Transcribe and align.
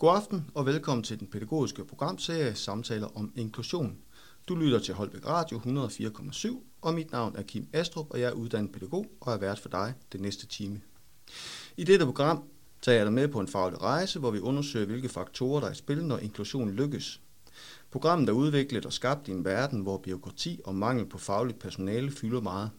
God 0.00 0.16
aften 0.16 0.50
og 0.54 0.66
velkommen 0.66 1.04
til 1.04 1.20
den 1.20 1.26
pædagogiske 1.26 1.84
programserie 1.84 2.54
Samtaler 2.54 3.16
om 3.16 3.32
inklusion. 3.36 3.98
Du 4.48 4.54
lytter 4.54 4.78
til 4.78 4.94
Holbæk 4.94 5.26
Radio 5.26 5.58
104,7, 5.58 6.58
og 6.80 6.94
mit 6.94 7.12
navn 7.12 7.36
er 7.36 7.42
Kim 7.42 7.68
Astrup, 7.72 8.06
og 8.10 8.20
jeg 8.20 8.28
er 8.28 8.32
uddannet 8.32 8.72
pædagog 8.72 9.06
og 9.20 9.32
er 9.32 9.38
vært 9.38 9.58
for 9.58 9.68
dig 9.68 9.94
den 10.12 10.20
næste 10.20 10.46
time. 10.46 10.80
I 11.76 11.84
dette 11.84 12.04
program 12.04 12.42
tager 12.82 12.96
jeg 12.96 13.06
dig 13.06 13.12
med 13.12 13.28
på 13.28 13.40
en 13.40 13.48
faglig 13.48 13.82
rejse, 13.82 14.18
hvor 14.18 14.30
vi 14.30 14.40
undersøger, 14.40 14.86
hvilke 14.86 15.08
faktorer 15.08 15.60
der 15.60 15.66
er 15.66 15.72
i 15.72 15.74
spil, 15.74 16.04
når 16.04 16.18
inklusion 16.18 16.70
lykkes. 16.70 17.20
Programmet 17.90 18.28
er 18.28 18.32
udviklet 18.32 18.86
og 18.86 18.92
skabt 18.92 19.28
i 19.28 19.30
en 19.30 19.44
verden, 19.44 19.80
hvor 19.80 19.98
byråkrati 19.98 20.60
og 20.64 20.74
mangel 20.74 21.06
på 21.06 21.18
fagligt 21.18 21.58
personale 21.58 22.10
fylder 22.10 22.40
meget. 22.40 22.70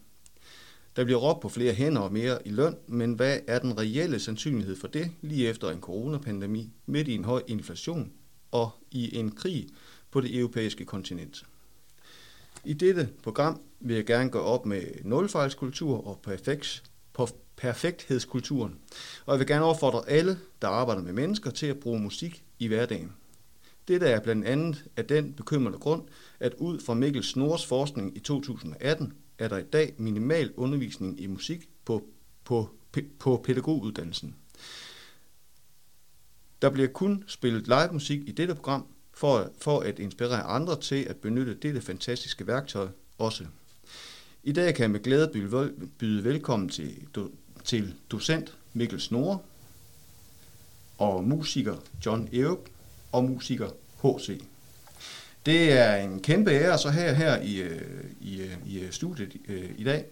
Der 0.96 1.04
bliver 1.04 1.20
råbt 1.20 1.42
på 1.42 1.50
flere 1.50 1.74
hænder 1.74 2.02
og 2.02 2.14
mere 2.14 2.48
i 2.48 2.50
løn, 2.50 2.76
men 2.88 3.14
hvad 3.14 3.40
er 3.48 3.60
den 3.60 3.78
reelle 3.78 4.20
sandsynlighed 4.20 4.76
for 4.76 4.88
det 4.88 5.12
lige 5.22 5.48
efter 5.48 5.70
en 5.70 5.82
coronapandemi 5.82 6.70
midt 6.86 7.08
i 7.08 7.16
en 7.16 7.26
høj 7.26 7.44
inflation 7.48 8.12
og 8.52 8.72
i 8.92 9.18
en 9.18 9.32
krig 9.32 9.68
på 10.12 10.22
det 10.22 10.40
europæiske 10.40 10.86
kontinent? 10.86 11.46
I 12.66 12.74
dette 12.74 13.10
program 13.24 13.62
vil 13.80 13.96
jeg 13.96 14.06
gerne 14.06 14.30
gå 14.30 14.40
op 14.40 14.66
med 14.66 14.84
nulfejlskultur 15.04 16.08
og 16.08 16.20
perfekt, 16.24 16.84
perfekthedskulturen, 17.58 18.76
og 19.26 19.34
jeg 19.34 19.40
vil 19.40 19.48
gerne 19.48 19.66
opfordre 19.66 20.10
alle, 20.10 20.40
der 20.62 20.68
arbejder 20.68 21.02
med 21.02 21.14
mennesker, 21.14 21.52
til 21.52 21.68
at 21.68 21.80
bruge 21.80 22.00
musik 22.00 22.44
i 22.60 22.68
hverdagen. 22.68 23.12
Dette 23.88 24.08
er 24.08 24.20
blandt 24.20 24.46
andet 24.46 24.86
af 24.98 25.06
den 25.06 25.34
bekymrende 25.34 25.80
grund, 25.80 26.04
at 26.40 26.54
ud 26.58 26.80
fra 26.80 26.94
Mikkel 26.94 27.24
Snors 27.24 27.66
forskning 27.66 28.18
i 28.18 28.20
2018 28.20 29.14
er 29.42 29.48
der 29.48 29.58
i 29.58 29.64
dag 29.64 29.94
minimal 29.98 30.54
undervisning 30.58 31.22
i 31.22 31.28
musik 31.28 31.70
på, 31.86 32.08
på, 32.44 32.70
på 33.20 33.42
pædagoguddannelsen. 33.46 34.36
Der 36.62 36.70
bliver 36.70 36.88
kun 36.88 37.24
spillet 37.28 37.68
live 37.68 37.90
musik 37.92 38.22
i 38.28 38.32
dette 38.32 38.56
program, 38.56 38.86
for, 39.14 39.52
for 39.58 39.80
at 39.80 40.00
inspirere 40.00 40.44
andre 40.44 40.80
til 40.80 41.04
at 41.04 41.18
benytte 41.18 41.54
dette 41.54 41.82
fantastiske 41.82 42.48
værktøj 42.48 42.88
også. 43.18 43.46
I 44.44 44.52
dag 44.52 44.76
kan 44.76 44.84
jeg 44.84 44.92
med 44.92 45.00
glæde 45.00 45.30
byde, 45.98 46.24
velkommen 46.24 46.70
til, 46.70 47.08
til 47.64 47.94
docent 48.12 48.58
Mikkel 48.74 49.02
Snore 49.02 49.40
og 50.98 51.24
musiker 51.24 51.76
John 52.06 52.30
Erup 52.34 52.70
og 53.12 53.24
musiker 53.24 53.70
H.C. 54.04 54.42
Det 55.46 55.72
er 55.72 55.96
en 55.96 56.20
kæmpe 56.20 56.52
ære 56.52 56.78
så 56.78 56.90
her 56.90 57.14
her 57.14 57.42
i, 57.42 57.56
øh, 57.56 57.82
i, 58.22 58.42
øh, 58.42 58.58
i 58.66 58.80
øh, 58.80 58.92
studiet 58.92 59.34
i 59.78 59.84
dag. 59.84 60.06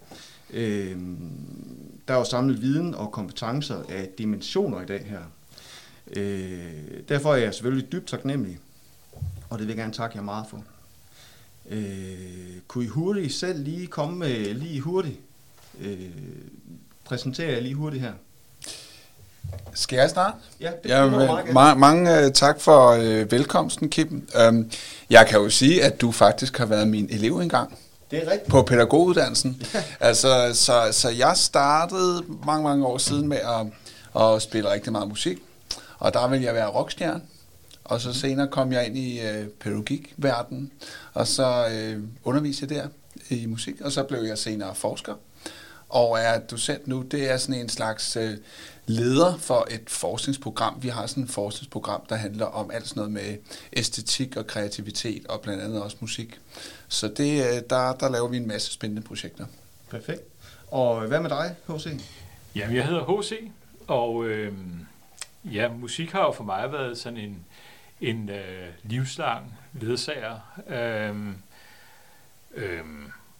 Øhm, 0.49 1.31
der 2.07 2.13
er 2.13 2.17
jo 2.17 2.23
samlet 2.23 2.61
viden 2.61 2.95
og 2.95 3.11
kompetencer 3.11 3.83
af 3.89 4.09
dimensioner 4.17 4.81
i 4.81 4.85
dag 4.85 5.05
her. 5.05 5.21
Derfor 7.09 7.33
er 7.33 7.37
jeg 7.37 7.53
selvfølgelig 7.53 7.91
dybt 7.91 8.07
taknemmelig, 8.07 8.59
og 9.49 9.59
det 9.59 9.67
vil 9.67 9.73
jeg 9.73 9.77
gerne 9.77 9.93
takke 9.93 10.17
jer 10.17 10.23
meget 10.23 10.45
for. 10.49 10.63
Kunne 12.67 12.83
I 12.83 12.87
hurtigt 12.87 13.33
selv 13.33 13.63
lige 13.63 13.87
komme 13.87 14.19
med 14.19 14.53
lige 14.53 14.81
hurtigt? 14.81 15.19
Præsentere 17.03 17.51
jer 17.51 17.59
lige 17.59 17.75
hurtigt 17.75 18.03
her. 18.03 18.13
Skal 19.73 19.97
jeg 19.97 20.09
starte? 20.09 20.37
Ja, 20.59 20.71
det 20.83 20.89
ja, 20.89 21.07
ma- 21.07 21.73
mange 21.73 22.25
uh, 22.25 22.31
tak 22.31 22.61
for 22.61 22.95
uh, 22.95 23.31
velkomsten, 23.31 23.89
Kim. 23.89 24.29
Um, 24.47 24.71
jeg 25.09 25.27
kan 25.27 25.39
jo 25.39 25.49
sige, 25.49 25.83
at 25.83 26.01
du 26.01 26.11
faktisk 26.11 26.57
har 26.57 26.65
været 26.65 26.87
min 26.87 27.07
elev 27.11 27.39
engang. 27.39 27.77
Det 28.11 28.23
er 28.23 28.31
rigtigt. 28.31 28.49
På 28.49 28.61
pædagoguddannelsen. 28.61 29.61
altså, 29.99 30.49
så, 30.53 30.87
så 30.91 31.09
jeg 31.09 31.33
startede 31.35 32.23
mange, 32.45 32.63
mange 32.63 32.85
år 32.85 32.97
siden 32.97 33.27
med 33.27 33.37
at, 33.37 34.21
at 34.21 34.41
spille 34.41 34.71
rigtig 34.71 34.91
meget 34.91 35.07
musik. 35.07 35.37
Og 35.99 36.13
der 36.13 36.27
ville 36.27 36.45
jeg 36.45 36.53
være 36.53 36.67
rockstjerne. 36.67 37.21
Og 37.83 38.01
så 38.01 38.13
senere 38.13 38.47
kom 38.47 38.71
jeg 38.71 38.85
ind 38.85 38.97
i 38.97 39.19
uh, 39.19 39.47
pædagogikverdenen, 39.59 40.71
og 41.13 41.27
så 41.27 41.65
uh, 41.65 42.03
underviste 42.23 42.67
jeg 42.69 42.69
der 42.69 42.87
i 43.29 43.45
musik, 43.45 43.81
og 43.81 43.91
så 43.91 44.03
blev 44.03 44.19
jeg 44.19 44.37
senere 44.37 44.75
forsker 44.75 45.13
og 45.89 46.19
er 46.19 46.39
docent 46.39 46.87
nu. 46.87 47.01
Det 47.01 47.31
er 47.31 47.37
sådan 47.37 47.61
en 47.61 47.69
slags 47.69 48.15
øh, 48.15 48.37
leder 48.89 49.37
for 49.37 49.67
et 49.71 49.89
forskningsprogram. 49.89 50.83
Vi 50.83 50.87
har 50.87 51.07
sådan 51.07 51.23
et 51.23 51.29
forskningsprogram, 51.29 52.05
der 52.09 52.15
handler 52.15 52.45
om 52.45 52.71
alt 52.71 52.87
sådan 52.87 52.99
noget 52.99 53.11
med 53.11 53.37
æstetik 53.73 54.37
og 54.37 54.47
kreativitet, 54.47 55.27
og 55.27 55.41
blandt 55.41 55.63
andet 55.63 55.83
også 55.83 55.97
musik. 55.99 56.39
Så 56.87 57.07
det, 57.07 57.45
øh, 57.45 57.61
der, 57.69 57.93
der 57.93 58.09
laver 58.09 58.27
vi 58.27 58.37
en 58.37 58.47
masse 58.47 58.73
spændende 58.73 59.01
projekter. 59.01 59.45
Perfekt. 59.89 60.21
Og 60.71 61.07
hvad 61.07 61.19
med 61.19 61.29
dig, 61.29 61.55
H.C.? 61.67 61.87
Jamen, 62.55 62.75
jeg 62.75 62.85
hedder 62.85 63.19
H.C., 63.21 63.51
og 63.87 64.25
øh, 64.25 64.53
ja, 65.43 65.69
musik 65.69 66.11
har 66.11 66.21
jo 66.21 66.31
for 66.31 66.43
mig 66.43 66.71
været 66.71 66.97
sådan 66.97 67.17
en, 67.17 67.45
en 68.01 68.29
øh, 68.29 68.67
livslang 68.83 69.59
ledsager. 69.73 70.39
Øh, 70.67 71.15
øh, 72.55 72.83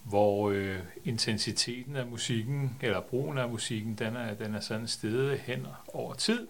hvor 0.10 0.50
øh, 0.50 0.80
intensiteten 1.06 1.96
af 1.96 2.06
musikken, 2.06 2.78
eller 2.82 3.02
brugen 3.02 3.38
af 3.38 3.50
musikken, 3.50 3.96
den 3.96 4.16
er, 4.16 4.34
den 4.34 4.56
er 4.56 4.60
sådan 4.60 4.88
stedet 4.88 5.40
hen 5.40 5.68
over 5.94 6.14
tid. 6.14 6.48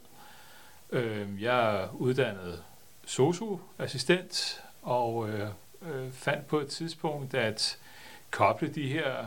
Øh, 0.91 1.43
jeg 1.43 1.75
er 1.75 1.87
uddannet 1.93 2.63
sosu-assistent, 3.05 4.63
og 4.81 5.29
øh, 5.29 5.49
øh, 5.81 6.11
fandt 6.11 6.47
på 6.47 6.59
et 6.59 6.67
tidspunkt, 6.67 7.33
at 7.33 7.77
koble 8.31 8.67
de 8.67 8.87
her 8.87 9.25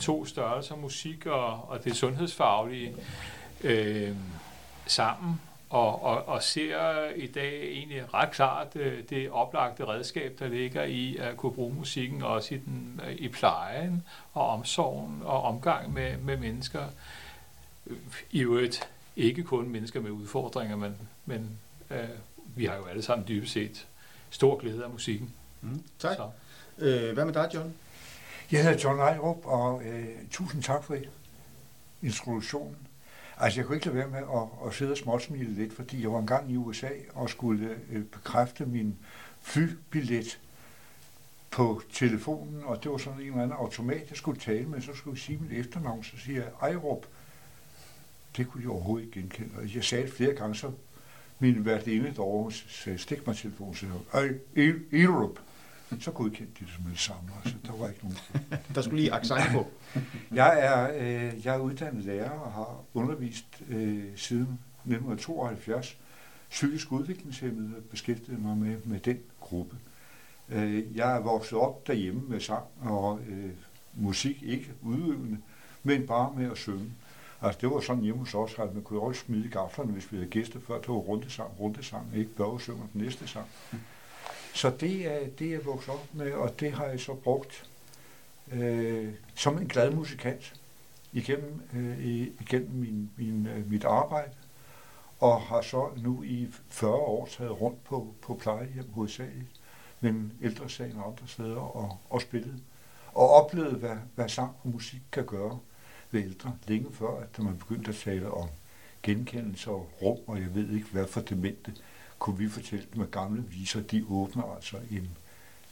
to 0.00 0.24
størrelser, 0.24 0.76
musik 0.76 1.26
og, 1.26 1.68
og 1.68 1.84
det 1.84 1.96
sundhedsfaglige, 1.96 2.94
øh, 3.64 4.16
sammen, 4.86 5.40
og, 5.74 6.02
og, 6.02 6.28
og 6.28 6.42
ser 6.42 7.08
i 7.16 7.26
dag 7.26 7.62
egentlig 7.62 8.14
ret 8.14 8.30
klart 8.30 8.76
øh, 8.76 9.02
det 9.10 9.30
oplagte 9.30 9.84
redskab, 9.84 10.36
der 10.38 10.48
ligger 10.48 10.82
i 10.82 11.16
at 11.16 11.36
kunne 11.36 11.52
bruge 11.52 11.74
musikken 11.74 12.22
også 12.22 12.54
i, 12.54 12.58
den, 12.58 13.00
i 13.16 13.28
plejen 13.28 14.02
og 14.32 14.48
omsorgen 14.48 15.22
og 15.24 15.42
omgang 15.42 15.92
med, 15.92 16.16
med 16.16 16.36
mennesker. 16.36 16.84
I 18.30 18.40
øvrigt 18.40 18.88
ikke 19.16 19.42
kun 19.42 19.68
mennesker 19.68 20.00
med 20.00 20.10
udfordringer, 20.10 20.76
men, 20.76 20.96
men 21.26 21.58
øh, 21.90 22.08
vi 22.56 22.64
har 22.64 22.76
jo 22.76 22.84
alle 22.84 23.02
sammen 23.02 23.28
dybest 23.28 23.52
set 23.52 23.86
stor 24.30 24.56
glæde 24.56 24.84
af 24.84 24.90
musikken. 24.90 25.32
Mm, 25.60 25.82
tak. 25.98 26.16
Så. 26.16 26.30
Øh, 26.78 27.12
hvad 27.14 27.24
med 27.24 27.34
dig, 27.34 27.50
John? 27.54 27.74
Jeg 28.52 28.64
hedder 28.64 28.78
John 28.84 28.98
Ejrup, 28.98 29.46
og 29.46 29.82
øh, 29.82 30.06
tusind 30.30 30.62
tak 30.62 30.84
for 30.84 30.96
introduktionen. 32.02 32.83
Altså, 33.36 33.60
jeg 33.60 33.66
kunne 33.66 33.76
ikke 33.76 33.86
lade 33.86 33.98
være 33.98 34.08
med 34.08 34.18
at, 34.18 34.68
at 34.68 34.74
sidde 34.74 34.90
og 34.90 34.96
småsmile 34.96 35.54
lidt, 35.54 35.72
fordi 35.72 36.02
jeg 36.02 36.12
var 36.12 36.18
engang 36.18 36.52
i 36.52 36.56
USA 36.56 36.88
og 37.14 37.30
skulle 37.30 37.76
øh, 37.90 38.04
bekræfte 38.04 38.66
min 38.66 38.96
flybillet 39.40 40.40
på 41.50 41.82
telefonen, 41.92 42.62
og 42.64 42.82
det 42.82 42.90
var 42.90 42.98
sådan 42.98 43.20
en 43.20 43.26
eller 43.26 43.42
anden 43.42 43.56
automat, 43.56 44.10
jeg 44.10 44.16
skulle 44.16 44.40
tale 44.40 44.66
med, 44.66 44.80
så 44.80 44.94
skulle 44.94 45.14
jeg 45.14 45.20
sige 45.20 45.38
mit 45.38 45.52
efternavn, 45.52 46.04
så 46.04 46.16
siger 46.18 46.42
jeg 46.42 46.50
Ejrup. 46.62 47.06
Det 48.36 48.48
kunne 48.48 48.64
de 48.64 48.68
overhovedet 48.68 49.06
ikke 49.06 49.20
genkende. 49.20 49.50
Og 49.58 49.74
jeg 49.74 49.84
sagde 49.84 50.04
det 50.04 50.12
flere 50.12 50.34
gange, 50.34 50.54
så 50.54 50.70
min 51.38 51.64
værtinde 51.64 52.12
derovre 52.16 52.52
sagde, 52.52 52.98
stik 52.98 53.26
mig 53.26 53.36
telefonen, 53.36 53.74
så 53.74 53.86
jeg, 54.56 54.74
Ejrup. 54.92 55.38
Så 56.00 56.10
godkendte 56.10 56.52
de 56.60 56.64
det 56.64 56.74
som 56.74 56.84
det 56.84 56.98
samme, 56.98 57.30
altså 57.44 57.56
der 57.66 57.72
var 57.72 57.88
ikke 57.88 58.00
nogen. 58.02 58.18
der 58.74 58.82
skulle 58.82 59.00
lige 59.00 59.14
accent 59.14 59.52
på. 59.52 59.66
jeg, 60.32 60.60
er, 60.60 60.90
øh, 60.94 61.46
jeg 61.46 61.54
er 61.54 61.58
uddannet 61.58 62.04
lærer 62.04 62.30
og 62.30 62.52
har 62.52 62.84
undervist 62.94 63.62
øh, 63.68 64.04
siden 64.16 64.58
1972 64.84 65.96
psykisk 66.50 66.92
udviklingshemmede 66.92 67.80
beskæftiget 67.90 68.42
mig 68.42 68.56
med, 68.56 68.76
med 68.84 69.00
den 69.00 69.18
gruppe. 69.40 69.76
Øh, 70.48 70.96
jeg 70.96 71.16
er 71.16 71.20
vokset 71.20 71.58
op 71.58 71.86
derhjemme 71.86 72.22
med 72.28 72.40
sang 72.40 72.64
og 72.80 73.20
øh, 73.28 73.50
musik, 73.94 74.42
ikke 74.42 74.72
udøvende, 74.82 75.38
men 75.82 76.06
bare 76.06 76.32
med 76.36 76.50
at 76.50 76.56
synge. 76.56 76.92
Altså 77.42 77.60
det 77.60 77.70
var 77.70 77.80
sådan 77.80 78.02
hjemme 78.02 78.20
hos 78.20 78.34
os, 78.34 78.58
at 78.58 78.74
man 78.74 78.82
kunne 78.82 79.00
også 79.00 79.20
smide 79.20 79.48
gaflerne, 79.48 79.92
hvis 79.92 80.12
vi 80.12 80.16
havde 80.16 80.30
gæster 80.30 80.60
før. 80.66 80.78
Det 80.78 80.88
var 80.88 80.94
rundesang, 80.94 81.60
rundesang, 81.60 82.06
ikke? 82.16 82.30
Børge 82.30 82.60
synger 82.60 82.86
den 82.92 83.02
næste 83.02 83.28
sang. 83.28 83.46
Så 84.54 84.70
det 84.80 85.06
er, 85.06 85.28
det 85.38 85.50
jeg 85.50 85.64
vokset 85.64 85.94
op 85.94 86.06
med, 86.12 86.32
og 86.32 86.60
det 86.60 86.72
har 86.72 86.84
jeg 86.84 87.00
så 87.00 87.14
brugt 87.14 87.70
øh, 88.52 89.14
som 89.34 89.58
en 89.58 89.66
glad 89.66 89.90
musikant 89.90 90.54
igennem, 91.12 91.62
øh, 91.74 92.06
igennem 92.40 92.70
min, 92.70 93.10
min, 93.16 93.46
øh, 93.46 93.70
mit 93.70 93.84
arbejde, 93.84 94.30
og 95.20 95.40
har 95.40 95.62
så 95.62 95.88
nu 95.96 96.22
i 96.22 96.48
40 96.68 96.92
år 96.92 97.26
taget 97.26 97.60
rundt 97.60 97.84
på, 97.84 98.14
på 98.22 98.34
plejehjem 98.34 98.92
hovedsageligt, 98.92 99.50
men 100.00 100.32
ældresagen 100.42 100.96
og 100.96 101.06
andre 101.06 101.28
steder 101.28 101.76
og, 101.76 101.98
og 102.10 102.20
spillet. 102.20 102.62
Og 103.14 103.30
oplevet, 103.30 103.74
hvad, 103.74 103.96
hvad 104.14 104.28
sang 104.28 104.56
og 104.64 104.70
musik 104.70 105.02
kan 105.12 105.26
gøre 105.26 105.58
ved 106.10 106.22
ældre, 106.22 106.56
længe 106.66 106.92
før, 106.92 107.20
at 107.20 107.38
man 107.38 107.58
begyndte 107.58 107.90
at 107.90 107.96
tale 107.96 108.30
om 108.30 108.48
genkendelse 109.02 109.70
og 109.70 109.90
rum, 110.02 110.18
og 110.26 110.40
jeg 110.40 110.54
ved 110.54 110.70
ikke 110.70 110.88
hvad 110.92 111.06
for 111.06 111.20
demente 111.20 111.74
kunne 112.18 112.38
vi 112.38 112.48
fortælle 112.48 112.84
dem, 112.94 113.02
at 113.02 113.10
gamle 113.10 113.44
viser, 113.50 113.80
de 113.80 114.04
åbner 114.08 114.54
altså 114.56 114.76
en, 114.90 115.08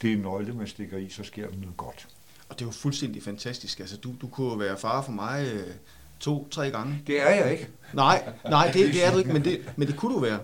det 0.02 0.10
er 0.10 0.14
en 0.14 0.20
nøgle, 0.20 0.54
man 0.54 0.66
stikker 0.66 0.98
i, 0.98 1.08
så 1.08 1.24
sker 1.24 1.50
der 1.50 1.56
noget 1.56 1.76
godt. 1.76 2.08
Og 2.48 2.58
det 2.58 2.66
jo 2.66 2.70
fuldstændig 2.70 3.22
fantastisk. 3.22 3.80
Altså, 3.80 3.96
du, 3.96 4.14
du 4.20 4.26
kunne 4.26 4.60
være 4.60 4.78
far 4.78 5.02
for 5.02 5.12
mig 5.12 5.48
øh, 5.54 5.74
to, 6.20 6.48
tre 6.50 6.70
gange. 6.70 7.02
Det 7.06 7.22
er 7.22 7.30
jeg 7.30 7.52
ikke. 7.52 7.68
Nej, 7.92 8.32
nej 8.44 8.66
det, 8.66 8.94
det 8.94 9.04
er 9.04 9.12
du 9.12 9.18
ikke, 9.18 9.32
men 9.32 9.44
det, 9.44 9.60
men 9.76 9.88
det 9.88 9.96
kunne 9.96 10.14
du 10.14 10.20
være. 10.20 10.40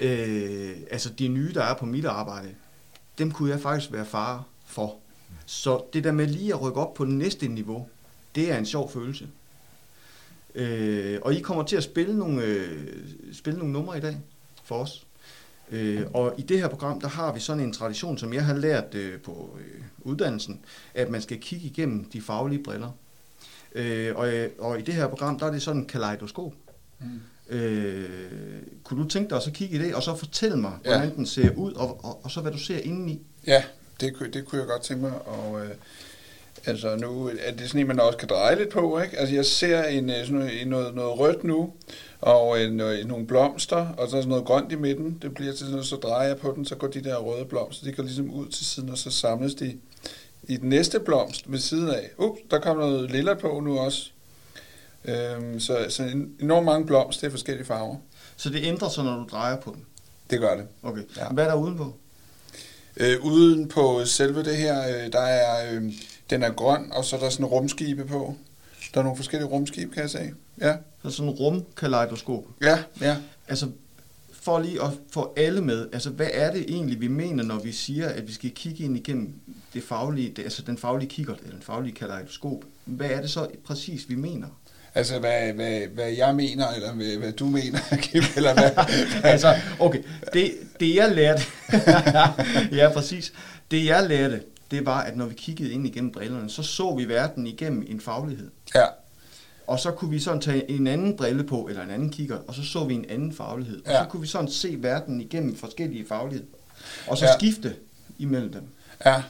Øh, 0.00 0.76
altså 0.90 1.12
de 1.12 1.28
nye, 1.28 1.54
der 1.54 1.62
er 1.62 1.74
på 1.74 1.86
mit 1.86 2.04
arbejde, 2.04 2.54
dem 3.18 3.30
kunne 3.30 3.50
jeg 3.50 3.60
faktisk 3.60 3.92
være 3.92 4.06
far 4.06 4.44
for. 4.66 4.96
Så 5.46 5.82
det 5.92 6.04
der 6.04 6.12
med 6.12 6.26
lige 6.26 6.54
at 6.54 6.60
rykke 6.60 6.80
op 6.80 6.94
på 6.94 7.04
det 7.04 7.14
næste 7.14 7.48
niveau, 7.48 7.88
det 8.34 8.52
er 8.52 8.58
en 8.58 8.66
sjov 8.66 8.90
følelse. 8.90 9.28
Øh, 10.54 11.18
og 11.22 11.34
I 11.34 11.40
kommer 11.40 11.62
til 11.62 11.76
at 11.76 11.82
spille 11.82 12.18
nogle, 12.18 12.42
øh, 12.42 12.88
spille 13.32 13.58
nogle 13.58 13.72
numre 13.72 13.98
i 13.98 14.00
dag 14.00 14.20
for 14.64 14.82
os. 14.82 15.05
Øh, 15.70 16.02
og 16.14 16.34
i 16.38 16.42
det 16.42 16.58
her 16.60 16.68
program, 16.68 17.00
der 17.00 17.08
har 17.08 17.32
vi 17.32 17.40
sådan 17.40 17.62
en 17.62 17.72
tradition, 17.72 18.18
som 18.18 18.32
jeg 18.32 18.44
har 18.44 18.54
lært 18.54 18.94
øh, 18.94 19.20
på 19.20 19.56
øh, 19.60 19.82
uddannelsen, 20.00 20.60
at 20.94 21.10
man 21.10 21.22
skal 21.22 21.40
kigge 21.40 21.66
igennem 21.66 22.04
de 22.04 22.20
faglige 22.22 22.62
briller. 22.62 22.90
Øh, 23.74 24.16
og, 24.16 24.34
øh, 24.34 24.50
og 24.58 24.78
i 24.78 24.82
det 24.82 24.94
her 24.94 25.08
program, 25.08 25.38
der 25.38 25.46
er 25.46 25.50
det 25.50 25.62
sådan 25.62 25.80
en 25.80 25.86
kaleidoskop. 25.86 26.52
Mm. 27.00 27.20
Øh, 27.56 28.08
kunne 28.84 29.04
du 29.04 29.08
tænke 29.08 29.28
dig 29.30 29.36
at 29.36 29.42
så 29.42 29.50
kigge 29.50 29.76
i 29.76 29.78
det, 29.78 29.94
og 29.94 30.02
så 30.02 30.16
fortælle 30.16 30.56
mig, 30.56 30.72
Ja. 30.84 30.90
hvordan 30.98 31.16
den 31.16 31.26
ser 31.26 31.50
ud, 31.56 31.72
og, 31.72 32.04
og, 32.04 32.24
og 32.24 32.30
så 32.30 32.40
hvad 32.40 32.52
du 32.52 32.58
ser 32.58 32.78
indeni? 32.78 33.22
Ja, 33.46 33.62
det, 34.00 34.12
det 34.32 34.44
kunne 34.44 34.58
jeg 34.60 34.68
godt 34.68 34.82
tænke 34.82 35.02
mig. 35.02 35.26
Og, 35.28 35.64
øh, 35.64 35.70
altså 36.66 36.96
nu 36.96 37.30
er 37.40 37.52
det 37.52 37.66
sådan 37.68 37.80
en, 37.80 37.86
man 37.86 38.00
også 38.00 38.18
kan 38.18 38.28
dreje 38.28 38.56
lidt 38.56 38.68
på. 38.68 39.00
Ikke? 39.00 39.18
Altså 39.18 39.34
jeg 39.34 39.46
ser 39.46 39.84
en, 39.84 40.10
øh, 40.10 40.16
sådan 40.16 40.34
noget, 40.34 40.62
en 40.62 40.68
noget, 40.68 40.94
noget 40.94 41.18
rødt 41.18 41.44
nu, 41.44 41.72
og 42.20 42.60
en, 42.62 42.80
øh, 42.80 43.04
nogle 43.08 43.26
blomster, 43.26 43.86
og 43.88 44.06
så 44.08 44.16
sådan 44.16 44.28
noget 44.28 44.44
grønt 44.44 44.72
i 44.72 44.76
midten. 44.76 45.18
Det 45.22 45.34
bliver 45.34 45.50
til 45.52 45.58
sådan 45.58 45.72
noget, 45.72 45.86
så 45.86 45.96
drejer 45.96 46.28
jeg 46.28 46.36
på 46.36 46.52
den, 46.56 46.64
så 46.64 46.74
går 46.74 46.86
de 46.86 47.04
der 47.04 47.16
røde 47.16 47.44
blomster, 47.44 47.84
de 47.86 47.92
går 47.92 48.02
ligesom 48.02 48.30
ud 48.30 48.46
til 48.48 48.66
siden, 48.66 48.88
og 48.90 48.98
så 48.98 49.10
samles 49.10 49.54
de 49.54 49.76
i 50.48 50.56
den 50.56 50.68
næste 50.68 51.00
blomst 51.00 51.52
ved 51.52 51.58
siden 51.58 51.88
af. 51.90 52.10
Ups, 52.18 52.40
der 52.50 52.58
kommer 52.60 52.86
noget 52.86 53.10
lilla 53.10 53.34
på 53.34 53.60
nu 53.60 53.78
også. 53.78 54.10
Øhm, 55.04 55.60
så, 55.60 55.86
så 55.88 56.02
en- 56.02 56.32
enormt 56.40 56.64
mange 56.64 56.86
blomster 56.86 57.28
i 57.28 57.30
forskellige 57.30 57.66
farver. 57.66 57.96
Så 58.36 58.50
det 58.50 58.64
ændrer 58.64 58.88
sig, 58.88 59.04
når 59.04 59.16
du 59.16 59.26
drejer 59.30 59.56
på 59.60 59.70
den. 59.70 59.84
Det 60.30 60.40
gør 60.40 60.56
det. 60.56 60.64
Okay. 60.82 61.02
Ja. 61.16 61.28
Hvad 61.28 61.44
er 61.44 61.48
der 61.48 61.56
udenpå? 61.56 61.94
Øh, 62.96 63.24
uden 63.24 63.68
på 63.68 64.00
selve 64.04 64.42
det 64.42 64.56
her, 64.56 64.88
øh, 64.88 65.12
der 65.12 65.20
er, 65.20 65.74
øh, 65.74 65.92
den 66.30 66.42
er 66.42 66.50
grøn, 66.50 66.92
og 66.92 67.04
så 67.04 67.16
er 67.16 67.20
der 67.20 67.28
sådan 67.30 67.46
rumskibe 67.46 68.04
på. 68.04 68.34
Der 68.94 69.00
er 69.00 69.04
nogle 69.04 69.16
forskellige 69.16 69.48
rumskib, 69.48 69.92
kan 69.92 70.02
jeg 70.02 70.10
se. 70.10 70.30
Ja, 70.60 70.74
Så 71.02 71.10
sådan 71.10 71.30
en 71.32 71.36
rumkaleidoskop. 71.38 72.44
ja, 72.62 72.78
ja. 73.00 73.16
Altså, 73.48 73.68
for 74.42 74.58
lige 74.58 74.82
at 74.82 74.88
få 75.12 75.32
alle 75.36 75.60
med, 75.60 75.88
altså 75.92 76.10
hvad 76.10 76.28
er 76.32 76.52
det 76.52 76.64
egentlig, 76.68 77.00
vi 77.00 77.08
mener, 77.08 77.44
når 77.44 77.58
vi 77.58 77.72
siger, 77.72 78.08
at 78.08 78.28
vi 78.28 78.32
skal 78.32 78.50
kigge 78.50 78.84
ind 78.84 78.96
igennem 78.96 79.34
det 79.74 79.82
faglige, 79.82 80.30
det, 80.36 80.42
altså 80.42 80.62
den 80.62 80.78
faglige 80.78 81.08
kikkert, 81.08 81.38
eller 81.40 81.52
den 81.54 81.62
faglige 81.62 81.94
kaleidoskop. 81.94 82.64
Hvad 82.84 83.10
er 83.10 83.20
det 83.20 83.30
så 83.30 83.48
præcis, 83.64 84.08
vi 84.08 84.14
mener? 84.14 84.46
Altså, 84.94 85.18
hvad, 85.18 85.52
hvad, 85.52 85.80
hvad 85.94 86.08
jeg 86.10 86.34
mener, 86.34 86.68
eller 86.68 86.92
hvad, 86.92 87.16
hvad 87.16 87.32
du 87.32 87.46
mener, 87.46 87.78
Kim, 88.02 88.22
eller 88.36 88.54
hvad? 88.54 88.70
altså, 89.32 89.54
okay, 89.78 90.02
det, 90.32 90.52
det 90.80 90.94
jeg 90.94 91.14
lærte, 91.14 91.42
ja 92.80 92.90
præcis, 92.92 93.32
det 93.70 93.84
jeg 93.86 94.06
lærte, 94.08 94.42
det 94.70 94.86
var, 94.86 95.00
at 95.02 95.16
når 95.16 95.26
vi 95.26 95.34
kiggede 95.34 95.70
ind 95.72 95.86
igennem 95.86 96.12
brillerne, 96.12 96.50
så 96.50 96.62
så 96.62 96.94
vi 96.96 97.08
verden 97.08 97.46
igennem 97.46 97.84
en 97.88 98.00
faglighed. 98.00 98.50
Ja, 98.74 98.84
Og 99.66 99.78
så 99.80 99.90
kunne 99.90 100.10
vi 100.10 100.18
sådan 100.18 100.40
tage 100.40 100.70
en 100.70 100.86
anden 100.86 101.16
brille 101.16 101.44
på, 101.44 101.66
eller 101.70 101.82
en 101.82 101.90
anden 101.90 102.10
kigger, 102.10 102.36
og 102.48 102.54
så 102.54 102.62
så 102.62 102.84
vi 102.84 102.94
en 102.94 103.04
anden 103.08 103.32
faglighed. 103.32 103.82
Og 103.84 103.90
Ja. 103.90 104.02
så 104.04 104.08
kunne 104.08 104.20
vi 104.20 104.26
sådan 104.26 104.48
se 104.48 104.76
verden 104.82 105.20
igennem 105.20 105.56
forskellige 105.56 106.06
fagligheder. 106.06 106.50
Og 107.08 107.18
så 107.18 107.24
Ja. 107.24 107.38
skifte 107.38 107.76
imellem 108.18 108.52
dem. 108.52 108.62
Ja, 109.04 109.22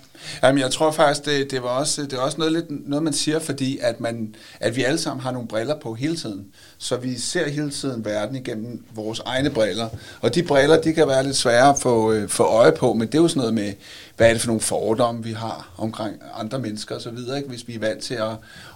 Jamen, 0.42 0.60
jeg 0.60 0.70
tror 0.70 0.90
faktisk, 0.90 1.24
det, 1.24 1.50
det 1.50 1.62
var 1.62 1.68
også, 1.68 2.02
det 2.02 2.12
er 2.12 2.18
også 2.18 2.38
noget, 2.38 2.52
lidt, 2.52 2.88
noget, 2.88 3.02
man 3.02 3.12
siger, 3.12 3.38
fordi 3.38 3.78
at, 3.82 4.00
man, 4.00 4.34
at 4.60 4.76
vi 4.76 4.84
alle 4.84 4.98
sammen 4.98 5.22
har 5.22 5.30
nogle 5.30 5.48
briller 5.48 5.80
på 5.80 5.94
hele 5.94 6.16
tiden. 6.16 6.46
Så 6.78 6.96
vi 6.96 7.18
ser 7.18 7.48
hele 7.48 7.70
tiden 7.70 8.04
verden 8.04 8.36
igennem 8.36 8.84
vores 8.94 9.20
egne 9.26 9.50
briller. 9.50 9.88
Og 10.20 10.34
de 10.34 10.42
briller, 10.42 10.82
de 10.82 10.92
kan 10.92 11.08
være 11.08 11.24
lidt 11.24 11.36
svære 11.36 11.70
at 11.70 11.78
få, 11.78 12.12
øh, 12.12 12.28
få 12.28 12.42
øje 12.42 12.72
på, 12.72 12.92
men 12.92 13.06
det 13.06 13.14
er 13.14 13.22
jo 13.22 13.28
sådan 13.28 13.40
noget 13.40 13.54
med, 13.54 13.72
hvad 14.16 14.28
er 14.28 14.32
det 14.32 14.40
for 14.40 14.46
nogle 14.48 14.60
fordomme, 14.60 15.24
vi 15.24 15.32
har 15.32 15.72
omkring 15.76 16.16
andre 16.34 16.58
mennesker 16.58 16.94
og 16.94 17.00
så 17.00 17.10
videre, 17.10 17.36
ikke? 17.36 17.48
hvis 17.48 17.68
vi 17.68 17.74
er 17.74 17.78
vant 17.78 18.02
til 18.02 18.14
at, 18.14 18.32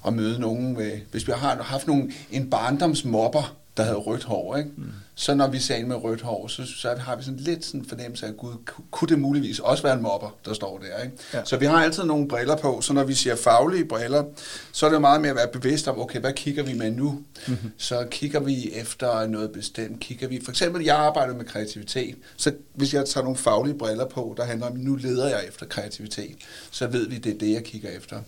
at 0.07 0.13
møde 0.13 0.41
nogen, 0.41 0.77
med, 0.77 0.93
hvis 1.11 1.27
vi 1.27 1.33
har 1.37 1.63
haft 1.63 1.87
nogen, 1.87 2.13
en 2.31 2.51
barndomsmobber, 2.51 3.60
der 3.76 3.82
havde 3.82 3.96
rødt 3.99 4.25
hår, 4.25 4.56
ikke? 4.56 4.70
Mm. 4.76 4.84
så 5.14 5.34
når 5.34 5.49
vi 5.49 5.58
ser 5.58 5.75
en 5.75 5.88
med 5.88 5.96
rødt 5.96 6.20
hår, 6.20 6.46
så, 6.49 6.62
så 6.67 6.94
har 6.99 7.17
vi 7.17 7.22
sådan 7.25 7.40
lidt 7.40 7.64
sådan 7.64 7.84
fornemmelse 7.84 8.26
af, 8.26 8.37
gud, 8.37 8.52
ku- 8.67 8.82
kunne 8.90 9.08
det 9.08 9.19
muligvis 9.19 9.58
også 9.58 9.82
være 9.82 9.94
en 9.96 10.02
mobber, 10.02 10.37
der 10.44 10.55
står 10.55 10.78
der. 10.78 11.02
Ikke? 11.05 11.17
Ja. 11.34 11.44
Så 11.44 11.56
vi 11.56 11.67
har 11.67 11.82
altid 11.84 12.05
nogle 12.05 12.28
briller 12.28 12.56
på, 12.56 12.81
så 12.81 12.93
når 12.93 13.05
vi 13.05 13.14
siger 13.14 13.37
faglige 13.37 13.84
briller, 13.84 14.25
så 14.72 14.87
er 14.87 14.90
det 14.90 15.00
meget 15.00 15.20
mere 15.20 15.31
at 15.31 15.37
være 15.37 15.49
bevidst 15.49 15.88
om, 15.88 16.00
okay, 16.00 16.20
hvad 16.20 16.32
kigger 16.32 16.62
vi 16.62 16.72
med 16.75 16.90
nu? 16.90 17.22
Mm-hmm. 17.49 17.72
Så 17.78 18.06
kigger 18.11 18.40
vi 18.40 18.70
efter 18.75 19.26
noget 19.26 19.52
bestemt, 19.52 20.00
kigger 20.00 20.28
vi, 20.28 20.40
for 20.44 20.50
eksempel, 20.50 20.84
jeg 20.84 20.96
arbejder 20.96 21.34
med 21.34 21.44
kreativitet, 21.44 22.17
så 22.37 22.52
hvis 22.75 22.94
jeg 22.94 23.06
tager 23.06 23.25
nogle 23.25 23.38
faglige 23.38 23.78
briller 23.78 24.06
på, 24.06 24.34
der 24.37 24.44
handler 24.44 24.67
om, 24.67 24.76
nu 24.76 24.94
leder 24.96 25.28
jeg 25.28 25.44
efter 25.49 25.67
kreativitet, 25.67 26.37
så 26.70 26.87
ved 26.87 27.08
vi, 27.08 27.19
det 27.19 27.34
er 27.34 27.38
det, 27.38 27.52
jeg 27.52 27.64
kigger 27.64 27.90
efter. 27.90 28.20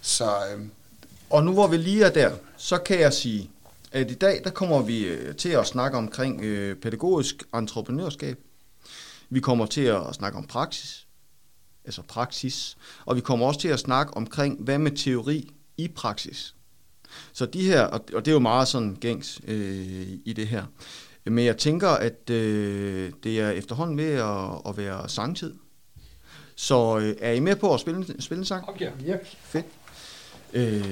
Så 0.00 0.24
øh, 0.24 0.60
Og 1.30 1.44
nu 1.44 1.52
hvor 1.52 1.66
vi 1.66 1.76
lige 1.76 2.04
er 2.04 2.10
der, 2.10 2.30
så 2.56 2.78
kan 2.78 3.00
jeg 3.00 3.12
sige, 3.12 3.50
at 3.92 4.10
i 4.10 4.14
dag 4.14 4.40
der 4.44 4.50
kommer 4.50 4.82
vi 4.82 5.04
øh, 5.04 5.36
til 5.36 5.48
at 5.48 5.66
snakke 5.66 5.98
omkring 5.98 6.44
øh, 6.44 6.76
pædagogisk 6.76 7.42
entreprenørskab. 7.54 8.38
Vi 9.30 9.40
kommer 9.40 9.66
til 9.66 9.80
at 9.80 10.14
snakke 10.14 10.38
om 10.38 10.46
praksis, 10.46 11.06
altså 11.84 12.02
praksis, 12.02 12.76
og 13.04 13.16
vi 13.16 13.20
kommer 13.20 13.46
også 13.46 13.60
til 13.60 13.68
at 13.68 13.78
snakke 13.78 14.16
omkring, 14.16 14.60
hvad 14.60 14.78
med 14.78 14.90
teori 14.90 15.50
i 15.76 15.88
praksis. 15.88 16.54
Så 17.32 17.46
de 17.46 17.66
her, 17.66 17.82
og 17.82 18.00
og 18.14 18.24
det 18.24 18.30
er 18.30 18.34
jo 18.34 18.38
meget 18.38 18.68
sådan 18.68 18.96
gængs 19.00 19.40
øh, 19.46 20.06
i 20.24 20.32
det 20.32 20.48
her, 20.48 20.64
men 21.24 21.44
jeg 21.44 21.56
tænker, 21.56 21.88
at 21.88 22.30
øh, 22.30 23.12
det 23.22 23.40
er 23.40 23.50
efterhånden 23.50 23.96
ved 23.98 24.12
at, 24.12 24.68
at 24.68 24.76
være 24.76 25.08
sangtid. 25.08 25.54
Så 26.54 26.98
øh, 26.98 27.16
er 27.20 27.32
I 27.32 27.40
med 27.40 27.56
på 27.56 27.74
at 27.74 27.80
spille, 27.80 28.22
spille 28.22 28.40
en 28.40 28.44
sang? 28.44 28.68
Okay. 28.68 28.90
Yep. 29.08 29.26
Fedt. 29.26 29.66
Øh, 30.52 30.84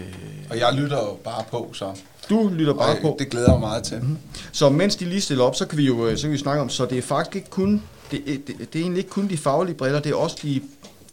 og 0.50 0.58
jeg 0.58 0.72
lytter 0.74 0.96
jo 0.98 1.14
bare 1.24 1.44
på, 1.50 1.70
så 1.74 1.92
du 2.30 2.48
lytter 2.54 2.74
bare 2.74 2.90
og, 2.96 3.02
på. 3.02 3.16
det 3.18 3.28
glæder 3.30 3.46
jeg 3.52 3.60
mig 3.60 3.68
meget 3.68 3.84
til. 3.84 3.96
Mm-hmm. 3.96 4.18
Så 4.52 4.68
mens 4.68 4.96
de 4.96 5.04
lige 5.04 5.20
stiller 5.20 5.44
op, 5.44 5.54
så 5.56 5.66
kan 5.66 5.78
vi 5.78 5.86
jo 5.86 6.06
øh, 6.06 6.16
så 6.16 6.22
kan 6.22 6.32
vi 6.32 6.38
snakke 6.38 6.62
om, 6.62 6.68
så 6.68 6.86
det 6.86 6.98
er 6.98 7.02
faktisk 7.02 7.36
ikke 7.36 7.50
kun, 7.50 7.82
det, 8.10 8.18
er- 8.26 8.38
det, 8.46 8.46
det 8.58 8.78
er 8.78 8.80
egentlig 8.82 8.98
ikke 8.98 9.10
kun 9.10 9.28
de 9.28 9.36
faglige 9.38 9.74
briller, 9.76 10.00
det 10.00 10.10
er 10.12 10.16
også 10.16 10.36
de, 10.42 10.62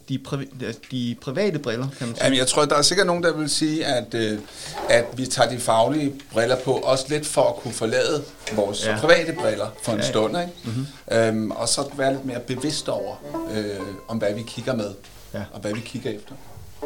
de, 0.09 0.19
de 0.91 1.15
private 1.21 1.59
briller, 1.59 1.87
kan 1.97 2.07
man 2.07 2.15
sige. 2.15 2.25
Jamen, 2.25 2.39
jeg 2.39 2.47
tror, 2.47 2.65
der 2.65 2.75
er 2.75 2.81
sikkert 2.81 3.07
nogen, 3.07 3.23
der 3.23 3.37
vil 3.37 3.49
sige, 3.49 3.85
at, 3.85 4.13
øh, 4.13 4.39
at 4.89 5.05
vi 5.15 5.25
tager 5.25 5.49
de 5.49 5.59
faglige 5.59 6.13
briller 6.33 6.55
på, 6.65 6.71
også 6.71 7.05
lidt 7.09 7.25
for 7.25 7.41
at 7.43 7.55
kunne 7.55 7.73
forlade 7.73 8.23
vores 8.55 8.85
Ja. 8.85 8.97
private 8.99 9.33
briller 9.41 9.67
for 9.83 9.91
en 9.91 9.97
Ja, 9.97 10.03
ja. 10.03 10.09
stund, 10.11 10.37
ikke? 10.37 10.51
Mm-hmm. 10.63 11.17
Øhm, 11.17 11.51
og 11.51 11.69
så 11.69 11.83
være 11.97 12.11
lidt 12.13 12.25
mere 12.25 12.39
bevidst 12.39 12.89
over, 12.89 13.15
øh, 13.55 13.65
om 14.07 14.17
hvad 14.17 14.33
vi 14.33 14.41
kigger 14.47 14.75
med, 14.75 14.89
Ja. 15.33 15.41
og 15.53 15.59
hvad 15.61 15.73
vi 15.73 15.79
kigger 15.85 16.11
efter. 16.11 16.33
Så 16.81 16.85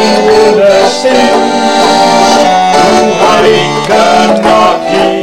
har 3.89 4.29
ikke 4.29 4.41
nok 4.41 5.20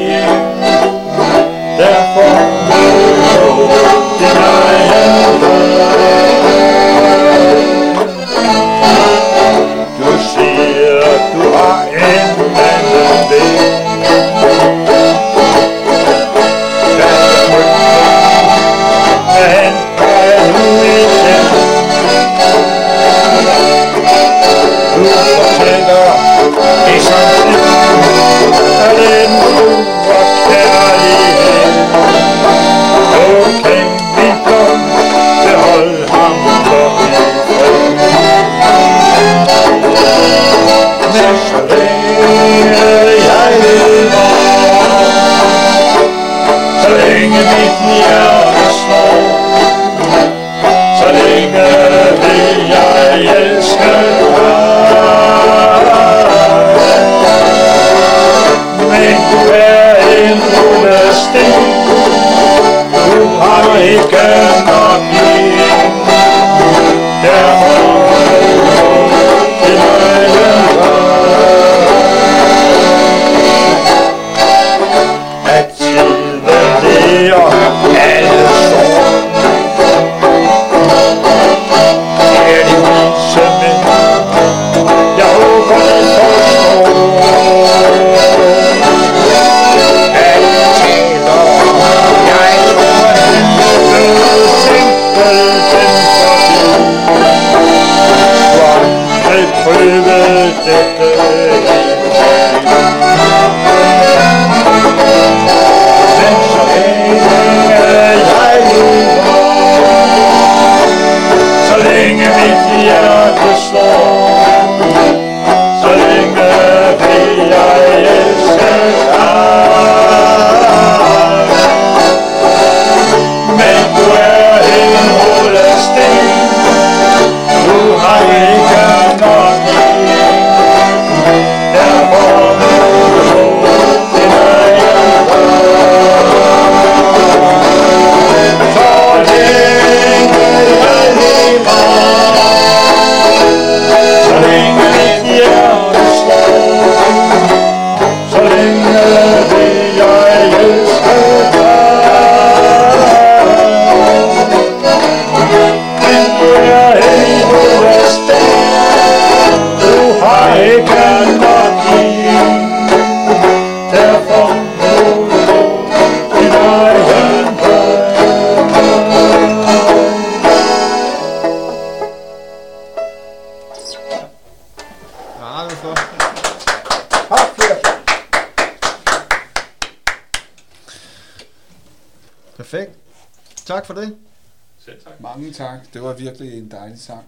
en 186.68 186.72
dejlig 186.80 187.00
sang. 187.00 187.24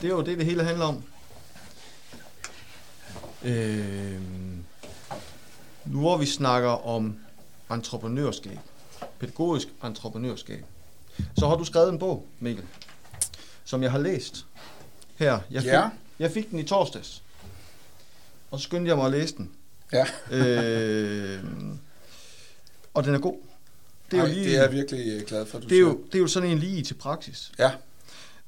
Det 0.00 0.04
er 0.04 0.08
jo 0.14 0.22
det, 0.22 0.38
det 0.38 0.46
hele 0.46 0.64
handler 0.64 0.84
om. 0.84 1.02
Øh, 3.44 4.20
nu 5.84 6.00
hvor 6.00 6.16
vi 6.16 6.26
snakker 6.26 6.68
om 6.86 7.16
entreprenørskab, 7.70 8.58
pædagogisk 9.18 9.68
entreprenørskab, 9.84 10.64
så 11.38 11.48
har 11.48 11.56
du 11.56 11.64
skrevet 11.64 11.88
en 11.92 11.98
bog, 11.98 12.26
Mikkel, 12.40 12.64
som 13.64 13.82
jeg 13.82 13.90
har 13.90 13.98
læst 13.98 14.46
her. 15.16 15.38
Jeg 15.50 15.62
fik, 15.62 15.70
Ja. 15.70 15.88
jeg 16.18 16.30
fik 16.30 16.50
den 16.50 16.58
i 16.58 16.62
torsdags, 16.62 17.22
og 18.50 18.58
så 18.60 18.64
skyndte 18.64 18.88
jeg 18.88 18.96
mig 18.96 19.06
at 19.06 19.12
læse 19.12 19.36
den. 19.36 19.50
Ja. 19.92 20.06
Øh, 20.30 21.44
og 22.94 23.04
den 23.04 23.14
er 23.14 23.18
god. 23.18 23.36
Det 24.10 24.16
er 24.16 24.20
jo 24.20 24.26
Ej, 24.28 24.32
lige, 24.32 24.44
det 24.44 24.56
er 24.56 24.62
jeg 24.62 24.72
virkelig 24.72 25.06
øh, 25.12 25.22
glad 25.26 25.46
for, 25.46 25.58
du 25.58 25.66
det 25.68 25.76
er 25.76 25.80
jo, 25.80 26.00
det 26.06 26.14
er 26.14 26.18
jo 26.18 26.26
sådan 26.28 26.50
en 26.50 26.58
lige 26.58 26.82
til 26.82 26.94
praksis. 26.94 27.52
Ja. 27.58 27.70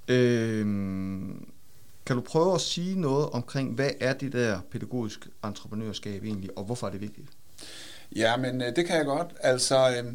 Øhm, 0.08 1.46
kan 2.06 2.16
du 2.16 2.22
prøve 2.22 2.54
at 2.54 2.60
sige 2.60 3.00
noget 3.00 3.30
omkring, 3.30 3.74
hvad 3.74 3.90
er 4.00 4.12
det 4.12 4.32
der 4.32 4.60
pædagogisk 4.72 5.28
entreprenørskab 5.44 6.24
egentlig, 6.24 6.50
og 6.58 6.64
hvorfor 6.64 6.86
er 6.86 6.90
det 6.90 7.00
vigtigt? 7.00 7.28
Ja, 8.16 8.36
men 8.36 8.62
øh, 8.62 8.76
det 8.76 8.86
kan 8.86 8.96
jeg 8.96 9.04
godt. 9.04 9.34
Altså, 9.40 9.90
øh, 9.90 10.12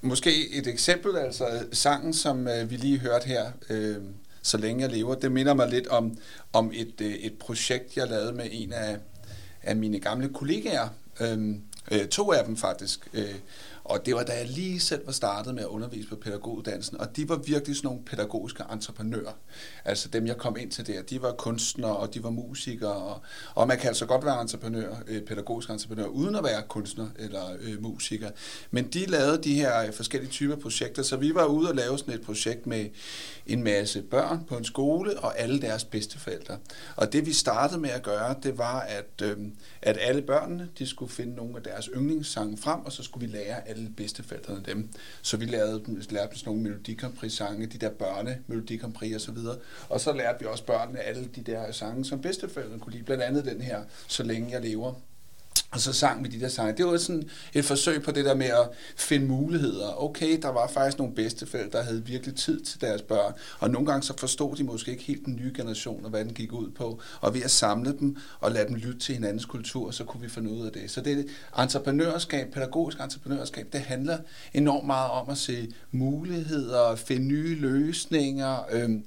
måske 0.00 0.50
et 0.58 0.66
eksempel, 0.66 1.16
altså 1.16 1.66
sangen, 1.72 2.14
som 2.14 2.48
øh, 2.48 2.70
vi 2.70 2.76
lige 2.76 2.98
hørte 2.98 3.26
her, 3.26 3.52
øh, 3.70 3.96
Så 4.42 4.56
længe 4.56 4.82
jeg 4.82 4.90
lever, 4.90 5.14
det 5.14 5.32
minder 5.32 5.54
mig 5.54 5.68
lidt 5.68 5.86
om, 5.86 6.18
om 6.52 6.70
et, 6.74 7.00
øh, 7.00 7.12
et 7.12 7.38
projekt, 7.38 7.96
jeg 7.96 8.08
lavede 8.08 8.32
med 8.32 8.48
en 8.50 8.72
af, 8.72 8.96
af 9.62 9.76
mine 9.76 10.00
gamle 10.00 10.28
kollegaer. 10.28 10.88
Øh, 11.20 11.54
øh, 11.90 12.08
to 12.08 12.32
af 12.32 12.44
dem 12.44 12.56
faktisk. 12.56 13.08
Øh, 13.14 13.34
og 13.88 14.06
det 14.06 14.14
var 14.14 14.22
da 14.22 14.32
jeg 14.32 14.48
lige 14.48 14.80
selv 14.80 15.06
var 15.06 15.12
startet 15.12 15.54
med 15.54 15.62
at 15.62 15.68
undervise 15.68 16.08
på 16.08 16.16
pædagoguddannelsen, 16.16 17.00
og 17.00 17.16
de 17.16 17.28
var 17.28 17.36
virkelig 17.36 17.76
sådan 17.76 17.88
nogle 17.88 18.04
pædagogiske 18.04 18.62
entreprenører. 18.72 19.32
Altså 19.84 20.08
dem, 20.08 20.26
jeg 20.26 20.36
kom 20.36 20.56
ind 20.56 20.70
til 20.70 20.86
der, 20.86 21.02
de 21.02 21.22
var 21.22 21.32
kunstnere, 21.32 21.96
og 21.96 22.14
de 22.14 22.22
var 22.22 22.30
musikere, 22.30 22.92
og, 22.92 23.20
og 23.54 23.68
man 23.68 23.78
kan 23.78 23.88
altså 23.88 24.06
godt 24.06 24.24
være 24.24 24.40
entreprenør, 24.40 24.94
øh, 25.06 25.22
pædagogisk 25.22 25.70
entreprenør, 25.70 26.06
uden 26.06 26.34
at 26.34 26.44
være 26.44 26.62
kunstner 26.68 27.08
eller 27.18 27.56
øh, 27.60 27.82
musiker. 27.82 28.30
Men 28.70 28.84
de 28.84 29.06
lavede 29.06 29.42
de 29.42 29.54
her 29.54 29.86
øh, 29.86 29.92
forskellige 29.92 30.30
typer 30.30 30.56
projekter, 30.56 31.02
så 31.02 31.16
vi 31.16 31.34
var 31.34 31.44
ude 31.44 31.68
og 31.68 31.74
lave 31.74 31.98
sådan 31.98 32.14
et 32.14 32.22
projekt 32.22 32.66
med 32.66 32.86
en 33.46 33.62
masse 33.62 34.02
børn 34.02 34.44
på 34.48 34.56
en 34.56 34.64
skole, 34.64 35.20
og 35.20 35.38
alle 35.38 35.60
deres 35.60 35.84
bedsteforældre. 35.84 36.58
Og 36.96 37.12
det 37.12 37.26
vi 37.26 37.32
startede 37.32 37.80
med 37.80 37.90
at 37.90 38.02
gøre, 38.02 38.34
det 38.42 38.58
var, 38.58 38.80
at, 38.80 39.22
øh, 39.22 39.36
at 39.82 39.98
alle 40.00 40.22
børnene, 40.22 40.68
de 40.78 40.86
skulle 40.86 41.12
finde 41.12 41.34
nogle 41.34 41.56
af 41.56 41.62
deres 41.62 41.90
yndlingssange 41.94 42.56
frem, 42.56 42.80
og 42.80 42.92
så 42.92 43.02
skulle 43.02 43.26
vi 43.26 43.36
lære 43.36 43.68
alle 43.68 43.75
bedsteforældrene 43.96 44.62
dem. 44.66 44.88
Så 45.22 45.36
vi 45.36 45.44
lavede, 45.44 45.82
lærte 46.10 46.28
dem 46.28 46.36
sådan 46.36 46.48
nogle 46.48 46.62
melodikampri-sange, 46.62 47.66
de 47.66 47.78
der 47.78 47.90
børne 47.90 48.38
melodikampri 48.46 49.12
og 49.12 49.20
så 49.20 49.32
videre. 49.32 49.56
Og 49.88 50.00
så 50.00 50.12
lærte 50.12 50.40
vi 50.40 50.46
også 50.46 50.64
børnene 50.64 51.00
alle 51.00 51.28
de 51.36 51.42
der 51.42 51.72
sange, 51.72 52.04
som 52.04 52.20
bedsteforældrene 52.20 52.80
kunne 52.80 52.92
lide. 52.92 53.04
Blandt 53.04 53.22
andet 53.22 53.44
den 53.44 53.60
her, 53.60 53.82
Så 54.08 54.22
længe 54.22 54.52
jeg 54.52 54.60
lever. 54.60 54.94
Og 55.76 55.80
så 55.80 55.92
sang 55.92 56.24
vi 56.24 56.28
de 56.28 56.40
der 56.40 56.48
sange. 56.48 56.72
Det 56.76 56.86
var 56.86 56.96
sådan 56.96 57.28
et 57.54 57.64
forsøg 57.64 58.02
på 58.02 58.10
det 58.10 58.24
der 58.24 58.34
med 58.34 58.46
at 58.46 58.68
finde 58.96 59.26
muligheder. 59.26 60.02
Okay, 60.02 60.38
der 60.42 60.48
var 60.48 60.68
faktisk 60.68 60.98
nogle 60.98 61.14
bedsteforældre, 61.14 61.78
der 61.78 61.84
havde 61.84 62.06
virkelig 62.06 62.36
tid 62.36 62.60
til 62.60 62.80
deres 62.80 63.02
børn. 63.02 63.32
Og 63.58 63.70
nogle 63.70 63.86
gange 63.86 64.02
så 64.02 64.14
forstod 64.18 64.56
de 64.56 64.64
måske 64.64 64.90
ikke 64.90 65.04
helt 65.04 65.24
den 65.24 65.36
nye 65.36 65.52
generation, 65.56 66.04
og 66.04 66.10
hvad 66.10 66.24
den 66.24 66.32
gik 66.32 66.52
ud 66.52 66.70
på. 66.70 67.00
Og 67.20 67.34
ved 67.34 67.42
at 67.42 67.50
samle 67.50 67.98
dem 67.98 68.16
og 68.40 68.52
lade 68.52 68.68
dem 68.68 68.74
lytte 68.74 68.98
til 68.98 69.14
hinandens 69.14 69.44
kultur, 69.44 69.90
så 69.90 70.04
kunne 70.04 70.22
vi 70.22 70.28
finde 70.28 70.50
ud 70.50 70.66
af 70.66 70.72
det. 70.72 70.90
Så 70.90 71.00
det 71.00 71.26
entreprenørskab, 71.58 72.52
pædagogisk 72.52 73.00
entreprenørskab, 73.00 73.66
det 73.72 73.80
handler 73.80 74.18
enormt 74.54 74.86
meget 74.86 75.10
om 75.10 75.30
at 75.30 75.38
se 75.38 75.72
muligheder, 75.90 76.96
finde 76.96 77.26
nye 77.26 77.54
løsninger. 77.54 78.66
Øhm, 78.72 79.04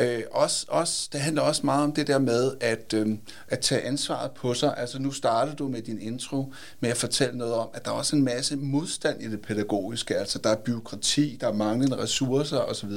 øh, 0.00 0.22
også, 0.30 0.66
også, 0.68 1.08
det 1.12 1.20
handler 1.20 1.42
også 1.42 1.66
meget 1.66 1.84
om 1.84 1.92
det 1.92 2.06
der 2.06 2.18
med 2.18 2.52
at, 2.60 2.94
øhm, 2.94 3.18
at 3.48 3.60
tage 3.60 3.82
ansvaret 3.82 4.30
på 4.30 4.54
sig. 4.54 4.74
Altså 4.76 4.98
nu 4.98 5.10
starter 5.10 5.54
du 5.54 5.68
med 5.68 5.82
din 5.82 5.98
intro 6.12 6.52
med 6.80 6.90
at 6.90 6.96
fortælle 6.96 7.38
noget 7.38 7.54
om, 7.54 7.68
at 7.74 7.84
der 7.84 7.90
er 7.90 7.94
også 7.94 8.16
en 8.16 8.24
masse 8.24 8.56
modstand 8.56 9.22
i 9.22 9.30
det 9.30 9.40
pædagogiske. 9.40 10.16
Altså 10.16 10.38
der 10.38 10.50
er 10.50 10.56
byråkrati, 10.56 11.38
der 11.40 11.48
er 11.48 11.52
manglende 11.52 11.98
ressourcer 11.98 12.58
osv. 12.58 12.90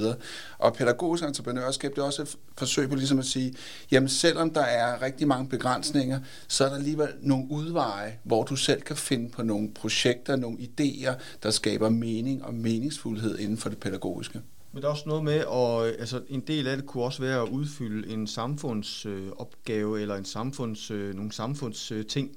Og 0.58 0.74
pædagogisk 0.74 1.24
entreprenørskab, 1.24 1.92
det 1.92 1.98
er 1.98 2.06
også 2.06 2.22
et 2.22 2.36
forsøg 2.58 2.90
på 2.90 2.96
ligesom 2.96 3.20
at 3.20 3.26
sige, 3.26 3.54
jamen 3.92 4.10
selvom 4.10 4.54
der 4.54 4.62
er 4.62 5.02
rigtig 5.02 5.28
mange 5.28 5.50
begrænsninger, 5.50 6.20
så 6.48 6.66
er 6.66 6.70
der 6.70 6.76
alligevel 6.76 7.10
nogle 7.22 7.46
udveje, 7.50 8.20
hvor 8.24 8.44
du 8.44 8.56
selv 8.56 8.82
kan 8.82 8.96
finde 8.96 9.30
på 9.30 9.44
nogle 9.44 9.74
projekter, 9.74 10.36
nogle 10.36 10.58
idéer, 10.58 11.14
der 11.44 11.52
skaber 11.52 11.90
mening 11.90 12.46
og 12.46 12.54
meningsfuldhed 12.54 13.40
inden 13.40 13.58
for 13.58 13.70
det 13.70 13.78
pædagogiske. 13.78 14.42
Men 14.76 14.82
der 14.82 14.88
er 14.88 14.92
også 14.92 15.10
noget 15.10 15.24
med, 15.24 15.44
og 15.44 15.88
øh, 15.88 15.96
altså, 16.00 16.22
en 16.30 16.40
del 16.40 16.68
af 16.68 16.78
det 16.78 16.86
kunne 16.86 17.04
også 17.04 17.22
være 17.22 17.42
at 17.42 17.50
udfylde 17.50 18.14
en 18.14 18.28
samfundsopgave, 18.28 19.96
øh, 19.96 20.02
eller 20.02 20.16
en 20.16 20.26
samfunds, 20.26 20.92
øh, 20.92 21.16
nogle 21.16 21.32
samfundsting. 21.32 22.00
Øh, 22.00 22.06
ting. 22.06 22.32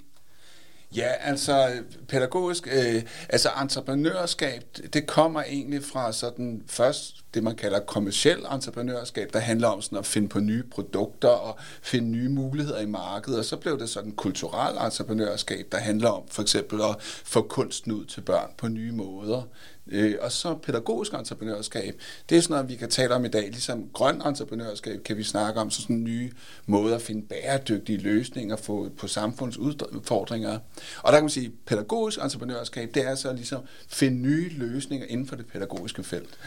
Ja, 0.96 1.08
altså 1.20 1.82
pædagogisk, 2.08 2.68
øh, 2.72 3.02
altså 3.28 3.48
entreprenørskab, 3.60 4.62
det 4.92 5.06
kommer 5.06 5.42
egentlig 5.42 5.84
fra 5.84 6.12
sådan 6.12 6.62
først 6.66 7.27
det, 7.34 7.42
man 7.42 7.56
kalder 7.56 7.80
kommersiel 7.80 8.38
entreprenørskab, 8.52 9.32
der 9.32 9.38
handler 9.38 9.68
om 9.68 9.82
sådan 9.82 9.98
at 9.98 10.06
finde 10.06 10.28
på 10.28 10.40
nye 10.40 10.62
produkter 10.62 11.28
og 11.28 11.58
finde 11.82 12.08
nye 12.08 12.28
muligheder 12.28 12.80
i 12.80 12.86
markedet, 12.86 13.38
og 13.38 13.44
så 13.44 13.56
blev 13.56 13.78
det 13.78 13.88
sådan 13.88 14.12
kulturel 14.12 14.76
entreprenørskab, 14.86 15.66
der 15.72 15.78
handler 15.78 16.08
om 16.08 16.22
for 16.30 16.42
eksempel 16.42 16.80
at 16.80 16.96
få 17.24 17.42
kunsten 17.42 17.92
ud 17.92 18.04
til 18.04 18.20
børn 18.20 18.50
på 18.56 18.68
nye 18.68 18.92
måder. 18.92 19.42
Øh, 19.90 20.14
og 20.20 20.32
så 20.32 20.54
pædagogisk 20.54 21.12
entreprenørskab, 21.14 22.00
det 22.28 22.36
er 22.36 22.42
sådan 22.42 22.54
noget, 22.54 22.68
vi 22.68 22.76
kan 22.76 22.90
tale 22.90 23.14
om 23.14 23.24
i 23.24 23.28
dag. 23.28 23.42
Ligesom 23.42 23.88
grøn 23.92 24.22
entreprenørskab 24.26 25.02
kan 25.02 25.16
vi 25.16 25.22
snakke 25.22 25.60
om 25.60 25.70
så 25.70 25.82
sådan 25.82 26.04
nye 26.04 26.30
måder 26.66 26.96
at 26.96 27.02
finde 27.02 27.26
bæredygtige 27.26 27.98
løsninger 27.98 28.56
på, 28.56 28.90
på 28.98 29.06
samfundsudfordringer. 29.06 30.58
Og 31.02 31.12
der 31.12 31.12
kan 31.12 31.22
man 31.22 31.30
sige, 31.30 31.52
pædagogisk 31.66 32.18
entreprenørskab, 32.22 32.90
det 32.94 33.06
er 33.06 33.14
så 33.14 33.32
ligesom 33.32 33.62
finde 33.88 34.18
nye 34.18 34.48
løsninger 34.48 35.06
inden 35.06 35.26
for 35.26 35.36
det 35.36 35.46
pædagogiske 35.46 36.04
felt. 36.04 36.38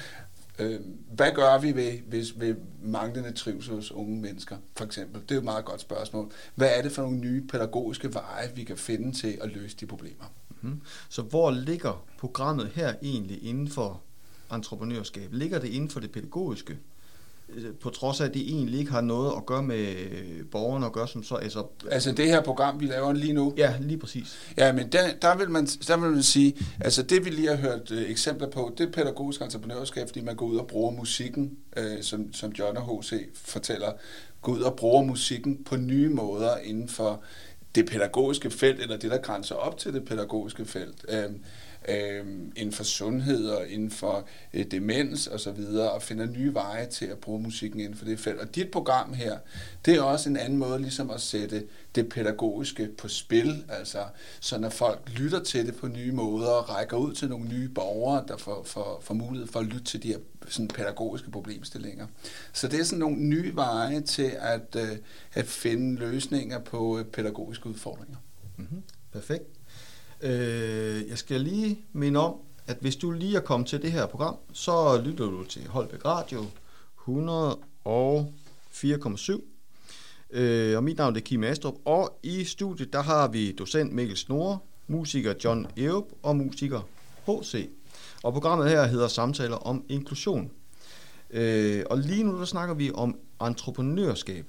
Øh, 0.59 0.79
hvad 1.11 1.31
gør 1.31 1.57
vi 1.57 1.75
ved, 1.75 1.99
hvis, 2.07 2.39
ved 2.39 2.55
manglende 2.83 3.31
trivsel 3.31 3.75
hos 3.75 3.91
unge 3.91 4.21
mennesker, 4.21 4.57
for 4.77 4.85
eksempel? 4.85 5.21
Det 5.21 5.31
er 5.31 5.35
jo 5.35 5.39
et 5.39 5.45
meget 5.45 5.65
godt 5.65 5.81
spørgsmål. 5.81 6.31
Hvad 6.55 6.69
er 6.77 6.81
det 6.81 6.91
for 6.91 7.01
nogle 7.01 7.17
nye 7.17 7.47
pædagogiske 7.47 8.13
veje, 8.13 8.51
vi 8.55 8.63
kan 8.63 8.77
finde 8.77 9.11
til 9.17 9.37
at 9.41 9.51
løse 9.51 9.77
de 9.77 9.85
problemer? 9.85 10.25
Mm-hmm. 10.49 10.81
Så 11.09 11.21
hvor 11.21 11.51
ligger 11.51 12.05
programmet 12.17 12.67
her 12.67 12.95
egentlig 13.01 13.43
inden 13.43 13.67
for 13.67 14.01
entreprenørskab? 14.51 15.29
Ligger 15.33 15.59
det 15.59 15.67
inden 15.67 15.89
for 15.89 15.99
det 15.99 16.11
pædagogiske? 16.11 16.77
På 17.81 17.89
trods 17.89 18.21
af, 18.21 18.25
at 18.25 18.33
det 18.33 18.41
egentlig 18.41 18.79
ikke 18.79 18.91
har 18.91 19.01
noget 19.01 19.33
at 19.37 19.45
gøre 19.45 19.63
med 19.63 19.95
borgerne 20.51 20.85
at 20.85 20.91
gøre 20.91 21.07
som 21.07 21.23
så... 21.23 21.35
Altså, 21.35 21.63
altså 21.91 22.11
det 22.11 22.25
her 22.25 22.41
program, 22.41 22.79
vi 22.79 22.85
laver 22.85 23.13
lige 23.13 23.33
nu? 23.33 23.53
Ja, 23.57 23.73
lige 23.79 23.97
præcis. 23.97 24.39
Ja, 24.57 24.73
men 24.73 24.91
der, 24.91 25.13
der, 25.21 25.37
vil, 25.37 25.49
man, 25.49 25.65
der 25.65 25.97
vil 25.97 26.09
man 26.09 26.23
sige, 26.23 26.55
altså 26.79 27.03
det 27.03 27.25
vi 27.25 27.29
lige 27.29 27.47
har 27.47 27.55
hørt 27.55 27.91
øh, 27.91 28.09
eksempler 28.09 28.49
på, 28.49 28.73
det 28.77 28.87
er 28.87 28.91
pædagogisk 28.91 29.41
entreprenørskab, 29.41 30.07
fordi 30.07 30.21
man 30.21 30.35
går 30.35 30.45
ud 30.45 30.57
og 30.57 30.67
bruger 30.67 30.91
musikken, 30.91 31.51
øh, 31.77 32.01
som, 32.03 32.33
som 32.33 32.51
John 32.51 32.77
og 32.77 33.01
H.C. 33.01 33.13
fortæller, 33.33 33.91
går 34.41 34.51
ud 34.51 34.61
og 34.61 34.75
bruger 34.75 35.03
musikken 35.03 35.63
på 35.63 35.75
nye 35.75 36.09
måder 36.09 36.57
inden 36.57 36.89
for 36.89 37.23
det 37.75 37.85
pædagogiske 37.89 38.51
felt, 38.51 38.81
eller 38.81 38.97
det, 38.97 39.11
der 39.11 39.17
grænser 39.17 39.55
op 39.55 39.77
til 39.77 39.93
det 39.93 40.05
pædagogiske 40.05 40.65
felt. 40.65 41.05
Øh, 41.09 41.29
øh, 41.89 42.25
inden 42.55 42.71
for 42.71 42.83
sundhed 42.83 43.47
og 43.49 43.67
inden 43.67 43.91
for 43.91 44.27
øh, 44.53 44.65
demens 44.71 45.27
og 45.27 45.39
så 45.39 45.51
videre, 45.51 45.91
og 45.91 46.01
finder 46.01 46.25
nye 46.25 46.53
veje 46.53 46.85
til 46.85 47.05
at 47.05 47.17
bruge 47.17 47.41
musikken 47.41 47.79
inden 47.79 47.97
for 47.97 48.05
det 48.05 48.19
felt. 48.19 48.39
Og 48.39 48.55
dit 48.55 48.71
program 48.71 49.13
her, 49.13 49.37
det 49.85 49.95
er 49.95 50.01
også 50.01 50.29
en 50.29 50.37
anden 50.37 50.59
måde 50.59 50.79
ligesom 50.79 51.09
at 51.09 51.21
sætte 51.21 51.63
det 51.95 52.09
pædagogiske 52.09 52.89
på 52.97 53.07
spil, 53.07 53.65
altså 53.69 54.03
så 54.39 54.57
når 54.57 54.69
folk 54.69 55.09
lytter 55.15 55.43
til 55.43 55.65
det 55.65 55.75
på 55.75 55.87
nye 55.87 56.11
måder 56.11 56.49
og 56.49 56.69
rækker 56.69 56.97
ud 56.97 57.13
til 57.13 57.29
nogle 57.29 57.47
nye 57.47 57.69
borgere, 57.69 58.23
der 58.27 58.37
får, 58.37 58.63
får, 58.63 58.99
får 59.03 59.13
mulighed 59.13 59.47
for 59.47 59.59
at 59.59 59.65
lytte 59.65 59.83
til 59.83 60.03
de 60.03 60.07
her 60.07 60.17
sådan, 60.47 60.67
pædagogiske 60.67 61.31
problemstillinger. 61.31 62.07
Så 62.53 62.67
det 62.67 62.79
er 62.79 62.83
sådan 62.83 62.99
nogle 62.99 63.17
nye 63.17 63.55
veje 63.55 64.01
til 64.01 64.31
at, 64.39 64.75
øh, 64.75 64.97
at 65.33 65.45
finde 65.45 65.99
løsninger 65.99 66.59
på 66.59 66.99
øh, 66.99 67.05
pædagogiske 67.05 67.67
udfordringer. 67.67 68.17
Mm-hmm. 68.57 68.83
Perfekt. 69.11 69.60
Øh, 70.21 71.09
jeg 71.09 71.17
skal 71.17 71.41
lige 71.41 71.79
minde 71.93 72.19
om, 72.19 72.35
at 72.67 72.77
hvis 72.81 72.95
du 72.95 73.11
lige 73.11 73.37
er 73.37 73.41
kommet 73.41 73.69
til 73.69 73.81
det 73.81 73.91
her 73.91 74.05
program, 74.05 74.35
så 74.53 75.01
lytter 75.05 75.25
du 75.25 75.43
til 75.43 75.67
Holbæk 75.67 76.05
Radio 76.05 76.45
104,7. 77.07 79.41
Øh, 80.31 80.77
og 80.77 80.83
mit 80.83 80.97
navn 80.97 81.15
er 81.15 81.19
Kim 81.19 81.43
Astrup, 81.43 81.75
og 81.85 82.19
i 82.23 82.43
studiet 82.43 82.93
der 82.93 83.01
har 83.01 83.27
vi 83.27 83.51
docent 83.51 83.93
Mikkel 83.93 84.17
Snore, 84.17 84.59
musiker 84.87 85.33
John 85.43 85.67
Eup 85.77 86.05
og 86.23 86.35
musiker 86.35 86.81
H.C. 87.27 87.69
Og 88.23 88.33
programmet 88.33 88.69
her 88.69 88.85
hedder 88.85 89.07
Samtaler 89.07 89.55
om 89.55 89.85
inklusion. 89.89 90.51
Øh, 91.29 91.83
og 91.89 91.97
lige 91.97 92.23
nu 92.23 92.39
der 92.39 92.45
snakker 92.45 92.75
vi 92.75 92.91
om 92.93 93.19
entreprenørskab. 93.41 94.45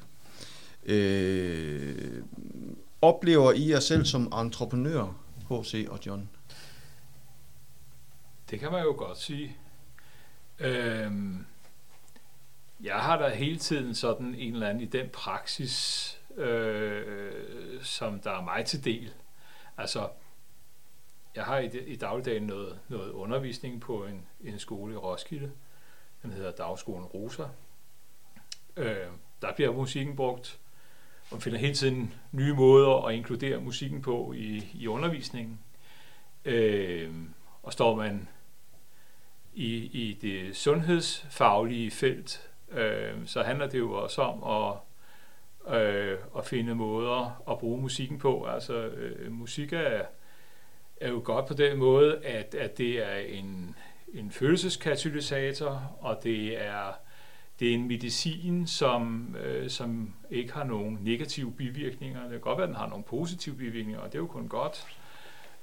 Øh, 0.86 2.22
oplever 3.02 3.52
I 3.52 3.70
jer 3.70 3.80
selv 3.80 4.04
som 4.04 4.32
entreprenør, 4.40 5.21
H.C. 5.60 5.86
og 5.90 5.98
John? 6.06 6.28
det 8.52 8.60
kan 8.60 8.72
man 8.72 8.82
jo 8.82 8.94
godt 8.98 9.18
sige. 9.18 9.56
Øhm, 10.58 11.46
jeg 12.82 13.00
har 13.00 13.18
da 13.18 13.28
hele 13.28 13.58
tiden 13.58 13.94
sådan 13.94 14.34
en 14.34 14.52
eller 14.52 14.68
anden 14.68 14.82
i 14.82 14.86
den 14.86 15.08
praksis, 15.08 16.08
øh, 16.36 17.82
som 17.82 18.20
der 18.20 18.30
er 18.30 18.42
mig 18.42 18.64
til 18.64 18.84
del. 18.84 19.12
Altså, 19.78 20.08
jeg 21.34 21.44
har 21.44 21.58
i, 21.58 21.78
i 21.78 21.96
dagligdagen 21.96 22.42
noget, 22.42 22.78
noget 22.88 23.10
undervisning 23.10 23.80
på 23.80 24.04
en, 24.04 24.26
en 24.40 24.58
skole 24.58 24.94
i 24.94 24.96
Roskilde. 24.96 25.52
Den 26.22 26.32
hedder 26.32 26.50
Dagskolen 26.50 27.04
Rosa. 27.04 27.44
Øh, 28.76 29.06
der 29.42 29.54
bliver 29.54 29.72
musikken 29.72 30.16
brugt, 30.16 30.60
og 31.32 31.42
finder 31.42 31.58
hele 31.58 31.74
tiden 31.74 32.14
nye 32.32 32.54
måder 32.54 33.06
at 33.06 33.14
inkludere 33.14 33.60
musikken 33.60 34.02
på 34.02 34.32
i, 34.36 34.66
i 34.74 34.86
undervisningen. 34.86 35.58
Øh, 36.44 37.10
og 37.62 37.72
står 37.72 37.94
man 37.94 38.28
i, 39.54 39.74
i 39.76 40.18
det 40.22 40.56
sundhedsfaglige 40.56 41.90
felt, 41.90 42.50
øh, 42.70 43.14
så 43.26 43.42
handler 43.42 43.66
det 43.66 43.78
jo 43.78 43.92
også 43.92 44.22
om 44.22 44.44
at, 44.44 45.74
øh, 45.74 46.18
at 46.38 46.46
finde 46.46 46.74
måder 46.74 47.42
at 47.50 47.58
bruge 47.58 47.80
musikken 47.82 48.18
på. 48.18 48.44
Altså, 48.44 48.74
øh, 48.74 49.32
musik 49.32 49.72
er, 49.72 50.02
er 51.00 51.08
jo 51.08 51.20
godt 51.24 51.46
på 51.46 51.54
den 51.54 51.78
måde, 51.78 52.24
at, 52.24 52.54
at 52.54 52.78
det 52.78 53.06
er 53.06 53.16
en, 53.16 53.76
en 54.14 54.30
følelseskatalysator, 54.30 55.96
og 56.00 56.20
det 56.22 56.62
er, 56.64 56.92
det 57.62 57.70
er 57.70 57.74
en 57.74 57.88
medicin, 57.88 58.66
som, 58.66 59.36
øh, 59.44 59.70
som 59.70 60.14
ikke 60.30 60.52
har 60.52 60.64
nogen 60.64 60.98
negative 61.02 61.52
bivirkninger. 61.52 62.22
Det 62.22 62.30
kan 62.30 62.40
godt 62.40 62.58
være, 62.58 62.64
at 62.64 62.68
den 62.68 62.76
har 62.76 62.88
nogle 62.88 63.04
positive 63.04 63.54
bivirkninger, 63.54 64.00
og 64.00 64.06
det 64.06 64.14
er 64.14 64.18
jo 64.22 64.26
kun 64.26 64.48
godt. 64.48 64.86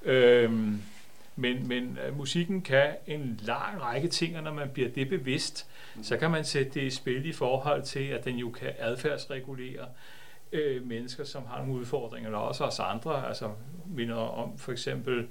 Øhm, 0.03 0.81
men, 1.35 1.67
men 1.67 1.97
øh, 2.05 2.17
musikken 2.17 2.61
kan 2.61 2.95
en 3.07 3.39
lang 3.43 3.81
række 3.81 4.07
ting, 4.07 4.37
og 4.37 4.43
når 4.43 4.53
man 4.53 4.69
bliver 4.69 4.89
det 4.89 5.09
bevidst, 5.09 5.67
mm. 5.95 6.03
så 6.03 6.17
kan 6.17 6.31
man 6.31 6.45
sætte 6.45 6.71
det 6.71 6.81
i 6.81 6.89
spil 6.89 7.25
i 7.25 7.31
forhold 7.33 7.83
til, 7.83 8.07
at 8.07 8.25
den 8.25 8.35
jo 8.35 8.49
kan 8.49 8.71
adfærdsregulere 8.77 9.85
øh, 10.51 10.87
mennesker, 10.87 11.23
som 11.23 11.43
har 11.45 11.57
nogle 11.57 11.73
udfordringer, 11.73 12.29
eller 12.29 12.39
også 12.39 12.63
os 12.63 12.79
andre. 12.79 13.27
Altså 13.27 13.51
minder 13.85 14.15
om 14.15 14.57
for 14.57 14.71
eksempel, 14.71 15.27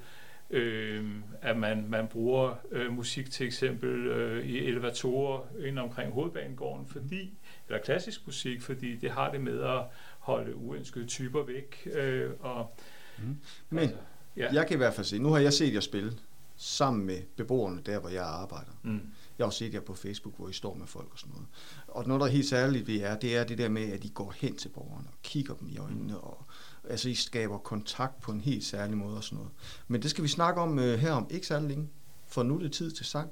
øh, 0.51 1.05
at 1.43 1.57
man, 1.57 1.87
man 1.89 2.07
bruger 2.09 2.55
øh, 2.71 2.93
musik 2.93 3.31
til 3.31 3.47
eksempel 3.47 4.07
øh, 4.07 4.47
i 4.47 4.59
elevatorer 4.59 5.41
ind 5.67 5.79
omkring 5.79 6.13
hovedbanegården, 6.13 6.87
fordi, 6.87 7.39
eller 7.69 7.83
klassisk 7.83 8.27
musik, 8.27 8.63
fordi 8.63 8.97
det 8.97 9.11
har 9.11 9.31
det 9.31 9.41
med 9.41 9.61
at 9.61 9.83
holde 10.19 10.57
uønskede 10.57 11.07
typer 11.07 11.43
væk. 11.43 11.89
Øh, 11.93 12.31
og, 12.41 12.77
mm. 13.19 13.37
Men 13.71 13.79
altså, 13.79 13.97
ja. 14.37 14.53
jeg 14.53 14.67
kan 14.67 14.77
i 14.77 14.79
hvert 14.79 14.95
fald 14.95 15.07
se, 15.07 15.19
nu 15.19 15.29
har 15.29 15.39
jeg 15.39 15.53
set 15.53 15.75
jer 15.75 15.81
spille 15.81 16.13
sammen 16.57 17.07
med 17.07 17.23
beboerne 17.37 17.83
der, 17.87 17.99
hvor 17.99 18.09
jeg 18.09 18.25
arbejder. 18.25 18.71
Mm. 18.83 19.01
Jeg 19.39 19.45
har 19.45 19.47
også 19.47 19.59
set 19.59 19.75
jer 19.75 19.81
på 19.81 19.95
Facebook, 19.95 20.37
hvor 20.37 20.49
I 20.49 20.53
står 20.53 20.75
med 20.75 20.87
folk 20.87 21.09
og 21.13 21.19
sådan 21.19 21.33
noget. 21.33 21.49
Og 21.89 22.09
noget, 22.09 22.21
der 22.21 22.27
er 22.27 22.31
helt 22.31 22.49
særligt 22.49 22.89
ved 22.89 22.95
jer, 22.95 23.17
det 23.17 23.37
er 23.37 23.45
det 23.45 23.59
der 23.59 23.69
med, 23.69 23.93
at 23.93 24.05
I 24.05 24.09
går 24.09 24.35
hen 24.37 24.57
til 24.57 24.69
borgerne 24.69 25.09
og 25.09 25.19
kigger 25.23 25.55
dem 25.55 25.69
i 25.69 25.79
øjnene, 25.79 26.19
og 26.19 26.45
altså 26.89 27.09
I 27.09 27.15
skaber 27.15 27.59
kontakt 27.59 28.21
på 28.21 28.33
en 28.33 28.41
helt 28.41 28.65
særlig 28.65 28.97
måde 28.97 29.17
og 29.17 29.25
sådan 29.25 29.37
noget. 29.37 29.53
Men 29.89 30.03
det 30.03 30.11
skal 30.11 30.25
vi 30.25 30.29
snakke 30.29 30.61
om 30.61 30.79
uh, 30.79 30.85
her 30.85 31.13
om 31.13 31.27
ikke 31.31 31.47
særlig 31.47 31.69
længe, 31.69 31.89
for 32.27 32.43
nu 32.43 32.55
er 32.57 32.63
det 32.63 32.73
tid 32.73 32.91
til 32.91 33.07
sang 33.07 33.31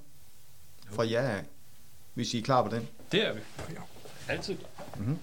fra 0.91 1.11
jer 1.11 1.21
af, 1.21 1.45
hvis 2.15 2.35
I 2.35 2.39
er 2.39 2.43
klar 2.43 2.63
på 2.63 2.77
den. 2.77 2.89
Det 3.13 3.27
er 3.27 3.35
vi. 3.35 3.41
Ja. 3.71 3.81
Altid. 4.29 4.57
Mm-hmm. 4.99 5.19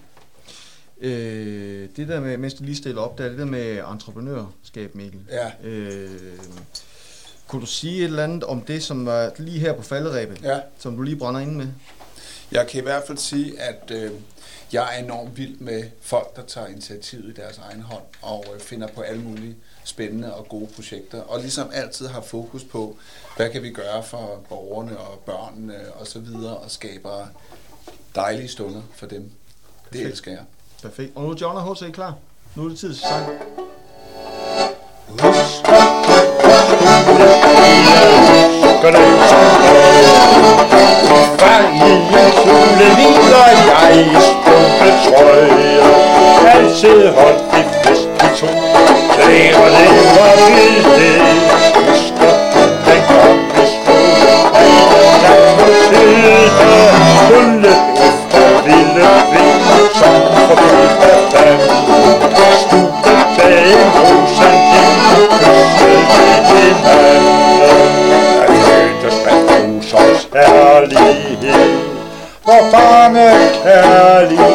Øh, 1.00 1.88
det 1.96 2.08
der 2.08 2.20
med, 2.20 2.36
mens 2.36 2.54
du 2.54 2.64
lige 2.64 2.76
stiller 2.76 3.02
op, 3.02 3.18
der 3.18 3.24
er 3.24 3.28
det 3.28 3.38
der 3.38 3.44
med 3.44 3.78
entreprenørskab, 3.92 4.94
Mikkel. 4.94 5.20
Ja. 5.30 5.68
Øh, 5.68 6.10
kunne 7.46 7.60
du 7.60 7.66
sige 7.66 7.98
et 7.98 8.04
eller 8.04 8.24
andet 8.24 8.44
om 8.44 8.60
det, 8.60 8.82
som 8.82 9.06
var 9.06 9.32
lige 9.38 9.58
her 9.58 9.76
på 9.76 9.82
falderæbet, 9.82 10.42
ja. 10.42 10.60
som 10.78 10.96
du 10.96 11.02
lige 11.02 11.16
brænder 11.16 11.40
ind 11.40 11.56
med? 11.56 11.68
Jeg 12.54 12.66
kan 12.66 12.80
i 12.80 12.82
hvert 12.82 13.02
fald 13.06 13.18
sige, 13.18 13.60
at 13.60 13.90
øh, 13.90 14.10
jeg 14.72 14.88
er 14.94 15.04
enormt 15.04 15.36
vild 15.36 15.58
med 15.58 15.84
folk, 16.00 16.36
der 16.36 16.42
tager 16.42 16.66
initiativet 16.66 17.24
i 17.24 17.32
deres 17.40 17.58
egen 17.58 17.82
hånd 17.82 18.02
og 18.22 18.44
øh, 18.54 18.60
finder 18.60 18.86
på 18.86 19.00
alle 19.00 19.22
mulige 19.22 19.56
spændende 19.84 20.34
og 20.34 20.48
gode 20.48 20.66
projekter. 20.74 21.20
Og 21.20 21.40
ligesom 21.40 21.70
altid 21.72 22.06
har 22.06 22.20
fokus 22.20 22.64
på, 22.64 22.96
hvad 23.36 23.50
kan 23.50 23.62
vi 23.62 23.70
gøre 23.70 24.02
for 24.02 24.40
borgerne 24.48 24.98
og 24.98 25.18
børnene 25.26 25.92
og 25.94 26.06
så 26.06 26.18
videre, 26.18 26.56
og 26.56 26.70
skaber 26.70 27.26
dejlige 28.14 28.48
stunder 28.48 28.82
for 28.94 29.06
dem. 29.06 29.22
Perfekt. 29.22 29.92
Det 29.92 30.02
elsker 30.02 30.30
jeg. 30.30 30.44
Perfekt. 30.82 31.12
Og 31.14 31.22
nu 31.22 31.30
er 31.30 31.36
John 31.40 31.56
og 31.56 31.74
H.C. 31.74 31.92
klar. 31.92 32.16
Nu 32.54 32.64
er 32.64 32.68
det 32.68 32.78
tid 32.78 32.94
til 32.94 33.00
sang. 33.00 33.28
Familiekjole 41.40 42.86
ligner 42.98 43.48
jeg 43.70 43.96
i 43.96 44.16
stumpe 44.28 44.88
trøje 45.04 45.78
Altid 46.54 47.08
holdt 47.16 47.42
i 47.58 47.62
fest 47.82 48.08
i 48.24 48.28
to. 48.38 48.46
Lever, 49.26 49.68
lever 49.76 50.30
det? 50.98 51.16
Husker 51.74 52.32
den 52.86 53.00
gamle 53.08 53.64
skole 53.74 54.34
Der 55.22 55.38
på 55.58 55.64
tide 55.88 56.36
Skulle 57.16 57.72
efter 58.06 58.46
vilde 58.64 59.06
vind 59.32 59.54
Som 59.94 60.14
forfulgt 60.48 61.04
af 61.04 61.18
fanden. 61.32 61.93
Hvor 72.44 72.62
bange 72.72 73.30
kærlighed. 73.62 74.54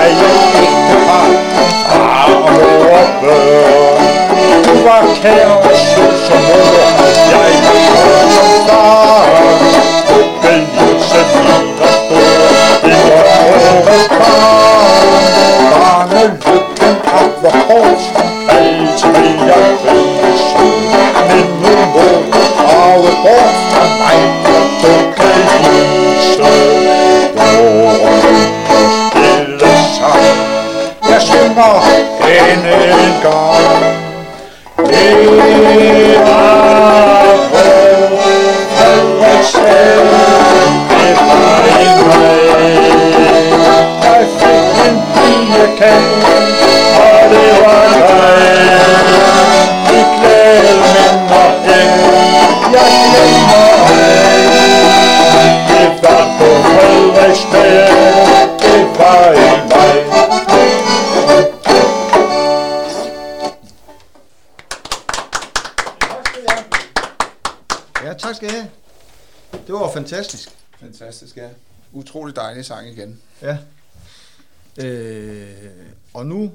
Spil 0.00 0.39
Utrolig 72.60 72.66
dejlig 72.66 72.66
sang 72.66 72.88
igen. 72.88 73.20
Ja. 73.42 73.58
Øh, 74.78 75.70
og 76.14 76.26
nu 76.26 76.52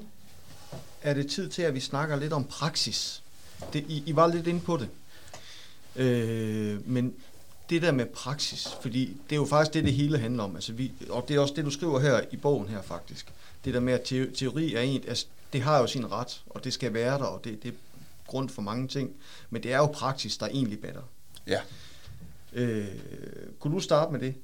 er 1.02 1.14
det 1.14 1.30
tid 1.30 1.48
til, 1.48 1.62
at 1.62 1.74
vi 1.74 1.80
snakker 1.80 2.16
lidt 2.16 2.32
om 2.32 2.44
praksis. 2.44 3.22
Det, 3.72 3.84
I, 3.88 4.02
I 4.06 4.16
var 4.16 4.26
lidt 4.26 4.46
inde 4.46 4.60
på 4.60 4.76
det. 4.76 4.88
Øh, 5.96 6.88
men 6.88 7.14
det 7.70 7.82
der 7.82 7.92
med 7.92 8.06
praksis, 8.06 8.68
fordi 8.82 9.16
det 9.30 9.36
er 9.36 9.40
jo 9.40 9.46
faktisk 9.46 9.74
det, 9.74 9.84
det 9.84 9.92
hele 9.92 10.18
handler 10.18 10.44
om. 10.44 10.54
Altså 10.54 10.72
vi, 10.72 10.92
og 11.10 11.24
det 11.28 11.36
er 11.36 11.40
også 11.40 11.54
det, 11.54 11.64
du 11.64 11.70
skriver 11.70 12.00
her 12.00 12.20
i 12.30 12.36
bogen 12.36 12.68
her 12.68 12.82
faktisk. 12.82 13.32
Det 13.64 13.74
der 13.74 13.80
med, 13.80 13.92
at 13.92 14.32
teori 14.34 14.74
er 14.74 14.80
en, 14.80 15.04
altså, 15.08 15.26
det 15.52 15.62
har 15.62 15.78
jo 15.78 15.86
sin 15.86 16.12
ret, 16.12 16.42
og 16.46 16.64
det 16.64 16.72
skal 16.72 16.94
være 16.94 17.18
der, 17.18 17.24
og 17.24 17.44
det, 17.44 17.62
det 17.62 17.68
er 17.68 17.72
grund 18.26 18.48
for 18.48 18.62
mange 18.62 18.88
ting. 18.88 19.10
Men 19.50 19.62
det 19.62 19.72
er 19.72 19.76
jo 19.76 19.86
praksis, 19.86 20.36
der 20.36 20.46
egentlig 20.46 20.80
batter. 20.80 21.02
Ja. 21.46 21.60
Øh, 22.52 22.88
kunne 23.60 23.74
du 23.74 23.80
starte 23.80 24.12
med 24.12 24.20
det? 24.20 24.34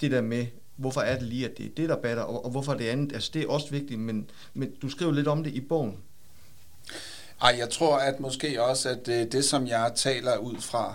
Det 0.00 0.10
der 0.10 0.20
med, 0.20 0.46
hvorfor 0.76 1.00
er 1.00 1.18
det 1.18 1.28
lige, 1.28 1.44
at 1.44 1.58
det 1.58 1.66
er 1.66 1.70
det, 1.76 1.88
der 1.88 1.96
batter, 1.96 2.22
og, 2.22 2.44
og 2.44 2.50
hvorfor 2.50 2.74
det 2.74 2.88
andet, 2.88 3.12
altså 3.12 3.30
det 3.34 3.42
er 3.42 3.48
også 3.48 3.70
vigtigt, 3.70 4.00
men, 4.00 4.30
men 4.54 4.70
du 4.82 4.88
skriver 4.88 5.12
lidt 5.12 5.28
om 5.28 5.44
det 5.44 5.52
i 5.52 5.60
bogen. 5.60 5.96
Ej, 7.42 7.54
jeg 7.58 7.70
tror 7.70 7.96
at 7.96 8.20
måske 8.20 8.62
også, 8.62 8.88
at 8.88 9.08
øh, 9.08 9.32
det, 9.32 9.44
som 9.44 9.66
jeg 9.66 9.92
taler 9.94 10.36
ud 10.36 10.56
fra 10.60 10.94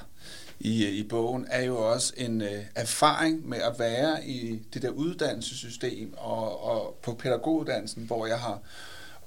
i, 0.60 0.86
øh, 0.86 0.92
i 0.92 1.04
bogen, 1.04 1.48
er 1.50 1.64
jo 1.64 1.92
også 1.92 2.14
en 2.18 2.42
øh, 2.42 2.64
erfaring 2.76 3.50
med 3.50 3.58
at 3.58 3.80
være 3.80 4.26
i 4.26 4.60
det 4.74 4.82
der 4.82 4.90
uddannelsessystem 4.90 6.14
og, 6.18 6.64
og 6.64 7.00
på 7.02 7.14
pædagoguddannelsen, 7.14 8.04
hvor 8.04 8.26
jeg 8.26 8.40
har 8.40 8.60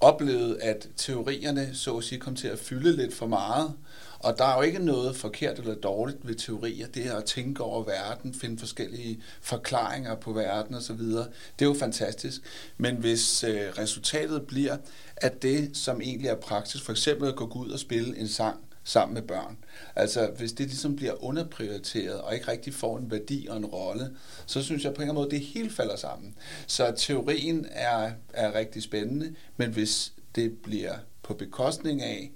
oplevet, 0.01 0.59
at 0.63 0.89
teorierne 0.97 1.75
så 1.75 1.97
at 1.97 2.05
sige 2.05 2.21
kom 2.21 2.37
til 2.37 2.49
at 2.49 2.59
fylde 2.59 2.97
lidt 2.97 3.15
for 3.15 3.27
meget, 3.27 3.73
og 4.19 4.39
der 4.39 4.45
er 4.45 4.57
jo 4.57 4.63
ikke 4.63 4.79
noget 4.79 5.17
forkert 5.17 5.59
eller 5.59 5.75
dårligt 5.75 6.29
ved 6.29 6.35
teorier. 6.35 6.87
Det 6.87 7.07
er 7.07 7.15
at 7.15 7.25
tænke 7.25 7.63
over 7.63 7.85
verden, 7.85 8.35
finde 8.35 8.59
forskellige 8.59 9.23
forklaringer 9.41 10.15
på 10.15 10.33
verden 10.33 10.75
osv. 10.75 10.99
Det 10.99 11.27
er 11.59 11.67
jo 11.67 11.75
fantastisk. 11.75 12.41
Men 12.79 12.97
hvis 12.97 13.45
øh, 13.45 13.61
resultatet 13.79 14.47
bliver, 14.47 14.77
at 15.17 15.43
det, 15.43 15.77
som 15.77 16.01
egentlig 16.01 16.29
er 16.29 16.37
praksis, 16.37 16.81
for 16.81 16.93
eksempel 16.93 17.29
at 17.29 17.37
gå 17.37 17.53
ud 17.57 17.71
og 17.71 17.79
spille 17.79 18.19
en 18.19 18.29
sang 18.29 18.57
sammen 18.85 19.15
med 19.15 19.23
børn, 19.23 19.57
altså 19.97 20.31
hvis 20.39 20.53
det 20.53 20.67
ligesom 20.67 20.97
bliver 20.97 21.25
underprioriteret 21.25 22.21
og 22.21 22.35
ikke 22.35 22.49
rigtig 22.49 22.75
får 22.75 22.99
en 22.99 23.11
værdi 23.11 23.47
og 23.51 23.57
en 23.57 23.67
rolle, 23.67 24.17
så 24.47 24.63
synes 24.63 24.85
jeg 24.85 24.95
på 24.95 25.03
en 25.03 25.03
eller 25.03 25.13
anden 25.13 25.23
måde, 25.23 25.31
det 25.31 25.47
hele 25.47 25.71
falder 25.71 25.97
sammen. 25.97 26.35
Så 26.67 26.95
teorien 26.97 27.67
er, 27.71 28.11
er 28.33 28.55
rigtig 28.55 28.83
spændende, 28.83 29.35
men 29.57 29.71
hvis 29.71 30.13
det 30.35 30.59
bliver 30.63 30.95
på 31.23 31.35
bekostning 31.35 32.03
af, 32.03 32.33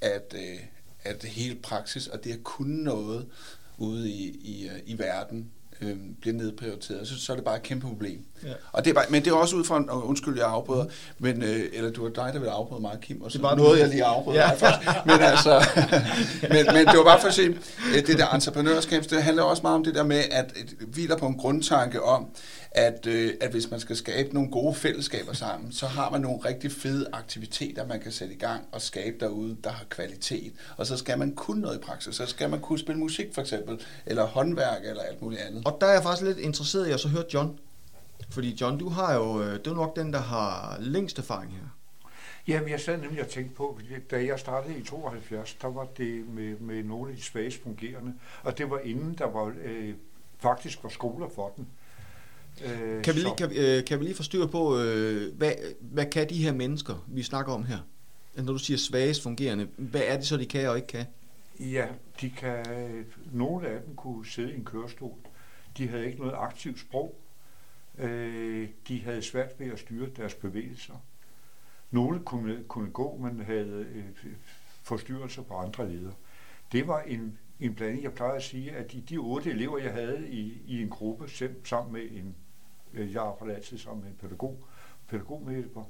at, 0.00 0.34
øh, 0.38 0.58
at 1.04 1.24
hele 1.24 1.54
praksis 1.54 2.06
og 2.06 2.24
det 2.24 2.32
at 2.32 2.44
kunne 2.44 2.84
noget 2.84 3.26
ude 3.78 4.10
i, 4.10 4.28
i, 4.28 4.68
øh, 4.68 4.80
i 4.86 4.98
verden 4.98 5.50
øh, 5.80 5.96
bliver 6.20 6.34
nedprioriteret, 6.34 7.08
så, 7.08 7.18
så 7.18 7.32
er 7.32 7.36
det 7.36 7.44
bare 7.44 7.56
et 7.56 7.62
kæmpe 7.62 7.86
problem. 7.86 8.24
Ja. 8.44 8.52
Og 8.72 8.84
det 8.84 8.90
er 8.90 8.94
bare, 8.94 9.04
men 9.10 9.24
det 9.24 9.30
er 9.30 9.34
også 9.34 9.56
ud 9.56 9.64
fra, 9.64 9.76
en, 9.76 9.90
undskyld, 9.90 10.38
jeg 10.38 10.46
afbryder, 10.46 10.84
men, 11.18 11.42
øh, 11.42 11.64
eller 11.72 11.90
du 11.90 12.02
var 12.02 12.10
dig, 12.10 12.30
der 12.32 12.38
ville 12.38 12.50
afbryde 12.50 12.80
mig, 12.80 12.98
Kim, 13.00 13.22
og 13.22 13.32
så 13.32 13.38
det 13.38 13.42
var 13.42 13.54
noget, 13.54 13.78
jeg 13.78 13.88
lige 13.88 14.04
afbryder 14.04 14.40
ja. 14.40 14.48
mig 14.48 14.58
først. 14.58 14.78
Men, 15.06 15.20
altså, 15.20 15.64
men, 16.54 16.66
men 16.74 16.86
det 16.86 16.98
var 16.98 17.04
bare 17.04 17.20
for 17.20 17.28
at 17.28 17.34
se, 17.34 17.42
øh, 17.96 18.06
det 18.06 18.18
der 18.18 18.26
entreprenørskab, 18.28 19.02
det 19.10 19.22
handler 19.22 19.42
også 19.42 19.62
meget 19.62 19.76
om 19.76 19.84
det 19.84 19.94
der 19.94 20.04
med, 20.04 20.22
at 20.30 20.54
det 20.54 20.88
hviler 20.88 21.16
på 21.16 21.26
en 21.26 21.38
grundtanke 21.38 22.02
om, 22.02 22.26
at, 22.74 23.06
øh, 23.06 23.34
at 23.40 23.50
hvis 23.50 23.70
man 23.70 23.80
skal 23.80 23.96
skabe 23.96 24.34
nogle 24.34 24.50
gode 24.50 24.74
fællesskaber 24.74 25.32
sammen, 25.32 25.72
så 25.72 25.86
har 25.86 26.10
man 26.10 26.20
nogle 26.20 26.38
rigtig 26.44 26.72
fede 26.72 27.06
aktiviteter, 27.12 27.86
man 27.86 28.00
kan 28.00 28.12
sætte 28.12 28.34
i 28.34 28.38
gang 28.38 28.64
og 28.72 28.82
skabe 28.82 29.16
derude, 29.20 29.56
der 29.64 29.70
har 29.70 29.84
kvalitet. 29.88 30.52
Og 30.76 30.86
så 30.86 30.96
skal 30.96 31.18
man 31.18 31.34
kunne 31.34 31.60
noget 31.60 31.76
i 31.76 31.80
praksis. 31.80 32.14
Så 32.14 32.26
skal 32.26 32.50
man 32.50 32.60
kunne 32.60 32.78
spille 32.78 32.98
musik 32.98 33.26
for 33.34 33.40
eksempel, 33.40 33.80
eller 34.06 34.26
håndværk, 34.26 34.80
eller 34.84 35.02
alt 35.02 35.22
muligt 35.22 35.42
andet. 35.42 35.62
Og 35.64 35.78
der 35.80 35.86
er 35.86 35.92
jeg 35.92 36.02
faktisk 36.02 36.26
lidt 36.26 36.38
interesseret 36.38 36.88
i 36.88 36.90
at 36.90 37.00
så 37.00 37.08
høre 37.08 37.24
John. 37.34 37.58
Fordi 38.32 38.56
John, 38.60 38.78
du 38.78 38.88
har 38.88 39.14
jo, 39.14 39.42
øh, 39.42 39.52
det 39.58 39.66
er 39.66 39.74
nok 39.74 39.96
den, 39.96 40.12
der 40.12 40.20
har 40.20 40.76
længst 40.80 41.18
erfaring 41.18 41.52
her. 41.52 41.66
Jamen, 42.46 42.68
jeg 42.68 42.80
sad 42.80 42.98
nemlig 42.98 43.22
og 43.22 43.28
tænkte 43.28 43.54
på, 43.54 43.80
da 44.10 44.24
jeg 44.24 44.38
startede 44.38 44.78
i 44.78 44.82
72, 44.82 45.54
der 45.54 45.68
var 45.68 45.84
det 45.96 46.28
med, 46.28 46.56
med 46.56 46.82
nogle 46.82 47.10
af 47.10 47.16
de 47.16 47.22
svagest 47.22 47.62
fungerende, 47.62 48.14
og 48.42 48.58
det 48.58 48.70
var 48.70 48.78
inden 48.78 49.14
der 49.18 49.26
var 49.26 49.52
øh, 49.64 49.94
faktisk 50.38 50.82
var 50.82 50.88
skoler 50.88 51.28
for 51.34 51.52
den. 51.56 51.68
Øh, 52.64 53.04
kan, 53.04 53.14
vi 53.14 53.20
lige, 53.20 53.36
kan, 53.38 53.52
øh, 53.56 53.84
kan 53.84 53.98
vi 54.00 54.04
lige 54.04 54.14
forstyrre 54.14 54.48
på, 54.48 54.78
øh, 54.78 55.34
hvad, 55.36 55.52
hvad 55.80 56.06
kan 56.06 56.28
de 56.28 56.42
her 56.42 56.52
mennesker, 56.52 57.04
vi 57.08 57.22
snakker 57.22 57.52
om 57.52 57.64
her? 57.64 57.78
Når 58.34 58.52
du 58.52 58.58
siger 58.58 58.78
svagest 58.78 59.22
fungerende, 59.22 59.68
hvad 59.76 60.02
er 60.06 60.16
det 60.16 60.26
så, 60.26 60.36
de 60.36 60.46
kan 60.46 60.68
og 60.68 60.76
ikke 60.76 60.88
kan? 60.88 61.06
Ja, 61.60 61.86
de 62.20 62.30
kan, 62.30 62.66
nogle 63.32 63.68
af 63.68 63.80
dem 63.86 63.96
kunne 63.96 64.26
sidde 64.26 64.52
i 64.52 64.56
en 64.56 64.64
kørestol. 64.64 65.14
De 65.78 65.88
havde 65.88 66.06
ikke 66.06 66.18
noget 66.18 66.34
aktivt 66.36 66.80
sprog. 66.80 67.14
Øh, 67.98 68.68
de 68.88 69.02
havde 69.02 69.22
svært 69.22 69.60
ved 69.60 69.72
at 69.72 69.78
styre 69.78 70.08
deres 70.16 70.34
bevægelser. 70.34 70.94
Nogle 71.90 72.20
kunne, 72.20 72.64
kunne 72.68 72.90
gå, 72.90 73.16
men 73.16 73.40
havde 73.40 73.86
øh, 73.94 74.32
forstyrrelser 74.82 75.42
på 75.42 75.54
andre 75.54 75.92
leder. 75.92 76.12
Det 76.72 76.86
var 76.86 77.00
en, 77.00 77.38
en 77.60 77.74
blanding. 77.74 78.02
Jeg 78.02 78.14
plejer 78.14 78.32
at 78.32 78.42
sige, 78.42 78.72
at 78.72 78.92
de, 78.92 79.00
de 79.00 79.16
otte 79.16 79.50
elever, 79.50 79.78
jeg 79.78 79.92
havde 79.92 80.28
i, 80.28 80.62
i 80.66 80.82
en 80.82 80.88
gruppe, 80.88 81.28
sammen 81.64 81.92
med 81.92 82.08
en 82.10 82.34
øh, 82.94 83.12
jeg 83.12 83.22
arbejder 83.22 83.54
altid 83.54 83.78
sammen 83.78 84.04
med 84.04 84.10
en 84.10 84.16
pædagog, 84.16 84.64
pædagogmedhjælper, 85.08 85.84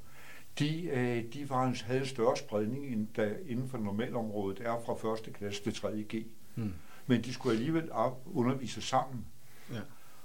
de, 0.58 0.84
øh, 0.84 1.32
de 1.32 1.50
var 1.50 1.64
en, 1.64 1.76
havde 1.76 2.06
større 2.06 2.36
spredning 2.36 2.86
end 2.86 3.08
der 3.16 3.34
inden 3.46 3.68
for 3.68 3.78
normalområdet 3.78 4.60
er 4.60 4.80
fra 4.86 5.12
1. 5.28 5.32
klasse 5.34 5.62
til 5.62 5.74
3. 5.74 6.04
G. 6.14 6.26
Mm. 6.56 6.72
Men 7.06 7.24
de 7.24 7.32
skulle 7.32 7.56
alligevel 7.56 7.90
undervise 8.34 8.82
sammen. 8.82 9.26
Ja. 9.72 9.80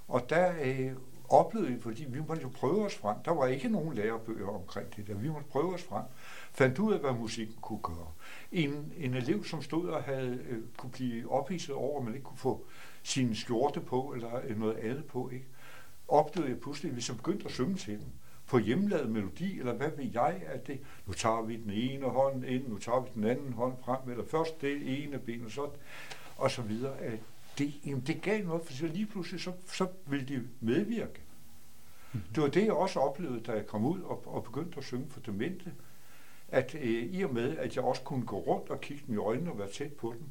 Og 0.07 0.29
der 0.29 0.53
øh, 0.63 0.91
oplevede 1.29 1.71
vi, 1.71 1.79
fordi 1.79 2.05
vi 2.09 2.19
måtte 2.27 2.41
jo 2.41 2.49
prøve 2.49 2.85
os 2.85 2.95
frem. 2.95 3.17
Der 3.25 3.31
var 3.31 3.47
ikke 3.47 3.69
nogen 3.69 3.93
lærerbøger 3.93 4.47
omkring 4.47 4.95
det 4.95 5.07
der. 5.07 5.13
Vi 5.13 5.29
måtte 5.29 5.47
prøve 5.47 5.73
os 5.73 5.83
frem. 5.83 6.03
Fandt 6.51 6.79
ud 6.79 6.93
af, 6.93 6.99
hvad 6.99 7.13
musikken 7.13 7.55
kunne 7.61 7.79
gøre. 7.83 8.11
En, 8.51 8.93
en 8.97 9.13
elev, 9.13 9.43
som 9.43 9.61
stod 9.61 9.89
og 9.89 10.03
havde, 10.03 10.39
øh, 10.49 10.59
kunne 10.77 10.91
blive 10.91 11.31
ophidset 11.31 11.75
over, 11.75 11.99
at 11.99 12.05
man 12.05 12.13
ikke 12.13 12.25
kunne 12.25 12.37
få 12.37 12.65
sin 13.03 13.35
skjorte 13.35 13.79
på, 13.79 14.13
eller 14.15 14.41
øh, 14.43 14.59
noget 14.59 14.77
andet 14.77 15.05
på, 15.05 15.29
ikke? 15.29 15.45
opdagede 16.07 16.49
jeg 16.49 16.59
pludselig, 16.59 16.91
hvis 16.91 17.09
jeg 17.09 17.17
begyndte 17.17 17.45
at 17.45 17.51
synge 17.51 17.75
til 17.75 17.93
dem, 17.93 18.11
på 18.47 18.57
hjemmelavet 18.57 19.09
melodi, 19.09 19.59
eller 19.59 19.73
hvad 19.73 19.89
ved 19.97 20.05
jeg, 20.13 20.41
at 20.45 20.67
det, 20.67 20.79
nu 21.05 21.13
tager 21.13 21.41
vi 21.41 21.55
den 21.55 21.71
ene 21.71 22.05
hånd 22.05 22.45
ind, 22.45 22.67
nu 22.67 22.77
tager 22.77 22.99
vi 22.99 23.09
den 23.15 23.23
anden 23.23 23.53
hånd 23.53 23.73
frem, 23.85 24.11
eller 24.11 24.25
først 24.25 24.61
det 24.61 25.03
ene 25.03 25.19
ben, 25.19 25.45
og 25.45 25.51
så, 25.51 25.69
og 26.37 26.51
så 26.51 26.61
videre. 26.61 26.97
At 26.97 27.19
det, 27.57 27.73
jamen, 27.85 28.03
det 28.07 28.21
gav 28.21 28.43
noget, 28.43 28.65
for 28.65 28.73
så 28.73 28.87
lige 28.87 29.05
pludselig, 29.05 29.41
så, 29.41 29.51
så 29.67 29.87
ville 30.05 30.25
de 30.25 30.47
medvirke. 30.59 31.21
Mm. 32.13 32.21
Det 32.35 32.43
var 32.43 32.49
det, 32.49 32.63
jeg 32.63 32.73
også 32.73 32.99
oplevede, 32.99 33.39
da 33.39 33.51
jeg 33.51 33.67
kom 33.67 33.85
ud 33.85 34.01
og, 34.01 34.23
og 34.27 34.43
begyndte 34.43 34.77
at 34.77 34.83
synge 34.83 35.07
for 35.09 35.19
demente, 35.19 35.73
at 36.47 36.75
øh, 36.75 37.03
i 37.13 37.21
og 37.21 37.33
med, 37.33 37.57
at 37.57 37.75
jeg 37.75 37.83
også 37.83 38.01
kunne 38.01 38.25
gå 38.25 38.39
rundt 38.39 38.69
og 38.69 38.81
kigge 38.81 39.03
dem 39.07 39.15
i 39.15 39.17
øjnene 39.17 39.51
og 39.51 39.59
være 39.59 39.71
tæt 39.71 39.93
på 39.93 40.13
dem, 40.17 40.29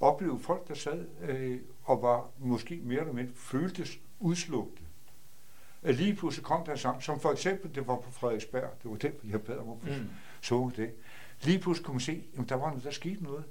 oplevede 0.00 0.38
folk, 0.38 0.68
der 0.68 0.74
sad 0.74 1.06
øh, 1.22 1.60
og 1.84 2.02
var 2.02 2.30
måske 2.38 2.80
mere 2.84 3.00
eller 3.00 3.12
mindre 3.12 3.34
føltes 3.34 3.98
udslugte 4.20 4.82
at 5.86 5.94
lige 5.94 6.14
pludselig 6.14 6.44
kom 6.44 6.64
der 6.64 6.72
en 6.72 6.78
sang, 6.78 7.02
som 7.02 7.20
for 7.20 7.32
eksempel, 7.32 7.74
det 7.74 7.86
var 7.86 7.96
på 7.96 8.10
Frederiksberg, 8.10 8.70
det 8.82 8.90
var 8.90 8.96
den, 8.96 9.12
jeg 9.24 9.42
bad 9.42 9.58
om 9.58 9.78
at 9.86 9.98
mm. 9.98 10.08
så 10.40 10.70
det. 10.76 10.90
Lige 11.42 11.58
pludselig 11.58 11.86
kunne 11.86 11.94
man 11.94 12.00
se, 12.00 12.24
at 12.38 12.48
der 12.48 12.54
var 12.54 12.68
noget, 12.68 12.84
der 12.84 12.90
skete 12.90 13.24
noget. 13.24 13.44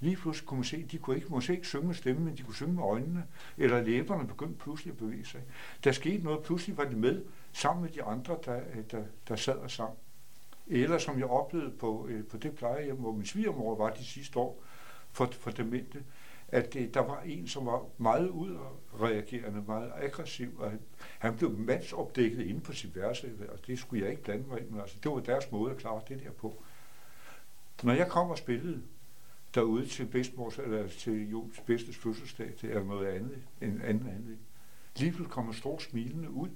Lige 0.00 0.16
pludselig 0.16 0.48
kunne 0.48 0.58
man 0.58 0.64
se, 0.64 0.82
de 0.82 0.98
kunne 0.98 1.16
ikke, 1.16 1.28
måske 1.28 1.52
ikke 1.52 1.66
synge 1.66 1.86
med 1.86 1.94
stemmen, 1.94 2.24
men 2.24 2.36
de 2.36 2.42
kunne 2.42 2.54
synge 2.54 2.74
med 2.74 2.82
øjnene, 2.82 3.24
eller 3.58 3.82
læberne 3.82 4.28
begyndte 4.28 4.58
pludselig 4.58 4.92
at 4.92 4.98
bevæge 4.98 5.24
sig. 5.24 5.40
Der 5.84 5.92
skete 5.92 6.24
noget, 6.24 6.42
pludselig 6.42 6.76
var 6.76 6.84
de 6.84 6.96
med, 6.96 7.24
sammen 7.52 7.82
med 7.82 7.90
de 7.90 8.02
andre, 8.02 8.36
der, 8.44 8.56
øh, 8.56 8.84
der, 8.90 9.04
der 9.28 9.36
sad 9.36 9.56
og 9.56 9.70
sang. 9.70 9.94
Eller 10.66 10.98
som 10.98 11.18
jeg 11.18 11.26
oplevede 11.26 11.70
på, 11.70 12.06
øh, 12.08 12.24
på 12.24 12.36
det 12.36 12.54
plejehjem, 12.54 12.96
hvor 12.96 13.12
min 13.12 13.26
svigermor 13.26 13.76
var 13.76 13.90
de 13.90 14.04
sidste 14.04 14.38
år 14.38 14.62
for, 15.12 15.28
for 15.40 15.50
demente, 15.50 16.04
at 16.48 16.76
øh, 16.76 16.94
der 16.94 17.00
var 17.00 17.20
en, 17.20 17.48
som 17.48 17.66
var 17.66 17.82
meget 17.98 18.28
udreagerende, 18.28 19.64
meget 19.66 19.92
aggressiv, 19.96 20.48
og 20.58 20.72
han 21.18 21.36
blev 21.36 21.50
mandsopdækket 21.58 22.46
inde 22.46 22.60
på 22.60 22.72
sit 22.72 22.96
værelse, 22.96 23.32
og 23.52 23.66
det 23.66 23.78
skulle 23.78 24.02
jeg 24.02 24.10
ikke 24.10 24.22
blande 24.22 24.48
mig 24.48 24.60
ind 24.60 24.68
med. 24.70 24.80
Altså, 24.80 24.96
det 25.02 25.10
var 25.10 25.20
deres 25.20 25.52
måde 25.52 25.70
at 25.70 25.76
klare 25.76 26.00
det 26.08 26.22
der 26.24 26.30
på. 26.30 26.62
Når 27.82 27.92
jeg 27.92 28.08
kom 28.08 28.30
og 28.30 28.38
spillede 28.38 28.82
derude 29.54 29.86
til 29.86 30.04
bedstemors, 30.04 30.58
eller 30.58 30.88
til 30.88 31.30
Jules 31.30 31.60
bedstes 31.66 31.96
fødselsdag, 31.96 32.52
det 32.60 32.76
er 32.76 32.84
noget 32.84 33.06
andet, 33.06 33.38
en 33.60 33.82
anden 33.82 34.08
andet. 34.08 34.38
Lige 34.96 35.10
pludselig 35.10 35.30
kommer 35.30 35.52
stort 35.52 35.82
smilende 35.82 36.30
ud, 36.30 36.48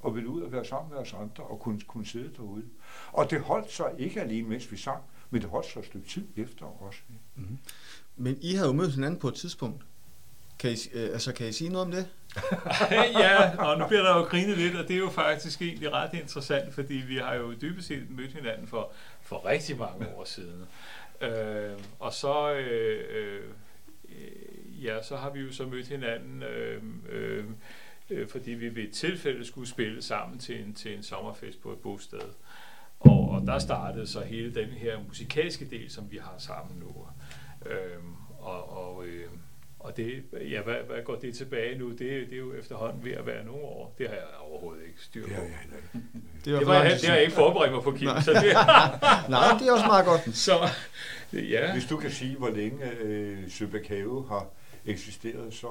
og 0.00 0.14
ville 0.14 0.28
ud 0.28 0.42
og 0.42 0.52
være 0.52 0.64
sammen 0.64 0.90
med 0.92 0.98
os 0.98 1.12
andre, 1.12 1.44
og 1.44 1.60
kunne, 1.60 1.80
kunne 1.80 2.06
sidde 2.06 2.30
derude. 2.36 2.64
Og 3.12 3.30
det 3.30 3.40
holdt 3.40 3.72
sig 3.72 3.90
ikke 3.98 4.20
alene, 4.20 4.48
mens 4.48 4.72
vi 4.72 4.76
sang, 4.76 5.02
men 5.30 5.42
det 5.42 5.50
holdt 5.50 5.66
sig 5.66 5.80
et 5.80 5.86
stykke 5.86 6.08
tid 6.08 6.26
efter 6.36 6.82
også. 6.82 7.00
Mm-hmm. 7.36 7.58
Men 8.16 8.38
I 8.40 8.54
havde 8.54 8.68
jo 8.68 8.74
mødt 8.74 8.92
hinanden 8.92 9.20
på 9.20 9.28
et 9.28 9.34
tidspunkt. 9.34 9.84
Kan 10.58 10.70
I, 10.70 10.76
øh, 10.92 11.02
altså, 11.12 11.32
kan 11.32 11.48
I 11.48 11.52
sige 11.52 11.70
noget 11.70 11.86
om 11.86 11.90
det? 11.90 12.08
ja, 13.22 13.56
og 13.58 13.78
nu 13.78 13.86
bliver 13.86 14.02
der 14.02 14.16
jo 14.16 14.22
grinet 14.22 14.58
lidt, 14.58 14.76
og 14.76 14.88
det 14.88 14.94
er 14.94 14.98
jo 14.98 15.10
faktisk 15.10 15.62
egentlig 15.62 15.92
ret 15.92 16.14
interessant, 16.14 16.74
fordi 16.74 16.94
vi 16.94 17.16
har 17.16 17.34
jo 17.34 17.52
dybest 17.52 17.88
set 17.88 18.10
mødt 18.10 18.32
hinanden 18.32 18.66
for, 18.66 18.92
for 19.22 19.46
rigtig 19.46 19.78
mange 19.78 20.08
år 20.08 20.24
siden. 20.24 20.64
Øh, 21.20 21.78
og 21.98 22.12
så, 22.12 22.52
øh, 22.52 23.04
øh, 23.18 23.44
ja, 24.84 25.02
så 25.02 25.16
har 25.16 25.30
vi 25.30 25.40
jo 25.40 25.52
så 25.52 25.66
mødt 25.66 25.88
hinanden, 25.88 26.42
øh, 26.42 26.82
øh, 27.08 27.44
øh, 28.10 28.28
fordi 28.28 28.50
vi 28.50 28.74
ved 28.74 28.82
et 28.82 28.92
tilfælde 28.92 29.44
skulle 29.44 29.68
spille 29.68 30.02
sammen 30.02 30.38
til 30.38 30.60
en, 30.60 30.74
til 30.74 30.96
en 30.96 31.02
sommerfest 31.02 31.62
på 31.62 31.72
et 31.72 31.78
bosted. 31.78 32.20
Og, 33.00 33.30
og 33.30 33.46
der 33.46 33.58
startede 33.58 34.06
så 34.06 34.20
hele 34.20 34.54
den 34.54 34.68
her 34.68 35.02
musikalske 35.08 35.70
del, 35.70 35.90
som 35.90 36.10
vi 36.10 36.16
har 36.16 36.34
sammen 36.38 36.78
nu. 36.78 37.06
Øh, 37.70 38.02
og 38.38 38.76
og, 38.76 39.06
øh, 39.06 39.30
og 39.80 39.96
det, 39.96 40.24
ja, 40.50 40.62
hvad, 40.62 40.74
hvad 40.74 41.02
går 41.04 41.14
det 41.14 41.34
tilbage 41.34 41.78
nu? 41.78 41.90
Det, 41.90 41.98
det 41.98 42.32
er 42.32 42.36
jo 42.38 42.54
efterhånden 42.54 43.04
ved 43.04 43.12
at 43.12 43.26
være 43.26 43.44
nogle 43.44 43.62
år. 43.62 43.94
Det 43.98 44.08
har 44.08 44.14
jeg 44.14 44.24
overhovedet 44.40 44.82
ikke 44.86 45.02
styr 45.02 45.22
på. 45.22 45.28
Det 45.28 45.34
jeg 45.34 45.58
heller 45.62 45.76
ikke. 45.76 46.06
Det, 46.44 46.52
var 46.52 46.58
Det, 46.58 46.66
var 46.68 46.74
jeg, 46.82 46.92
det 47.00 47.04
har 47.04 47.14
jeg 47.14 47.22
ikke 47.22 47.34
forberedt 47.34 47.72
mig 47.72 47.82
på, 47.82 47.90
Kim. 47.92 48.08
Så 48.24 48.32
det, 48.32 48.42
Nej, 49.34 49.58
det 49.58 49.68
er 49.68 49.72
også 49.72 49.86
meget 49.86 50.06
godt. 50.06 50.36
så, 50.36 50.52
ja. 51.32 51.72
Hvis 51.72 51.84
du 51.86 51.96
kan 51.96 52.10
sige, 52.10 52.36
hvor 52.36 52.50
længe 52.50 52.90
øh, 53.00 53.50
Søbakave 53.50 54.28
har 54.28 54.46
eksisteret, 54.86 55.54
så 55.54 55.68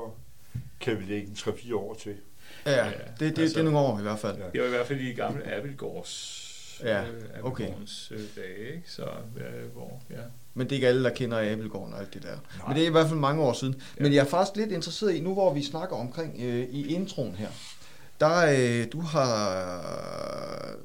kan 0.80 1.00
vi 1.00 1.04
lægge 1.04 1.28
en 1.28 1.34
3-4 1.34 1.76
år 1.76 1.93
til. 1.93 2.15
Ja, 2.65 2.86
det, 2.86 2.93
det, 3.20 3.36
det, 3.36 3.41
altså- 3.41 3.60
er 3.60 3.63
nogle 3.63 3.80
år 3.80 4.00
i 4.00 4.02
hvert 4.02 4.20
fald. 4.20 4.38
Ja. 4.38 4.43
Det 4.54 4.62
var 4.62 4.67
i 4.67 4.70
hvert 4.70 4.88
fald 4.88 5.00
i 5.00 5.13
gamle 5.13 5.54
Abelgårds 5.54 6.43
Ja, 6.84 7.02
øh, 7.02 7.24
okay. 7.43 7.63
Abelgårdens 7.63 8.12
øh, 8.12 8.20
dage, 8.36 8.76
ikke? 8.76 8.91
Så, 8.91 9.04
øh, 9.38 9.72
hvor, 9.74 10.02
ja. 10.10 10.22
Men 10.58 10.65
det 10.67 10.72
er 10.72 10.76
ikke 10.76 10.88
alle, 10.88 11.04
der 11.04 11.10
kender 11.10 11.52
Abelgården 11.52 11.93
og 11.93 12.00
alt 12.00 12.13
det 12.13 12.24
der. 12.24 12.30
Nej. 12.30 12.67
Men 12.67 12.76
det 12.76 12.84
er 12.84 12.88
i 12.88 12.91
hvert 12.91 13.08
fald 13.08 13.20
mange 13.20 13.41
år 13.41 13.54
siden. 13.54 13.76
Ja. 14.00 14.04
Men 14.04 14.13
jeg 14.13 14.20
er 14.20 14.26
faktisk 14.26 14.56
lidt 14.58 14.72
interesseret 14.72 15.15
i, 15.15 15.20
nu 15.22 15.34
hvor 15.34 15.54
vi 15.54 15.63
snakker 15.63 15.96
omkring 15.96 16.34
øh, 16.43 16.65
i 16.70 16.93
introen 16.93 17.36
her, 17.36 17.48
der 18.20 18.46
øh, 18.82 18.88
du 18.91 19.02
har, 19.02 20.76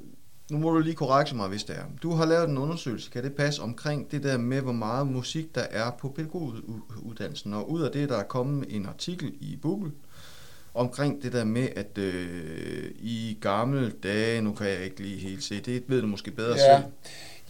nu 0.50 0.58
må 0.58 0.70
du 0.70 0.78
lige 0.78 0.94
korrekte 0.94 1.36
mig, 1.36 1.48
hvis 1.48 1.64
det 1.64 1.76
er. 1.76 1.82
Du 2.02 2.10
har 2.14 2.24
lavet 2.24 2.48
en 2.48 2.58
undersøgelse, 2.58 3.10
kan 3.10 3.24
det 3.24 3.34
passe, 3.34 3.62
omkring 3.62 4.10
det 4.10 4.22
der 4.22 4.38
med, 4.38 4.60
hvor 4.60 4.72
meget 4.72 5.06
musik 5.06 5.54
der 5.54 5.60
er 5.70 5.90
på 5.90 6.08
pædagoguddannelsen. 6.08 7.54
Og 7.54 7.70
ud 7.70 7.82
af 7.82 7.90
det, 7.92 8.08
der 8.08 8.16
er 8.16 8.22
kommet 8.22 8.66
en 8.76 8.86
artikel 8.86 9.32
i 9.40 9.58
Google, 9.62 9.90
omkring 10.74 11.22
det 11.22 11.32
der 11.32 11.44
med, 11.44 11.68
at 11.76 11.98
øh, 11.98 12.90
i 13.00 13.38
gamle 13.40 13.92
dage, 14.02 14.40
nu 14.42 14.52
kan 14.52 14.66
jeg 14.66 14.84
ikke 14.84 15.02
lige 15.02 15.18
helt 15.18 15.44
se, 15.44 15.60
det 15.60 15.82
ved 15.86 16.00
du 16.00 16.06
måske 16.06 16.30
bedre 16.30 16.56
Ja. 16.56 16.76
selv. 16.76 16.84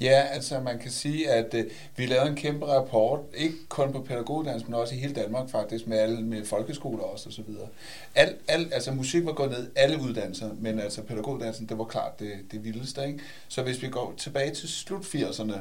Ja, 0.00 0.22
altså 0.30 0.60
man 0.60 0.78
kan 0.78 0.90
sige, 0.90 1.30
at 1.30 1.54
øh, 1.54 1.64
vi 1.96 2.06
lavede 2.06 2.28
en 2.28 2.36
kæmpe 2.36 2.66
rapport, 2.66 3.20
ikke 3.34 3.54
kun 3.68 3.92
på 3.92 4.02
pædagoguddannelsen, 4.02 4.70
men 4.70 4.80
også 4.80 4.94
i 4.94 4.98
hele 4.98 5.14
Danmark 5.14 5.50
faktisk, 5.50 5.86
med 5.86 5.98
alle 5.98 6.22
med 6.22 6.44
folkeskoler 6.44 7.02
også 7.02 7.28
og 7.28 7.32
så 7.32 7.42
videre. 7.42 7.68
Al, 8.14 8.34
al, 8.48 8.72
altså 8.72 8.92
musik 8.92 9.24
var 9.26 9.32
gået 9.32 9.50
ned, 9.50 9.70
alle 9.76 10.00
uddannelser, 10.00 10.50
men 10.58 10.80
altså 10.80 11.02
pædagoguddannelsen, 11.02 11.66
det 11.68 11.78
var 11.78 11.84
klart 11.84 12.20
det, 12.20 12.32
det 12.50 12.64
vildeste. 12.64 13.06
Ikke? 13.06 13.18
Så 13.48 13.62
hvis 13.62 13.82
vi 13.82 13.88
går 13.88 14.14
tilbage 14.16 14.54
til 14.54 14.68
slut 14.68 15.04
80'erne, 15.04 15.56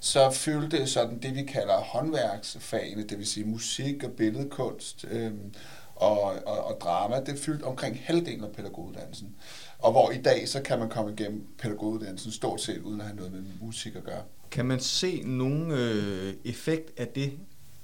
så 0.00 0.30
fyldte 0.30 0.86
sådan 0.86 1.18
det, 1.18 1.34
vi 1.34 1.42
kalder 1.42 1.76
håndværksfagene, 1.76 3.02
det 3.02 3.18
vil 3.18 3.26
sige 3.26 3.46
musik 3.46 4.04
og 4.04 4.10
billedkunst, 4.12 5.04
øh, 5.10 5.32
og, 5.96 6.22
og, 6.22 6.64
og 6.64 6.80
drama, 6.80 7.20
det 7.20 7.38
fyldte 7.38 7.64
omkring 7.64 8.00
halvdelen 8.04 8.44
af 8.44 8.52
pædagoguddannelsen. 8.52 9.34
Og 9.78 9.92
hvor 9.92 10.10
i 10.10 10.22
dag, 10.22 10.48
så 10.48 10.62
kan 10.62 10.78
man 10.78 10.88
komme 10.88 11.12
igennem 11.12 11.46
pædagoguddannelsen 11.58 12.32
stort 12.32 12.60
set, 12.60 12.78
uden 12.78 13.00
at 13.00 13.06
have 13.06 13.16
noget 13.16 13.32
med 13.32 13.42
musik 13.60 13.96
at 13.96 14.04
gøre. 14.04 14.22
Kan 14.50 14.66
man 14.66 14.80
se 14.80 15.22
nogen 15.24 15.70
øh, 15.70 16.34
effekt 16.44 17.00
af 17.00 17.08
det? 17.08 17.32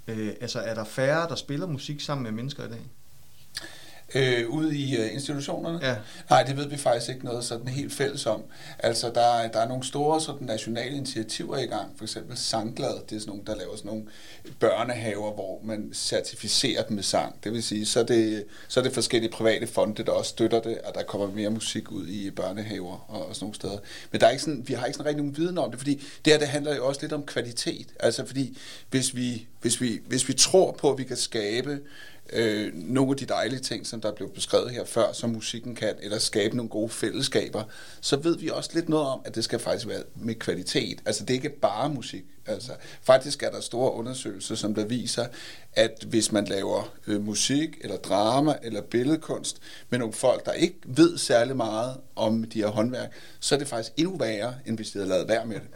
Øh, 0.08 0.32
altså 0.40 0.58
er 0.58 0.74
der 0.74 0.84
færre, 0.84 1.28
der 1.28 1.34
spiller 1.34 1.66
musik 1.66 2.00
sammen 2.00 2.22
med 2.22 2.32
mennesker 2.32 2.64
i 2.64 2.68
dag? 2.68 2.90
Øh, 4.14 4.48
ude 4.50 4.76
i 4.76 4.96
øh, 4.96 5.12
institutionerne? 5.14 5.78
Ja. 5.82 5.96
Nej, 6.30 6.42
det 6.42 6.56
ved 6.56 6.68
vi 6.68 6.76
faktisk 6.76 7.08
ikke 7.10 7.24
noget 7.24 7.44
sådan 7.44 7.68
helt 7.68 7.92
fælles 7.92 8.26
om. 8.26 8.42
Altså, 8.78 9.10
der, 9.14 9.20
er- 9.20 9.48
der 9.52 9.58
er 9.60 9.68
nogle 9.68 9.84
store 9.86 10.20
sådan, 10.20 10.46
nationale 10.46 10.96
initiativer 10.96 11.58
i 11.58 11.66
gang. 11.66 11.88
For 11.96 12.04
eksempel 12.04 12.36
Sangglad, 12.36 12.94
det 13.10 13.16
er 13.16 13.20
sådan 13.20 13.30
nogle, 13.30 13.42
der 13.46 13.56
laver 13.56 13.76
sådan 13.76 13.88
nogle 13.88 14.02
børnehaver, 14.60 15.32
hvor 15.34 15.60
man 15.64 15.90
certificerer 15.94 16.82
dem 16.82 16.94
med 16.94 17.02
sang. 17.02 17.44
Det 17.44 17.52
vil 17.52 17.62
sige, 17.62 17.86
så 17.86 18.00
er 18.00 18.04
det, 18.04 18.44
så 18.68 18.80
er 18.80 18.84
det 18.84 18.92
forskellige 18.92 19.30
private 19.32 19.66
fonde, 19.66 20.02
der 20.04 20.12
også 20.12 20.28
støtter 20.30 20.60
det, 20.62 20.78
og 20.78 20.94
der 20.94 21.02
kommer 21.02 21.26
mere 21.30 21.50
musik 21.50 21.90
ud 21.92 22.06
i 22.08 22.30
børnehaver 22.30 23.04
og, 23.08 23.28
og 23.28 23.34
sådan 23.34 23.44
nogle 23.44 23.54
steder. 23.54 23.78
Men 24.12 24.20
der 24.20 24.26
er 24.26 24.30
ikke 24.30 24.42
sådan, 24.42 24.64
vi 24.68 24.74
har 24.74 24.86
ikke 24.86 24.96
sådan 24.96 25.06
rigtig 25.06 25.22
nogen 25.24 25.36
viden 25.36 25.58
om 25.58 25.70
det, 25.70 25.78
fordi 25.80 25.94
det 26.24 26.32
her 26.32 26.38
det 26.38 26.48
handler 26.48 26.76
jo 26.76 26.86
også 26.86 27.00
lidt 27.00 27.12
om 27.12 27.22
kvalitet. 27.26 27.86
Altså, 28.00 28.26
fordi 28.26 28.58
hvis 28.90 29.16
vi, 29.16 29.46
hvis 29.60 29.80
vi, 29.80 30.00
hvis 30.06 30.28
vi 30.28 30.32
tror 30.32 30.72
på, 30.72 30.90
at 30.92 30.98
vi 30.98 31.04
kan 31.04 31.16
skabe 31.16 31.80
øh, 32.32 32.74
nogle 32.74 33.10
af 33.10 33.16
de 33.16 33.26
dejlige 33.26 33.60
ting, 33.60 33.86
som 33.86 34.00
der 34.00 34.12
blev 34.12 34.34
beskrevet 34.34 34.70
her 34.70 34.84
før, 34.84 35.12
som 35.12 35.30
musikken 35.30 35.74
kan, 35.74 35.94
eller 36.02 36.18
skabe 36.18 36.56
nogle 36.56 36.68
gode 36.68 36.88
fællesskaber, 36.88 37.64
så 38.00 38.16
ved 38.16 38.38
vi 38.38 38.48
også 38.48 38.70
lidt 38.74 38.88
noget 38.88 39.06
om, 39.06 39.20
at 39.24 39.34
det 39.34 39.44
skal 39.44 39.58
faktisk 39.58 39.88
være 39.88 40.02
med 40.14 40.34
kvalitet. 40.34 40.98
Altså 41.06 41.24
det 41.24 41.30
er 41.30 41.34
ikke 41.34 41.60
bare 41.60 41.88
musik. 41.88 42.24
Altså, 42.46 42.72
faktisk 43.02 43.42
er 43.42 43.50
der 43.50 43.60
store 43.60 43.92
undersøgelser, 43.92 44.54
som 44.54 44.74
der 44.74 44.84
viser, 44.84 45.26
at 45.72 46.04
hvis 46.08 46.32
man 46.32 46.44
laver 46.44 46.92
øh, 47.06 47.24
musik, 47.24 47.68
eller 47.80 47.96
drama, 47.96 48.54
eller 48.62 48.80
billedkunst, 48.80 49.56
med 49.90 49.98
nogle 49.98 50.14
folk, 50.14 50.46
der 50.46 50.52
ikke 50.52 50.76
ved 50.84 51.18
særlig 51.18 51.56
meget 51.56 51.96
om 52.16 52.44
de 52.44 52.58
her 52.58 52.68
håndværk, 52.68 53.12
så 53.40 53.54
er 53.54 53.58
det 53.58 53.68
faktisk 53.68 53.92
endnu 53.96 54.16
værre, 54.16 54.54
end 54.66 54.76
hvis 54.76 54.90
de 54.90 54.98
havde 54.98 55.08
lavet 55.08 55.28
værd 55.28 55.46
med 55.46 55.56
det. 55.56 55.68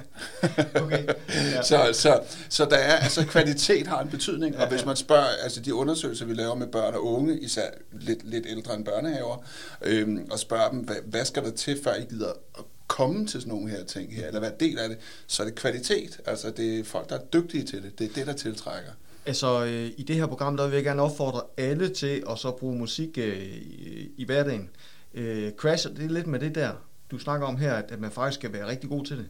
Okay. 0.83 1.05
Ja. 1.29 1.63
så, 1.63 1.91
så, 1.93 2.21
så 2.49 2.65
der 2.65 2.77
er, 2.77 2.97
altså 2.97 3.27
kvalitet 3.27 3.87
har 3.87 4.03
en 4.03 4.09
betydning, 4.09 4.59
og 4.59 4.69
hvis 4.69 4.85
man 4.85 4.97
spørger, 4.97 5.27
altså 5.43 5.61
de 5.61 5.75
undersøgelser, 5.75 6.27
vi 6.27 6.35
laver 6.35 6.55
med 6.55 6.67
børn 6.67 6.95
og 6.95 7.05
unge, 7.05 7.41
især 7.41 7.67
lidt, 7.93 8.31
lidt 8.31 8.47
ældre 8.49 8.75
end 8.75 8.85
børnehaver, 8.85 9.45
øhm, 9.83 10.29
og 10.31 10.39
spørger 10.39 10.71
dem, 10.71 10.79
hvad, 10.79 10.97
hvad 11.05 11.25
skal 11.25 11.45
der 11.45 11.51
til, 11.51 11.81
før 11.85 11.95
I 11.95 12.05
gider 12.05 12.33
at 12.59 12.65
komme 12.87 13.27
til 13.27 13.41
sådan 13.41 13.55
nogle 13.55 13.71
her 13.71 13.85
ting 13.85 14.15
her, 14.15 14.27
eller 14.27 14.41
være 14.41 14.53
del 14.61 14.79
af 14.79 14.89
det, 14.89 14.99
så 15.27 15.43
er 15.43 15.47
det 15.47 15.55
kvalitet. 15.55 16.21
Altså 16.27 16.51
det 16.51 16.79
er 16.79 16.85
folk, 16.85 17.09
der 17.09 17.17
er 17.17 17.25
dygtige 17.33 17.65
til 17.65 17.83
det. 17.83 17.99
Det 17.99 18.11
er 18.11 18.15
det, 18.15 18.27
der 18.27 18.33
tiltrækker. 18.33 18.91
Altså 19.27 19.65
øh, 19.65 19.91
i 19.97 20.03
det 20.03 20.17
her 20.17 20.27
program, 20.27 20.57
der 20.57 20.67
vil 20.67 20.75
jeg 20.75 20.85
gerne 20.85 21.03
opfordre 21.03 21.43
alle 21.57 21.89
til 21.89 22.23
at 22.31 22.39
så 22.39 22.51
bruge 22.51 22.79
musik 22.79 23.19
øh, 23.19 23.43
i, 23.43 24.11
i 24.17 24.25
hverdagen. 24.25 24.71
Øh, 25.15 25.53
Crash, 25.53 25.89
det 25.89 26.05
er 26.05 26.09
lidt 26.09 26.27
med 26.27 26.41
det 26.41 26.55
der, 26.55 26.73
du 27.11 27.19
snakker 27.19 27.47
om 27.47 27.57
her, 27.57 27.75
at, 27.75 27.91
at 27.91 28.01
man 28.01 28.11
faktisk 28.11 28.41
skal 28.41 28.53
være 28.53 28.67
rigtig 28.67 28.91
god 28.91 29.05
til 29.05 29.17
det. 29.17 29.27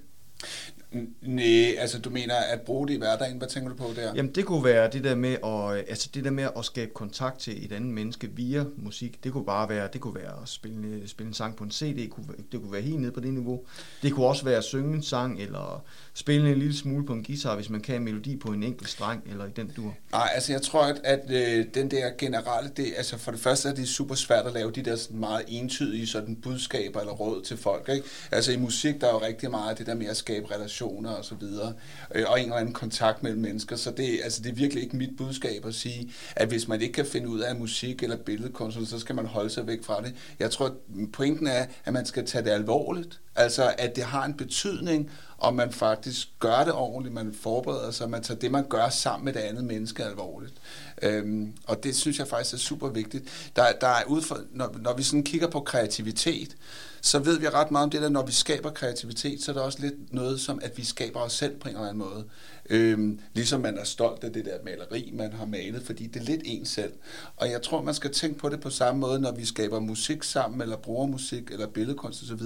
Nej, 1.23 1.75
altså 1.79 1.99
du 1.99 2.11
mener 2.11 2.35
at 2.35 2.61
bruge 2.61 2.89
det 2.89 2.95
i 2.95 2.99
hverdagen. 2.99 3.39
Hvad 3.39 3.49
tænker 3.49 3.69
du 3.69 3.77
på 3.77 3.93
der? 3.97 4.15
Jamen 4.15 4.35
det 4.35 4.45
kunne 4.45 4.65
være 4.65 4.91
det 4.91 5.05
der 5.05 5.15
med 5.15 5.37
at, 5.45 5.89
altså 5.89 6.09
det 6.15 6.25
der 6.25 6.31
med 6.31 6.49
at 6.59 6.65
skabe 6.65 6.91
kontakt 6.95 7.39
til 7.39 7.65
et 7.65 7.73
andet 7.73 7.95
menneske 7.95 8.31
via 8.33 8.65
musik. 8.77 9.25
Det 9.25 9.33
kunne 9.33 9.45
bare 9.45 9.69
være, 9.69 9.89
det 9.93 10.01
kunne 10.01 10.15
være 10.15 10.43
at 10.43 10.49
spille, 10.49 11.09
spille 11.09 11.29
en 11.29 11.35
sang 11.35 11.57
på 11.57 11.65
en 11.65 11.71
CD, 11.71 11.97
det 11.97 12.11
kunne, 12.11 12.27
det 12.53 12.61
kunne 12.61 12.73
være 12.73 12.83
helt 12.83 13.01
nede 13.01 13.13
på 13.13 13.21
det 13.21 13.33
niveau. 13.33 13.61
Det 14.03 14.13
kunne 14.13 14.27
også 14.27 14.45
være 14.45 14.57
at 14.57 14.65
synge 14.65 14.95
en 14.95 15.03
sang, 15.03 15.41
eller 15.41 15.85
spille 16.15 16.51
en 16.51 16.59
lille 16.59 16.77
smule 16.77 17.07
på 17.07 17.13
en 17.13 17.25
guitar, 17.25 17.55
hvis 17.55 17.71
man 17.71 17.81
kan 17.81 17.95
en 17.95 18.05
melodi 18.05 18.37
på 18.37 18.49
en 18.49 18.63
enkelt 18.63 18.89
streng, 18.89 19.23
eller 19.31 19.47
i 19.47 19.51
den 19.57 19.73
dur. 19.77 19.95
Nej, 20.13 20.31
altså 20.35 20.53
jeg 20.53 20.63
tror, 20.63 20.83
at, 20.83 21.01
at 21.05 21.31
øh, 21.31 21.65
den 21.75 21.91
der 21.91 22.11
generelle, 22.19 22.71
det, 22.77 22.87
altså 22.97 23.19
for 23.19 23.31
det 23.31 23.41
første 23.41 23.69
er 23.69 23.75
det 23.75 23.89
super 23.89 24.15
svært 24.15 24.47
at 24.47 24.53
lave 24.53 24.71
de 24.71 24.83
der 24.83 24.97
sådan 24.97 25.21
meget 25.21 25.45
entydige 25.49 26.07
sådan 26.07 26.37
budskaber 26.37 27.01
eller 27.01 27.13
råd 27.13 27.43
til 27.43 27.57
folk. 27.57 27.89
Ikke? 27.89 28.07
Altså 28.31 28.53
i 28.53 28.57
musik, 28.57 29.01
der 29.01 29.07
er 29.07 29.13
jo 29.13 29.23
rigtig 29.23 29.51
meget 29.51 29.79
det 29.79 29.87
der 29.87 29.95
med 29.95 30.07
at 30.07 30.17
skabe 30.17 30.55
relationer 30.55 30.86
og 30.89 31.25
så 31.25 31.35
videre, 31.35 31.73
øh, 32.15 32.25
og 32.29 32.41
en 32.41 32.45
eller 32.45 32.57
anden 32.57 32.75
kontakt 32.75 33.23
mellem 33.23 33.41
mennesker, 33.41 33.77
så 33.77 33.91
det, 33.91 34.21
altså, 34.25 34.43
det 34.43 34.51
er 34.51 34.55
virkelig 34.55 34.83
ikke 34.83 34.97
mit 34.97 35.17
budskab 35.17 35.67
at 35.67 35.75
sige, 35.75 36.13
at 36.37 36.49
hvis 36.49 36.69
man 36.69 36.81
ikke 36.81 36.93
kan 36.93 37.07
finde 37.07 37.29
ud 37.29 37.41
af 37.41 37.57
musik 37.57 38.03
eller 38.03 38.17
billedkunst, 38.17 38.89
så 38.89 38.99
skal 38.99 39.15
man 39.15 39.27
holde 39.27 39.51
sig 39.51 39.67
væk 39.67 39.85
fra 39.85 40.03
det. 40.03 40.15
Jeg 40.39 40.51
tror, 40.51 40.75
pointen 41.13 41.47
er, 41.47 41.67
at 41.85 41.93
man 41.93 42.07
skal 42.07 42.27
tage 42.27 42.45
det 42.45 42.51
alvorligt, 42.51 43.21
altså 43.37 43.75
at 43.79 43.97
det 43.97 44.05
har 44.05 44.25
en 44.25 44.35
betydning, 44.35 45.11
og 45.39 45.55
man 45.55 45.73
faktisk 45.73 46.29
gør 46.39 46.65
det 46.65 46.73
ordentligt, 46.73 47.15
man 47.15 47.35
forbereder 47.35 47.91
sig, 47.91 48.11
man 48.11 48.23
tager 48.23 48.41
det, 48.41 48.51
man 48.51 48.69
gør 48.69 48.89
sammen 48.89 49.25
med 49.25 49.33
det 49.33 49.41
andet 49.41 49.65
menneske 49.65 50.05
alvorligt. 50.05 50.55
Øhm, 51.03 51.53
og 51.67 51.85
det 51.85 51.97
synes 51.97 52.19
jeg 52.19 52.29
faktisk 52.29 52.55
er 52.55 52.59
super 52.59 52.89
vigtigt. 52.89 53.51
Der, 53.57 53.73
der 53.81 53.87
er 53.89 54.05
udfor, 54.05 54.41
når, 54.53 54.77
når 54.83 54.95
vi 54.97 55.03
sådan 55.03 55.23
kigger 55.23 55.49
på 55.49 55.61
kreativitet, 55.61 56.57
så 57.01 57.19
ved 57.19 57.39
vi 57.39 57.49
ret 57.49 57.71
meget 57.71 57.85
om 57.85 57.91
det 57.91 58.03
der, 58.03 58.09
når 58.09 58.27
vi 58.27 58.33
skaber 58.33 58.71
kreativitet, 58.71 59.43
så 59.43 59.53
er 59.53 59.55
der 59.55 59.63
også 59.63 59.79
lidt 59.81 60.13
noget 60.13 60.41
som, 60.41 60.61
at 60.63 60.79
vi 60.79 60.85
skaber 60.85 61.21
os 61.21 61.33
selv 61.33 61.57
på 61.57 61.69
en 61.69 61.75
eller 61.75 61.89
anden 61.89 61.99
måde. 61.99 62.25
Øhm, 62.71 63.21
ligesom 63.35 63.61
man 63.61 63.79
er 63.79 63.85
stolt 63.85 64.25
af 64.25 64.33
det 64.33 64.45
der 64.45 64.59
maleri, 64.65 65.11
man 65.15 65.33
har 65.33 65.47
malet, 65.47 65.83
fordi 65.83 66.07
det 66.07 66.21
er 66.21 66.25
lidt 66.25 66.41
en 66.45 66.67
selv. 66.67 66.93
Og 67.37 67.51
jeg 67.51 67.63
tror, 67.63 67.83
man 67.83 67.95
skal 67.95 68.13
tænke 68.13 68.39
på 68.39 68.49
det 68.49 68.61
på 68.61 68.71
samme 68.71 69.01
måde, 69.01 69.21
når 69.21 69.33
vi 69.33 69.45
skaber 69.45 69.81
musik 69.81 70.23
sammen, 70.23 70.61
eller 70.61 70.77
bruger 70.77 71.07
musik, 71.07 71.51
eller 71.51 71.67
billedkunst 71.67 72.23
osv. 72.23 72.41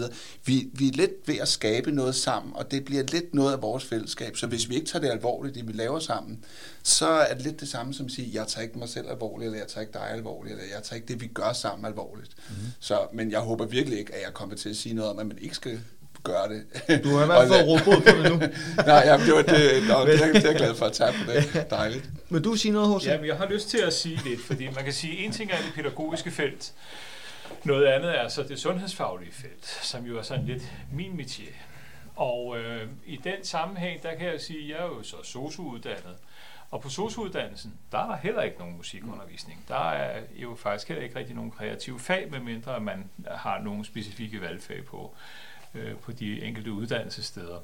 Vi, 0.45 0.71
vi 0.73 0.89
er 0.89 0.93
lidt 0.93 1.11
ved 1.27 1.39
at 1.39 1.49
skabe 1.49 1.91
noget 1.91 2.15
sammen, 2.15 2.53
og 2.57 2.71
det 2.71 2.85
bliver 2.85 3.03
lidt 3.03 3.35
noget 3.35 3.53
af 3.53 3.63
vores 3.63 3.85
fællesskab. 3.85 4.37
Så 4.37 4.47
hvis 4.47 4.69
vi 4.69 4.75
ikke 4.75 4.87
tager 4.87 5.03
det 5.03 5.11
alvorligt, 5.11 5.55
det 5.55 5.69
vi 5.69 5.73
laver 5.73 5.99
sammen, 5.99 6.45
så 6.83 7.07
er 7.07 7.35
det 7.35 7.43
lidt 7.43 7.61
det 7.61 7.69
samme 7.69 7.95
som 7.95 8.07
at 8.07 8.13
sige, 8.13 8.31
jeg 8.35 8.47
tager 8.47 8.63
ikke 8.63 8.79
mig 8.79 8.89
selv 8.89 9.09
alvorligt, 9.09 9.47
eller 9.47 9.59
jeg 9.59 9.69
tager 9.69 9.81
ikke 9.81 9.93
dig 9.93 10.11
alvorligt, 10.11 10.53
eller 10.53 10.75
jeg 10.75 10.83
tager 10.83 10.97
ikke 10.97 11.09
det, 11.09 11.21
vi 11.21 11.27
gør 11.27 11.53
sammen 11.53 11.87
alvorligt. 11.87 12.31
Mm-hmm. 12.49 12.67
Så, 12.81 12.99
men 13.13 13.31
jeg 13.31 13.41
håber 13.41 13.67
virkelig 13.67 13.99
ikke, 13.99 14.15
at 14.15 14.23
jeg 14.25 14.35
kommer 14.35 14.57
til 14.57 14.69
at 14.69 14.77
sige 14.77 14.95
noget 14.95 15.11
om, 15.11 15.19
at 15.19 15.27
man 15.27 15.39
ikke 15.39 15.55
skal 15.55 15.81
gøre 16.25 16.49
det. 16.49 17.05
Du 17.05 17.09
har 17.09 17.23
i 17.23 17.27
hvert 17.27 17.49
fald 17.49 17.69
råbt 17.69 17.85
bod 17.85 18.01
på 18.01 18.23
det 18.23 18.33
nu. 18.33 18.37
Nej, 18.93 19.03
jamen, 19.07 19.27
det, 19.27 19.35
var 19.35 19.43
det, 19.43 19.89
nå, 19.89 20.07
det, 20.07 20.23
er, 20.23 20.33
det 20.33 20.45
er 20.45 20.49
jeg 20.49 20.57
glad 20.57 20.75
for 20.75 20.87
at 20.87 20.93
tage 20.93 21.13
på 21.13 21.33
det. 21.33 21.71
Dejligt. 21.71 22.11
Vil 22.31 22.45
du 22.45 22.55
sige 22.55 22.73
noget, 22.73 22.89
hos 22.89 23.07
Ja, 23.07 23.17
men 23.17 23.27
jeg 23.27 23.37
har 23.37 23.47
lyst 23.47 23.69
til 23.69 23.79
at 23.79 23.93
sige 23.93 24.21
lidt, 24.25 24.41
fordi 24.41 24.65
man 24.75 24.85
kan 24.85 24.93
sige, 24.93 25.19
en 25.19 25.33
ting 25.33 25.51
er 25.51 25.57
det 25.57 25.73
pædagogiske 25.75 26.31
felt, 26.31 26.73
noget 27.65 27.87
andet 27.87 28.19
er 28.21 28.29
så 28.29 28.43
det 28.43 28.59
sundhedsfaglige 28.61 29.33
felt, 29.33 29.67
som 29.83 30.05
jo 30.05 30.19
er 30.19 30.23
sådan 30.23 30.45
lidt 30.45 30.63
min 30.93 31.21
métier. 31.21 31.55
Og 32.17 32.59
øh, 32.59 32.89
i 33.07 33.21
den 33.25 33.45
sammenhæng, 33.45 34.03
der 34.03 34.15
kan 34.15 34.27
jeg 34.27 34.41
sige, 34.41 34.63
at 34.63 34.69
jeg 34.69 34.87
er 34.87 34.89
jo 34.89 35.03
så 35.03 35.17
sosu-uddannet, 35.23 36.17
og 36.71 36.81
på 36.81 36.89
sosu-uddannelsen, 36.89 37.73
der 37.93 37.99
er 37.99 38.07
der 38.07 38.17
heller 38.17 38.43
ikke 38.43 38.59
nogen 38.59 38.77
musikundervisning. 38.77 39.65
Der 39.69 39.91
er 39.91 40.21
jo 40.33 40.55
faktisk 40.55 40.89
heller 40.89 41.05
ikke 41.05 41.19
rigtig 41.19 41.35
nogen 41.35 41.51
kreative 41.51 42.01
fag, 42.01 42.31
medmindre 42.31 42.81
man 42.81 43.11
har 43.31 43.61
nogle 43.61 43.85
specifikke 43.85 44.41
valgfag 44.41 44.85
på 44.85 45.15
øh, 45.75 45.97
på 45.97 46.13
de 46.13 46.43
enkelte 46.43 46.73
uddannelsessteder. 46.73 47.59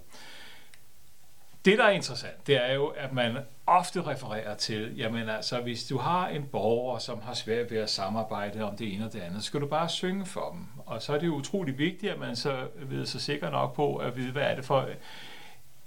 Det, 1.64 1.78
der 1.78 1.84
er 1.84 1.90
interessant, 1.90 2.46
det 2.46 2.64
er 2.64 2.74
jo, 2.74 2.86
at 2.86 3.12
man 3.12 3.36
ofte 3.66 4.02
refererer 4.02 4.54
til, 4.56 4.96
jamen 4.96 5.28
altså, 5.28 5.60
hvis 5.60 5.84
du 5.84 5.98
har 5.98 6.28
en 6.28 6.44
borger, 6.44 6.98
som 6.98 7.20
har 7.20 7.34
svært 7.34 7.70
ved 7.70 7.78
at 7.78 7.90
samarbejde 7.90 8.62
om 8.62 8.76
det 8.76 8.94
ene 8.94 9.06
og 9.06 9.12
det 9.12 9.20
andet, 9.20 9.42
så 9.42 9.46
skal 9.46 9.60
du 9.60 9.66
bare 9.66 9.88
synge 9.88 10.26
for 10.26 10.50
dem. 10.50 10.66
Og 10.86 11.02
så 11.02 11.14
er 11.14 11.18
det 11.18 11.26
jo 11.26 11.34
utrolig 11.34 11.78
vigtigt, 11.78 12.12
at 12.12 12.18
man 12.18 12.36
så 12.36 12.68
ved 12.76 13.06
sig 13.06 13.20
sikker 13.20 13.50
nok 13.50 13.74
på 13.74 13.96
at 13.96 14.16
vide, 14.16 14.32
hvad 14.32 14.42
er 14.42 14.54
det 14.54 14.64
for 14.64 14.88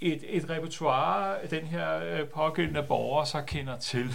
et, 0.00 0.24
et 0.28 0.50
repertoire, 0.50 1.36
den 1.50 1.66
her 1.66 1.96
øh, 2.04 2.28
pågældende 2.28 2.82
borger 2.82 3.24
så 3.24 3.42
kender 3.42 3.78
til. 3.78 4.14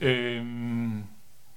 Øhm, 0.00 1.04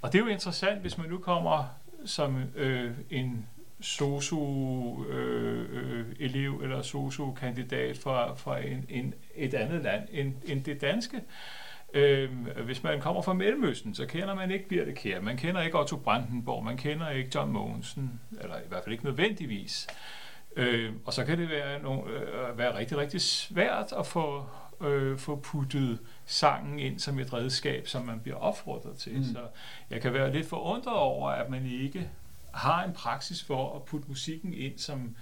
og 0.01 0.13
det 0.13 0.19
er 0.19 0.23
jo 0.23 0.29
interessant, 0.29 0.81
hvis 0.81 0.97
man 0.97 1.09
nu 1.09 1.17
kommer 1.17 1.65
som 2.05 2.43
øh, 2.55 2.91
en 3.09 3.47
sosu-elev 3.81 6.57
øh, 6.57 6.63
eller 6.63 6.81
sosu-kandidat 6.81 7.97
fra, 7.97 8.33
fra 8.33 8.59
en, 8.59 8.85
en, 8.89 9.13
et 9.35 9.53
andet 9.53 9.83
land 9.83 10.07
end, 10.11 10.33
end 10.45 10.63
det 10.63 10.81
danske. 10.81 11.21
Øh, 11.93 12.29
hvis 12.65 12.83
man 12.83 13.01
kommer 13.01 13.21
fra 13.21 13.33
Mellemøsten, 13.33 13.95
så 13.95 14.05
kender 14.05 14.35
man 14.35 14.51
ikke 14.51 14.67
Birte 14.67 14.93
Kjær, 14.93 15.21
man 15.21 15.37
kender 15.37 15.61
ikke 15.61 15.79
Otto 15.79 15.97
Brandenborg, 15.97 16.65
man 16.65 16.77
kender 16.77 17.09
ikke 17.09 17.31
John 17.35 17.51
Mogensen, 17.51 18.21
eller 18.41 18.57
i 18.57 18.67
hvert 18.69 18.83
fald 18.83 18.93
ikke 18.93 19.05
nødvendigvis. 19.05 19.87
Øh, 20.55 20.93
og 21.05 21.13
så 21.13 21.25
kan 21.25 21.37
det 21.37 21.49
være, 21.49 21.81
no, 21.81 22.07
øh, 22.07 22.57
være 22.57 22.77
rigtig, 22.77 22.97
rigtig 22.97 23.21
svært 23.21 23.93
at 23.99 24.07
få, 24.07 24.45
øh, 24.81 25.17
få 25.17 25.35
puttet 25.35 25.99
sangen 26.25 26.79
ind 26.79 26.99
som 26.99 27.19
et 27.19 27.33
redskab, 27.33 27.87
som 27.87 28.05
man 28.05 28.19
bliver 28.19 28.37
opfordret 28.37 28.97
til. 28.97 29.17
Mm. 29.17 29.23
Så 29.23 29.39
jeg 29.89 30.01
kan 30.01 30.13
være 30.13 30.33
lidt 30.33 30.47
forundret 30.47 30.95
over, 30.95 31.29
at 31.29 31.49
man 31.49 31.65
ikke 31.65 32.09
har 32.57 32.83
en 32.83 32.93
praksis 32.93 33.43
for 33.43 33.75
at 33.75 33.83
putte 33.83 34.07
musikken 34.07 34.53
ind 34.53 34.77
som 34.77 35.15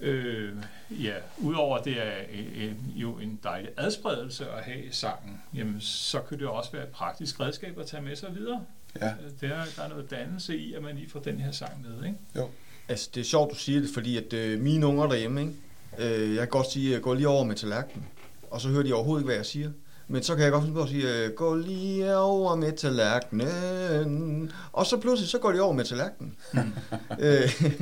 øh, 0.00 0.52
ja, 0.90 1.14
udover 1.38 1.78
det 1.78 2.06
er 2.06 2.12
en, 2.32 2.92
jo 2.94 3.18
en 3.18 3.40
dejlig 3.42 3.70
adspredelse 3.76 4.50
at 4.50 4.64
have 4.64 4.92
sangen, 4.92 5.42
jamen 5.54 5.80
så 5.80 6.20
kan 6.20 6.38
det 6.38 6.46
også 6.46 6.72
være 6.72 6.82
et 6.82 6.88
praktisk 6.88 7.40
redskab 7.40 7.78
at 7.78 7.86
tage 7.86 8.02
med 8.02 8.16
sig 8.16 8.34
videre. 8.34 8.64
Ja. 9.00 9.08
Øh, 9.08 9.30
der, 9.40 9.64
der 9.76 9.82
er 9.82 9.88
noget 9.88 10.10
dannelse 10.10 10.58
i, 10.58 10.74
at 10.74 10.82
man 10.82 10.96
lige 10.96 11.10
får 11.10 11.20
den 11.20 11.40
her 11.40 11.52
sang 11.52 11.82
med, 11.82 12.06
ikke? 12.06 12.18
Jo. 12.36 12.48
Altså, 12.88 13.10
det 13.14 13.20
er 13.20 13.24
sjovt, 13.24 13.50
du 13.50 13.56
siger 13.56 13.80
det, 13.80 13.90
fordi 13.94 14.16
at 14.16 14.32
øh, 14.32 14.60
mine 14.60 14.86
unger 14.86 15.06
derhjemme, 15.06 15.40
ikke? 15.40 15.54
Øh, 15.98 16.34
jeg 16.34 16.38
kan 16.40 16.48
godt 16.48 16.70
sige, 16.70 16.88
at 16.88 16.92
jeg 16.92 17.02
går 17.02 17.14
lige 17.14 17.28
over 17.28 17.44
med 17.44 17.54
tallerkenen, 17.56 18.06
og 18.50 18.60
så 18.60 18.68
hører 18.68 18.82
de 18.82 18.92
overhovedet 18.92 19.22
ikke, 19.22 19.26
hvad 19.26 19.36
jeg 19.36 19.46
siger. 19.46 19.70
Men 20.10 20.22
så 20.22 20.34
kan 20.34 20.44
jeg 20.44 20.52
godt 20.52 20.62
finde 20.62 20.74
på 20.74 20.82
at 20.82 20.88
sige, 20.88 21.24
øh, 21.24 21.32
gå 21.32 21.54
lige 21.54 22.16
over 22.16 22.56
med 22.56 22.72
tallerkenen. 22.72 24.52
Og 24.72 24.86
så 24.86 24.96
pludselig, 24.96 25.30
så 25.30 25.38
går 25.38 25.52
de 25.52 25.60
over 25.60 25.72
med 25.72 25.84
tallerkenen. 25.84 26.36
øh, 27.20 27.72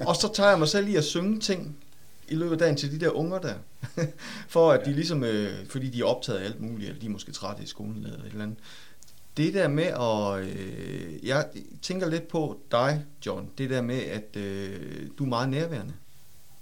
og 0.00 0.16
så 0.16 0.32
tager 0.34 0.50
jeg 0.50 0.58
mig 0.58 0.68
selv 0.68 0.88
i 0.88 0.96
at 0.96 1.04
synge 1.04 1.40
ting 1.40 1.76
i 2.28 2.34
løbet 2.34 2.52
af 2.52 2.58
dagen 2.58 2.76
til 2.76 2.92
de 2.92 3.04
der 3.04 3.10
unger 3.10 3.38
der. 3.38 3.54
For 4.54 4.72
at 4.72 4.86
de 4.86 4.92
ligesom, 4.92 5.24
øh, 5.24 5.66
fordi 5.68 5.90
de 5.90 6.00
er 6.00 6.04
optaget 6.04 6.38
af 6.38 6.44
alt 6.44 6.60
muligt, 6.60 6.88
eller 6.88 7.00
de 7.00 7.06
er 7.06 7.10
måske 7.10 7.32
trætte 7.32 7.62
i 7.62 7.66
skolen 7.66 8.04
eller 8.04 8.18
et 8.18 8.26
eller 8.26 8.42
andet. 8.42 8.58
Det 9.36 9.54
der 9.54 9.68
med 9.68 9.84
at, 9.84 10.38
øh, 10.38 11.26
jeg 11.28 11.46
tænker 11.82 12.08
lidt 12.08 12.28
på 12.28 12.60
dig, 12.70 13.04
John, 13.26 13.50
det 13.58 13.70
der 13.70 13.82
med, 13.82 14.00
at 14.00 14.36
øh, 14.36 15.08
du 15.18 15.24
er 15.24 15.28
meget 15.28 15.48
nærværende, 15.48 15.92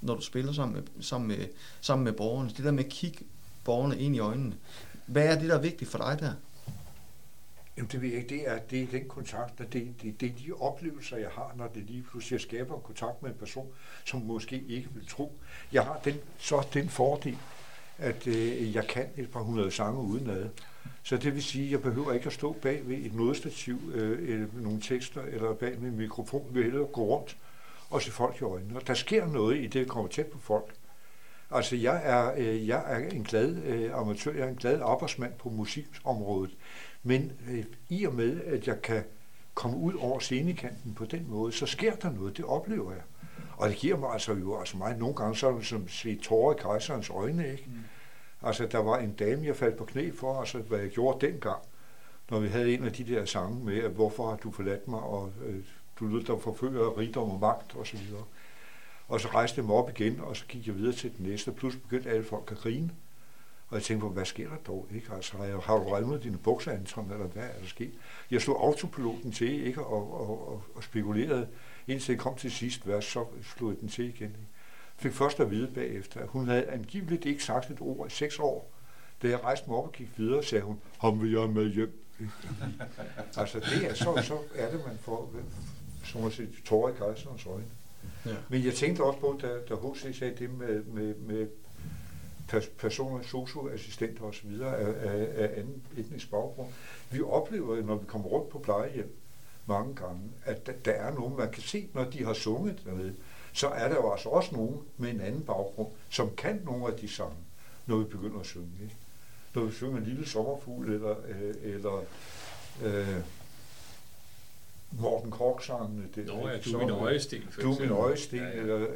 når 0.01 0.15
du 0.15 0.23
spiller 0.23 0.53
sammen 0.53 0.75
med, 0.75 1.03
sammen 1.03 1.29
med, 1.29 1.47
sammen 1.81 2.05
med 2.05 2.13
borgerne. 2.13 2.51
Det 2.57 2.65
der 2.65 2.71
med 2.71 2.85
at 2.85 2.91
kigge 2.91 3.19
borgerne 3.65 3.99
ind 3.99 4.17
i 4.17 4.19
øjnene. 4.19 4.55
Hvad 5.07 5.27
er 5.27 5.39
det, 5.39 5.49
der 5.49 5.57
er 5.57 5.61
vigtigt 5.61 5.91
for 5.91 5.99
dig 5.99 6.17
der? 6.21 6.33
Jamen 7.77 7.89
det 7.93 8.03
ved 8.03 8.09
jeg 8.09 8.19
ikke. 8.19 8.29
Det 8.29 8.49
er, 8.49 8.59
det 8.59 8.83
er 8.83 8.87
den 8.87 9.09
kontakt, 9.09 9.61
og 9.61 9.73
det, 9.73 9.95
det, 10.03 10.21
det 10.21 10.29
er 10.29 10.33
de 10.47 10.53
oplevelser, 10.53 11.17
jeg 11.17 11.29
har, 11.33 11.55
når 11.57 11.67
det 11.67 11.83
lige 11.83 12.03
pludselig 12.11 12.41
skaber 12.41 12.79
kontakt 12.79 13.23
med 13.23 13.31
en 13.31 13.37
person, 13.37 13.69
som 14.05 14.21
måske 14.21 14.65
ikke 14.69 14.89
vil 14.95 15.07
tro. 15.07 15.33
Jeg 15.73 15.85
har 15.85 16.01
den, 16.05 16.15
så 16.39 16.67
den 16.75 16.89
fordel, 16.89 17.39
at 17.99 18.27
øh, 18.27 18.75
jeg 18.75 18.87
kan 18.87 19.07
et 19.17 19.31
par 19.31 19.41
hundrede 19.41 19.71
sange 19.71 20.01
udenad. 20.01 20.49
Så 21.03 21.17
det 21.17 21.35
vil 21.35 21.43
sige, 21.43 21.65
at 21.65 21.71
jeg 21.71 21.83
behøver 21.83 22.13
ikke 22.13 22.27
at 22.27 22.33
stå 22.33 22.53
bag 22.53 22.89
ved 22.89 22.97
et 22.97 23.15
nødstativ, 23.15 23.79
øh, 23.95 24.29
eller 24.29 24.47
nogle 24.53 24.81
tekster, 24.81 25.23
eller 25.23 25.55
bag 25.55 25.81
med 25.81 25.89
en 25.89 25.97
mikrofon. 25.97 26.47
ved 26.51 26.81
at 26.81 26.93
gå 26.93 27.05
rundt 27.05 27.37
og 27.91 28.03
se 28.03 28.11
folk 28.11 28.41
i 28.41 28.45
øjnene. 28.45 28.77
Og 28.77 28.87
der 28.87 28.95
sker 28.95 29.27
noget 29.27 29.57
i 29.57 29.67
det, 29.67 29.81
at 29.81 29.89
komme 29.89 30.11
tæt 30.11 30.27
på 30.27 30.39
folk. 30.39 30.75
Altså, 31.51 31.77
jeg 31.77 32.01
er, 32.05 32.33
øh, 32.37 32.69
jeg 32.69 32.85
er 32.87 33.09
en 33.11 33.23
glad 33.23 33.57
øh, 33.57 33.99
amatør, 33.99 34.33
jeg 34.33 34.41
er 34.41 34.49
en 34.49 34.57
glad 34.57 34.81
arbejdsmand 34.81 35.33
på 35.39 35.49
musikområdet, 35.49 36.57
men 37.03 37.33
øh, 37.51 37.65
i 37.89 38.05
og 38.05 38.15
med, 38.15 38.41
at 38.45 38.67
jeg 38.67 38.83
kan 38.83 39.05
komme 39.55 39.77
ud 39.77 39.95
over 39.95 40.19
scenekanten 40.19 40.95
på 40.95 41.05
den 41.05 41.27
måde, 41.29 41.53
så 41.53 41.67
sker 41.67 41.95
der 41.95 42.11
noget, 42.11 42.37
det 42.37 42.45
oplever 42.45 42.93
jeg. 42.93 43.03
Og 43.57 43.69
det 43.69 43.77
giver 43.77 43.97
mig 43.97 44.13
altså 44.13 44.33
jo 44.33 44.59
altså 44.59 44.77
mig 44.77 44.97
nogle 44.97 45.15
gange 45.15 45.37
sådan 45.37 45.63
som 45.63 45.89
se 45.89 46.17
tårer 46.17 46.55
i 46.55 46.59
kejserens 46.61 47.11
øjne, 47.11 47.53
ikke? 47.53 47.65
Mm. 47.67 47.73
Altså, 48.43 48.67
der 48.67 48.79
var 48.79 48.99
en 48.99 49.13
dame, 49.13 49.47
jeg 49.47 49.57
faldt 49.57 49.77
på 49.77 49.85
knæ 49.85 50.11
for, 50.11 50.41
altså, 50.41 50.59
hvad 50.59 50.79
jeg 50.79 50.91
gjorde 50.91 51.27
dengang, 51.27 51.63
når 52.31 52.41
vi 52.41 52.49
havde 52.49 52.75
en 52.75 52.85
af 52.85 52.93
de 52.93 53.05
der 53.05 53.25
sange 53.25 53.65
med, 53.65 53.79
at 53.79 53.91
hvorfor 53.91 54.31
har 54.31 54.37
du 54.37 54.51
forladt 54.51 54.89
mig, 54.89 55.01
og 55.01 55.33
øh, 55.47 55.65
du 56.01 56.07
lød 56.07 56.25
dig 56.25 56.41
forføre 56.41 56.89
rigdom 56.89 57.31
og 57.31 57.41
magt, 57.41 57.77
og 57.77 57.87
så 57.87 57.97
videre. 57.97 58.25
Og 59.09 59.21
så 59.21 59.29
rejste 59.29 59.59
jeg 59.59 59.65
mig 59.65 59.75
op 59.75 59.91
igen, 59.91 60.21
og 60.21 60.37
så 60.37 60.45
gik 60.49 60.67
jeg 60.67 60.77
videre 60.77 60.93
til 60.93 61.17
den 61.17 61.27
næste, 61.27 61.49
og 61.49 61.55
pludselig 61.55 61.83
begyndte 61.83 62.11
alle 62.11 62.25
folk 62.25 62.51
at 62.53 62.59
grine. 62.59 62.91
Og 63.69 63.77
jeg 63.77 63.83
tænkte 63.83 64.07
på, 64.07 64.13
hvad 64.13 64.25
sker 64.25 64.49
der 64.49 64.57
dog? 64.67 64.87
Ikke? 64.95 65.13
Altså, 65.15 65.37
har, 65.37 65.45
jeg, 65.45 65.57
har 65.57 65.77
du 65.77 65.85
revnet 65.85 66.23
dine 66.23 66.39
bukser, 66.39 66.73
Anton, 66.73 67.11
eller 67.11 67.27
hvad 67.27 67.43
er 67.43 67.61
der 67.61 67.67
sket? 67.67 67.93
Jeg 68.31 68.43
slog 68.43 68.65
autopiloten 68.65 69.33
til, 69.33 69.67
ikke? 69.67 69.85
Og, 69.85 70.21
og, 70.21 70.49
og, 70.49 70.63
og 70.75 70.85
spekulerede, 70.85 71.49
indtil 71.87 72.13
jeg 72.13 72.21
kom 72.21 72.37
til 72.37 72.53
sidst 72.53 72.89
vers, 72.89 73.05
så 73.05 73.25
slog 73.57 73.71
jeg 73.71 73.81
den 73.81 73.89
til 73.89 74.05
igen. 74.05 74.29
Ikke? 74.29 74.47
Fik 74.97 75.13
først 75.13 75.41
at 75.41 75.51
vide 75.51 75.69
bagefter, 75.75 76.21
at 76.21 76.29
hun 76.29 76.49
havde 76.49 76.67
angiveligt 76.67 77.25
ikke 77.25 77.45
sagt 77.45 77.71
et 77.71 77.81
ord 77.81 78.07
i 78.07 78.11
seks 78.11 78.39
år. 78.39 78.73
Da 79.23 79.29
jeg 79.29 79.45
rejste 79.45 79.71
mig 79.71 79.79
op 79.79 79.85
og 79.85 79.93
gik 79.93 80.09
videre, 80.17 80.43
sagde 80.43 80.65
hun, 80.65 80.81
ham 80.99 81.23
vil 81.23 81.33
jeg 81.33 81.51
med 81.51 81.73
hjem. 81.73 82.03
altså 83.37 83.61
det 83.61 83.91
er 83.91 83.95
så, 83.95 84.23
så 84.23 84.39
er 84.55 84.71
det, 84.71 84.87
man 84.87 84.99
får, 84.99 85.33
som 86.05 86.25
at 86.25 86.33
se 86.33 86.49
tårer 86.65 86.93
i 86.93 86.97
kejserens 86.99 87.47
øjne. 87.47 87.65
Ja. 88.27 88.37
Men 88.49 88.65
jeg 88.65 88.75
tænkte 88.75 89.03
også 89.03 89.19
på, 89.19 89.39
da, 89.43 89.49
da 89.69 89.75
H.C. 89.75 90.19
sagde 90.19 90.35
det 90.39 90.59
med, 90.59 90.85
med, 90.85 91.15
med 91.15 91.47
personer, 92.79 93.23
socioassistenter 93.23 94.25
osv. 94.25 94.61
Af, 94.63 94.87
af, 95.01 95.29
af 95.37 95.51
anden 95.57 95.83
etnisk 95.97 96.31
baggrund. 96.31 96.69
Vi 97.11 97.21
oplever, 97.23 97.83
når 97.83 97.95
vi 97.95 98.07
kommer 98.07 98.29
rundt 98.29 98.49
på 98.49 98.59
plejehjem 98.59 99.17
mange 99.67 99.95
gange, 99.95 100.21
at 100.45 100.67
der, 100.67 100.73
der 100.85 100.93
er 100.93 101.15
nogen, 101.15 101.37
man 101.37 101.51
kan 101.51 101.63
se, 101.63 101.89
når 101.95 102.05
de 102.05 102.25
har 102.25 102.33
sunget 102.33 102.83
dernede, 102.85 103.15
så 103.53 103.69
er 103.69 103.89
der 103.89 103.95
jo 103.95 104.13
altså 104.13 104.29
også 104.29 104.55
nogen 104.55 104.81
med 104.97 105.11
en 105.11 105.21
anden 105.21 105.43
baggrund, 105.43 105.89
som 106.11 106.31
kan 106.37 106.63
nogle 106.65 106.87
af 106.87 106.99
de 106.99 107.09
sange, 107.09 107.37
når 107.87 107.97
vi 107.97 108.05
begynder 108.05 108.41
at 108.41 108.47
synge. 108.47 108.71
Ikke? 108.83 108.95
Når 109.55 109.65
vi 109.65 109.73
synger 109.73 109.97
en 109.97 110.05
lille 110.05 110.27
sommerfugl, 110.27 110.93
eller, 110.93 111.17
øh, 111.29 111.55
eller 111.63 112.05
øh, 112.85 113.17
Morten 114.91 115.31
Kork-sangene. 115.31 116.09
Det, 116.15 116.27
Nå 116.27 116.49
ja, 116.49 116.59
du 116.59 116.75
er 116.75 116.79
min 116.79 116.91
øjesten. 116.91 117.43
Du 117.63 117.73
er 117.73 117.81
min 117.81 117.91
øjesten, 117.91 118.39
ja, 118.39 118.45
ja. 118.45 118.53
eller, 118.53 118.87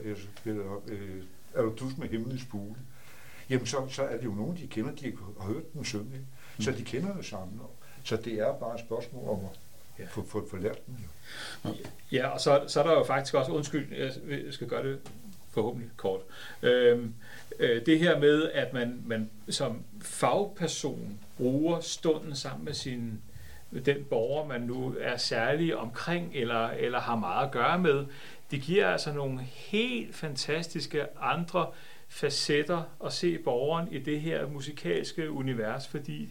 eller, 0.45 0.82
øh, 0.86 1.22
er 1.55 1.62
du 1.62 1.74
dus 1.80 1.99
med 1.99 2.09
himlens 2.09 2.43
fugle? 2.43 2.76
Jamen, 3.51 3.66
så, 3.66 3.76
så 3.88 4.03
er 4.03 4.16
det 4.16 4.24
jo 4.24 4.34
nogen, 4.34 4.57
de 4.57 4.66
kender, 4.66 4.95
de 4.95 5.12
har 5.41 5.47
hørt 5.47 5.72
den 5.72 5.84
synge. 5.84 6.05
Mm. 6.57 6.64
Så 6.64 6.70
de 6.70 6.84
kender 6.84 7.16
jo 7.16 7.22
sammen. 7.22 7.61
Så 8.05 8.16
det 8.16 8.32
er 8.32 8.53
bare 8.53 8.74
et 8.74 8.80
spørgsmål 8.80 9.28
om 9.28 9.38
at 9.38 9.59
ja. 9.99 10.05
få, 10.11 10.24
få, 10.26 10.49
få 10.51 10.57
lært 10.57 10.86
den. 10.86 10.99
Jo. 11.64 11.70
Ja, 12.12 12.28
og 12.28 12.41
så, 12.41 12.64
så 12.66 12.80
er 12.80 12.86
der 12.86 12.93
jo 12.93 13.05
faktisk 13.05 13.34
også, 13.34 13.53
undskyld, 13.53 13.97
jeg 13.97 14.12
skal 14.51 14.66
gøre 14.66 14.88
det 14.88 14.99
forhåbentlig 15.51 15.91
kort. 15.97 16.20
Øhm, 16.62 17.14
øh, 17.59 17.86
det 17.86 17.99
her 17.99 18.18
med, 18.18 18.51
at 18.51 18.72
man, 18.72 19.03
man 19.07 19.30
som 19.49 19.82
fagperson 20.01 21.18
bruger 21.36 21.80
stunden 21.80 22.36
sammen 22.36 22.64
med 22.64 22.74
sin 22.74 23.22
den 23.85 24.05
borger, 24.11 24.47
man 24.49 24.61
nu 24.61 24.95
er 25.01 25.16
særlig 25.16 25.77
omkring 25.77 26.31
eller, 26.35 26.68
eller 26.68 27.01
har 27.01 27.16
meget 27.16 27.47
at 27.47 27.53
gøre 27.53 27.79
med, 27.79 28.07
det 28.51 28.62
giver 28.62 28.89
altså 28.89 29.12
nogle 29.12 29.41
helt 29.41 30.14
fantastiske 30.14 31.07
andre 31.21 31.66
facetter 32.09 32.83
at 33.05 33.12
se 33.12 33.39
borgeren 33.39 33.89
i 33.93 33.99
det 33.99 34.21
her 34.21 34.47
musikalske 34.47 35.31
univers, 35.31 35.89
fordi 35.89 36.29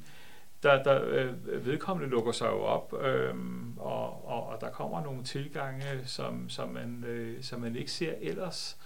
der, 0.64 0.84
der 0.84 1.02
øh, 1.06 1.66
vedkommende 1.66 2.10
lukker 2.10 2.32
sig 2.32 2.48
jo 2.48 2.62
op, 2.62 2.94
øh, 3.02 3.36
og, 3.78 4.28
og, 4.28 4.48
og 4.48 4.62
der 4.62 4.70
kommer 4.70 5.04
nogle 5.04 5.24
tilgange, 5.24 5.84
som, 6.06 6.50
som, 6.50 6.70
man, 6.70 7.04
øh, 7.08 7.44
som 7.44 7.62
man 7.62 7.76
ikke 7.76 7.92
ser 7.92 8.14
ellers. 8.22 8.78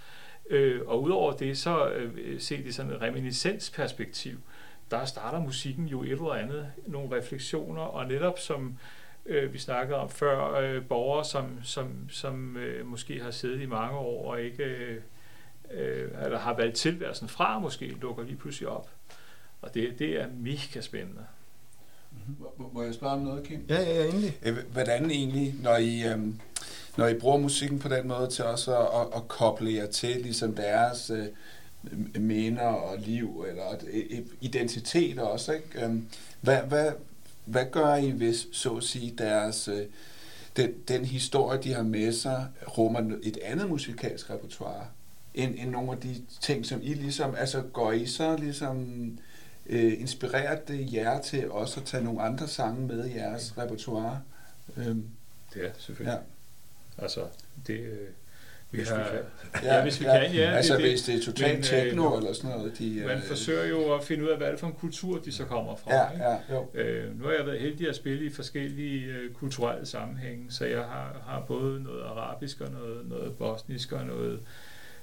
Øh, 0.50 0.80
og 0.86 1.02
udover 1.02 1.32
det, 1.32 1.58
så 1.58 1.88
øh, 1.88 2.40
se 2.40 2.64
det 2.64 2.74
sådan 2.74 2.92
et 2.92 3.00
reminiscensperspektiv, 3.00 4.38
der 4.90 5.04
starter 5.04 5.40
musikken 5.40 5.86
jo 5.86 6.02
et 6.02 6.10
eller 6.10 6.32
andet, 6.32 6.66
nogle 6.86 7.16
refleksioner, 7.16 7.82
og 7.82 8.06
netop 8.06 8.38
som 8.38 8.78
øh, 9.26 9.52
vi 9.52 9.58
snakkede 9.58 9.98
om 9.98 10.10
før, 10.10 10.54
øh, 10.54 10.84
borgere, 10.84 11.24
som, 11.24 11.60
som, 11.62 12.08
som 12.10 12.56
øh, 12.56 12.86
måske 12.86 13.22
har 13.22 13.30
siddet 13.30 13.60
i 13.60 13.66
mange 13.66 13.98
år 13.98 14.30
og 14.30 14.40
ikke 14.40 14.64
øh, 14.64 15.00
øh 15.70 16.08
eller 16.24 16.38
har 16.38 16.54
valgt 16.54 16.76
tilværelsen 16.76 17.28
fra, 17.28 17.58
måske 17.58 17.88
lukker 17.88 18.24
lige 18.24 18.36
pludselig 18.36 18.68
op. 18.68 18.90
Og 19.62 19.74
det, 19.74 19.98
det 19.98 20.20
er 20.20 20.26
mega 20.36 20.80
spændende. 20.80 21.26
Mm-hmm. 22.10 22.66
Må 22.72 22.82
jeg 22.82 22.94
spørge 22.94 23.12
om 23.12 23.18
noget, 23.18 23.44
Kim? 23.44 23.66
Ja, 23.68 23.82
ja, 23.82 23.94
ja, 23.94 24.06
endelig. 24.06 24.38
Hvordan 24.72 25.10
egentlig, 25.10 25.54
når 25.62 25.76
I, 25.76 26.02
øh, 26.06 26.18
når 26.96 27.06
I 27.06 27.18
bruger 27.18 27.38
musikken 27.38 27.78
på 27.78 27.88
den 27.88 28.08
måde 28.08 28.28
til 28.28 28.44
også 28.44 28.78
at, 28.78 29.00
at, 29.00 29.06
at 29.16 29.28
koble 29.28 29.74
jer 29.74 29.86
til 29.86 30.16
ligesom 30.16 30.54
deres 30.54 31.10
øh, 31.10 31.26
minder 32.14 32.62
og 32.62 32.98
liv, 32.98 33.44
eller 33.48 33.64
et, 33.64 34.18
et, 34.18 34.26
identitet 34.40 35.18
også, 35.18 35.52
ikke? 35.52 35.84
Øhm, 35.84 36.06
hvad, 36.40 36.58
hvad, 36.62 36.92
hvad 37.44 37.64
gør 37.70 37.94
I, 37.94 38.10
hvis, 38.10 38.46
så 38.52 38.76
at 38.76 38.84
sige, 38.84 39.14
deres, 39.18 39.68
øh, 39.68 39.86
den, 40.56 40.74
den 40.88 41.04
historie, 41.04 41.62
de 41.62 41.72
har 41.74 41.82
med 41.82 42.12
sig, 42.12 42.46
rummer 42.78 43.18
et 43.22 43.38
andet 43.42 43.68
musikalsk 43.68 44.30
repertoire, 44.30 44.86
end, 45.34 45.54
end 45.58 45.70
nogle 45.70 45.92
af 45.92 45.98
de 45.98 46.22
ting, 46.40 46.66
som 46.66 46.80
I 46.82 46.94
ligesom, 46.94 47.34
altså 47.34 47.62
går 47.62 47.92
I 47.92 48.06
så 48.06 48.36
ligesom, 48.36 48.88
øh, 49.66 50.00
inspirerer 50.00 50.60
det 50.60 50.92
jer 50.92 51.20
til 51.20 51.50
også 51.50 51.80
at 51.80 51.86
tage 51.86 52.04
nogle 52.04 52.22
andre 52.22 52.48
sange 52.48 52.86
med 52.86 53.08
i 53.08 53.16
jeres 53.16 53.58
repertoire? 53.58 54.20
Øhm, 54.76 55.08
Det 55.54 55.66
er 55.66 55.70
selvfølgelig. 55.78 56.18
ja. 56.98 57.02
Altså, 57.02 57.20
det... 57.66 57.98
øh, 58.74 58.78
Vi 58.78 58.82
Hvis 58.82 58.88
har, 58.88 58.98
vi 58.98 59.04
kan. 59.52 59.64
Ja, 59.64 59.82
hvis 59.82 60.00
vi 60.00 60.04
kan, 60.04 60.32
ja. 60.34 60.50
altså 60.50 60.76
det, 60.76 60.82
hvis 60.82 61.02
det 61.02 61.14
er 61.14 61.20
totalt 61.20 61.54
Men, 61.54 61.62
techno 61.62 62.12
øh, 62.12 62.18
eller 62.18 62.32
sådan 62.32 62.50
noget. 62.50 62.78
De, 62.78 63.02
Man 63.06 63.16
øh, 63.16 63.22
forsøger 63.22 63.66
jo 63.66 63.94
at 63.94 64.04
finde 64.04 64.24
ud 64.24 64.28
af, 64.28 64.36
hvad 64.36 64.46
er 64.46 64.50
det 64.50 64.60
for 64.60 64.66
en 64.66 64.72
kultur, 64.72 65.18
de 65.18 65.32
så 65.32 65.44
kommer 65.44 65.76
fra. 65.76 65.94
Ja, 65.94 66.10
ikke? 66.10 66.24
ja, 66.24 66.36
jo. 66.54 66.68
Øh, 66.74 67.18
nu 67.18 67.24
har 67.24 67.32
jeg 67.32 67.46
været 67.46 67.60
heldig 67.60 67.88
at 67.88 67.96
spille 67.96 68.24
i 68.24 68.30
forskellige 68.30 69.04
øh, 69.06 69.32
kulturelle 69.34 69.86
sammenhænge, 69.86 70.44
så 70.48 70.64
jeg 70.64 70.78
har, 70.78 71.24
har 71.26 71.44
både 71.48 71.82
noget 71.82 72.02
arabisk 72.02 72.60
og 72.60 72.70
noget, 72.70 73.08
noget 73.08 73.36
bosnisk 73.36 73.92
og 73.92 74.06
noget 74.06 74.40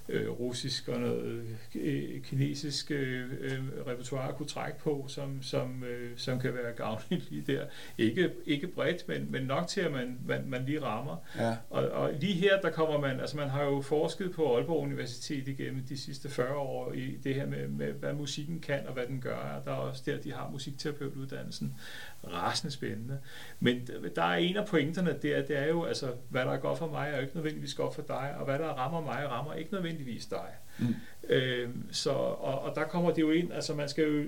øh, 0.10 0.30
russisk 0.30 0.88
og 0.88 1.00
noget 1.00 1.44
øh, 1.76 2.22
kinesisk 2.22 2.92
øh, 2.92 3.30
øh, 3.40 3.60
repertoire 3.88 4.30
at 4.30 4.36
kunne 4.36 4.48
trække 4.48 4.80
på, 4.80 5.06
som, 5.08 5.42
som, 5.42 5.84
øh, 5.84 6.12
som 6.16 6.40
kan 6.40 6.54
være 6.54 6.72
gavnligt 6.72 7.32
lige 7.32 7.54
der. 7.54 7.66
Ikke, 7.98 8.32
ikke 8.46 8.68
bredt, 8.68 9.08
men, 9.08 9.32
men 9.32 9.44
nok 9.44 9.68
til, 9.68 9.82
at 9.82 9.92
man, 9.92 10.18
man, 10.26 10.44
man 10.48 10.66
lige 10.66 10.82
rammer. 10.82 11.16
Ja, 11.38 11.56
Og, 11.70 11.90
og 11.90 12.14
lige 12.14 12.34
her, 12.34 12.62
der 12.62 12.70
kommer 12.72 13.00
man, 13.00 13.20
altså 13.20 13.38
man 13.38 13.50
har 13.50 13.64
jo 13.64 13.82
forsket 13.82 14.32
på 14.32 14.56
Aalborg 14.56 14.84
Universitet 14.84 15.48
igennem 15.48 15.84
de 15.84 15.98
sidste 15.98 16.30
40 16.30 16.56
år 16.56 16.94
i 16.94 17.18
det 17.24 17.36
her 17.36 17.46
med, 17.46 17.68
med 17.68 17.94
hvad 17.94 18.14
musikken 18.14 18.60
kan 18.60 18.88
og 18.88 18.94
hvad 18.94 19.06
den 19.08 19.22
gør. 19.22 19.62
Der 19.66 19.72
er 19.72 19.76
også 19.76 20.04
der, 20.06 20.18
de 20.18 20.34
har 20.34 20.50
musikterapeut-uddannelsen. 20.50 21.76
Rasende 22.24 22.74
spændende. 22.74 23.20
Men 23.60 23.88
der 24.16 24.24
er 24.24 24.36
en 24.36 24.58
af 24.58 24.66
pointerne 24.66 25.18
der, 25.22 25.42
det 25.42 25.58
er 25.58 25.68
jo, 25.68 25.84
altså, 25.84 26.08
hvad 26.30 26.46
der 26.46 26.52
er 26.52 26.60
godt 26.60 26.78
for 26.78 26.88
mig, 26.88 27.10
er 27.10 27.16
jo 27.16 27.22
ikke 27.22 27.36
nødvendigvis 27.36 27.74
godt 27.74 27.96
for 27.96 28.02
dig, 28.02 28.36
og 28.38 28.46
hvad 28.46 28.60
der 28.60 28.68
rammer 28.68 29.02
mig, 29.02 29.28
rammer 29.30 29.54
ikke 29.54 29.74
nødvendigvis 29.74 29.91
dig. 30.30 30.48
Mm. 30.80 30.96
Øh, 31.30 31.70
så, 31.92 32.10
og, 32.10 32.62
og 32.62 32.76
der 32.76 32.84
kommer 32.84 33.12
det 33.12 33.22
jo 33.22 33.32
ind, 33.32 33.54
altså 33.54 33.76
man 33.76 33.90
skal 33.90 34.04
jo 34.04 34.26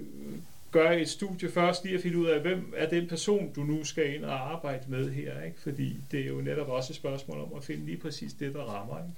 gøre 0.72 1.02
et 1.02 1.10
studie 1.10 1.52
først 1.52 1.84
lige 1.84 1.96
at 1.96 2.02
finde 2.02 2.18
ud 2.18 2.26
af, 2.26 2.42
hvem 2.42 2.74
er 2.78 2.90
den 2.90 3.08
person, 3.08 3.54
du 3.54 3.64
nu 3.64 3.84
skal 3.84 4.16
ind 4.16 4.26
og 4.26 4.52
arbejde 4.52 4.84
med 4.88 5.12
her, 5.12 5.42
ikke? 5.42 5.62
Fordi 5.62 5.98
det 6.12 6.20
er 6.20 6.28
jo 6.28 6.42
netop 6.42 6.70
også 6.70 6.92
et 6.92 6.96
spørgsmål 6.96 7.40
om 7.42 7.54
at 7.58 7.64
finde 7.64 7.86
lige 7.86 7.98
præcis 7.98 8.34
det, 8.34 8.54
der 8.54 8.62
rammer, 8.62 8.98
ikke? 8.98 9.14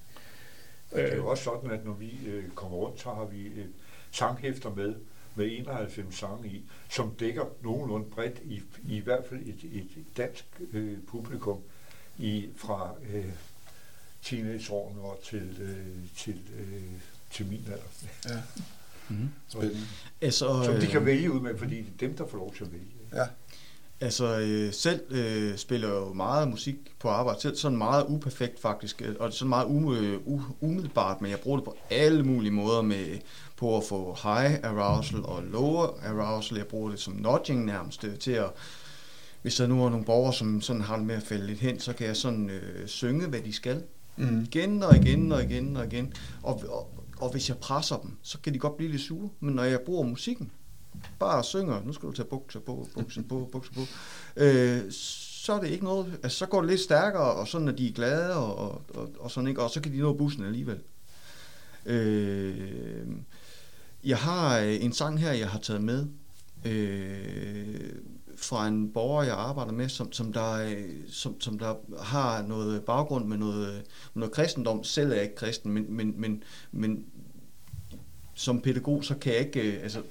Det 0.95 1.13
er 1.13 1.15
jo 1.15 1.27
også 1.27 1.43
sådan, 1.43 1.71
at 1.71 1.85
når 1.85 1.93
vi 1.93 2.19
øh, 2.27 2.49
kommer 2.55 2.77
rundt, 2.77 3.01
så 3.01 3.09
har 3.09 3.25
vi 3.25 3.45
øh, 3.45 3.65
sanghæfter 4.11 4.75
med, 4.75 4.95
med 5.35 5.45
91 5.51 6.15
sange 6.15 6.47
i, 6.47 6.63
som 6.89 7.11
dækker 7.19 7.45
nogenlunde 7.61 8.09
bredt 8.09 8.41
i, 8.43 8.61
i 8.89 8.99
hvert 8.99 9.25
fald 9.29 9.39
et, 9.41 9.63
et 9.73 10.17
dansk 10.17 10.45
øh, 10.73 10.97
publikum 11.07 11.59
i 12.17 12.49
fra 12.55 12.95
øh, 13.13 13.25
teenageårene 14.25 15.01
og 15.01 15.19
til, 15.29 15.57
øh, 15.61 15.75
til, 16.17 16.39
øh, 16.59 16.81
til 17.31 17.45
min 17.45 17.61
alder. 17.65 18.35
ja. 18.35 18.41
Mm-hmm. 19.09 19.29
Spændende. 19.49 19.81
Altså, 20.21 20.63
Som 20.65 20.73
de 20.73 20.85
øh, 20.85 20.89
kan 20.91 21.05
vælge 21.05 21.31
ud 21.31 21.39
med, 21.39 21.57
fordi 21.57 21.75
det 21.75 21.87
er 21.87 22.07
dem, 22.07 22.17
der 22.17 22.27
får 22.27 22.37
lov 22.37 22.53
til 22.55 22.63
at 22.63 22.71
vælge. 22.71 22.85
Ja. 23.13 23.25
Altså 24.01 24.39
øh, 24.39 24.73
selv 24.73 25.01
øh, 25.09 25.57
spiller 25.57 25.87
jeg 25.87 25.95
jo 25.95 26.13
meget 26.13 26.47
musik 26.47 26.75
på 26.99 27.09
arbejde, 27.09 27.41
selv 27.41 27.55
sådan 27.55 27.77
meget 27.77 28.05
uperfekt 28.07 28.59
faktisk, 28.59 29.01
øh, 29.01 29.15
og 29.19 29.33
sådan 29.33 29.49
meget 29.49 29.65
um, 29.65 29.93
øh, 29.93 30.17
u- 30.27 30.53
umiddelbart, 30.61 31.21
men 31.21 31.31
jeg 31.31 31.39
bruger 31.39 31.57
det 31.57 31.65
på 31.65 31.77
alle 31.89 32.23
mulige 32.23 32.51
måder 32.51 32.81
med 32.81 33.17
på 33.57 33.77
at 33.77 33.83
få 33.89 34.17
high 34.23 34.59
arousal 34.63 35.23
og 35.23 35.43
lower 35.43 35.99
arousal. 36.05 36.57
Jeg 36.57 36.67
bruger 36.67 36.89
det 36.91 36.99
som 36.99 37.13
nudging 37.13 37.65
nærmest 37.65 38.05
til 38.19 38.31
at, 38.31 38.49
hvis 39.41 39.55
der 39.55 39.67
nu 39.67 39.85
er 39.85 39.89
nogle 39.89 40.05
borgere, 40.05 40.33
som 40.33 40.61
sådan 40.61 40.81
har 40.81 40.97
det 40.97 41.05
med 41.05 41.15
at 41.15 41.23
falde 41.23 41.45
lidt 41.47 41.59
hen, 41.59 41.79
så 41.79 41.93
kan 41.93 42.07
jeg 42.07 42.17
sådan 42.17 42.49
øh, 42.49 42.87
synge, 42.87 43.27
hvad 43.27 43.41
de 43.41 43.53
skal. 43.53 43.83
Mm. 44.17 44.41
Igen 44.41 44.83
og 44.83 44.95
igen 44.95 45.31
og 45.31 45.43
igen 45.43 45.77
og 45.77 45.85
igen. 45.85 46.13
Og, 46.43 46.63
og, 46.69 47.05
og 47.17 47.31
hvis 47.31 47.49
jeg 47.49 47.57
presser 47.57 47.97
dem, 47.97 48.11
så 48.21 48.39
kan 48.39 48.53
de 48.53 48.59
godt 48.59 48.77
blive 48.77 48.91
lidt 48.91 49.01
sure. 49.01 49.29
Men 49.39 49.55
når 49.55 49.63
jeg 49.63 49.79
bruger 49.81 50.03
musikken, 50.03 50.51
bare 51.19 51.43
synger, 51.43 51.81
nu 51.85 51.93
skal 51.93 52.09
du 52.09 52.13
tage 52.13 52.27
bukser 52.27 52.59
på, 52.59 52.87
bukser 52.93 53.21
på, 53.29 53.49
bukser 53.51 53.73
på, 53.73 53.81
øh, 54.35 54.91
så 54.91 55.53
er 55.53 55.59
det 55.59 55.69
ikke 55.69 55.83
noget, 55.83 56.19
altså 56.23 56.37
så 56.37 56.45
går 56.45 56.61
det 56.61 56.69
lidt 56.69 56.81
stærkere, 56.81 57.33
og 57.33 57.47
sådan 57.47 57.67
at 57.67 57.77
de 57.77 57.87
er 57.87 57.93
glade, 57.93 58.35
og, 58.35 58.57
og, 58.57 58.81
og, 58.95 59.09
og 59.19 59.31
sådan 59.31 59.47
ikke, 59.47 59.61
og 59.61 59.69
så 59.69 59.81
kan 59.81 59.91
de 59.91 59.97
nå 59.97 60.13
bussen 60.13 60.45
alligevel. 60.45 60.79
Øh, 61.85 63.07
jeg 64.03 64.17
har 64.17 64.59
øh, 64.59 64.83
en 64.83 64.93
sang 64.93 65.19
her, 65.19 65.31
jeg 65.31 65.49
har 65.49 65.59
taget 65.59 65.83
med, 65.83 66.07
øh, 66.65 67.91
fra 68.37 68.67
en 68.67 68.89
borger, 68.93 69.23
jeg 69.23 69.35
arbejder 69.35 69.71
med, 69.71 69.89
som, 69.89 70.11
som, 70.11 70.33
der, 70.33 70.51
øh, 70.51 70.83
som, 71.07 71.41
som 71.41 71.59
der 71.59 71.75
har 72.01 72.41
noget 72.41 72.83
baggrund 72.83 73.25
med 73.25 73.37
noget, 73.37 73.73
med 74.13 74.19
noget 74.19 74.31
kristendom. 74.31 74.83
Selv 74.83 75.11
er 75.11 75.15
jeg 75.15 75.23
ikke 75.23 75.35
kristen, 75.35 75.71
men, 75.71 75.85
men, 75.89 76.13
men, 76.17 76.43
men 76.71 77.05
som 78.33 78.61
pædagog, 78.61 79.03
så 79.03 79.15
kan 79.15 79.33
jeg 79.33 79.41
ikke, 79.41 79.61
øh, 79.61 79.83
altså, 79.83 80.01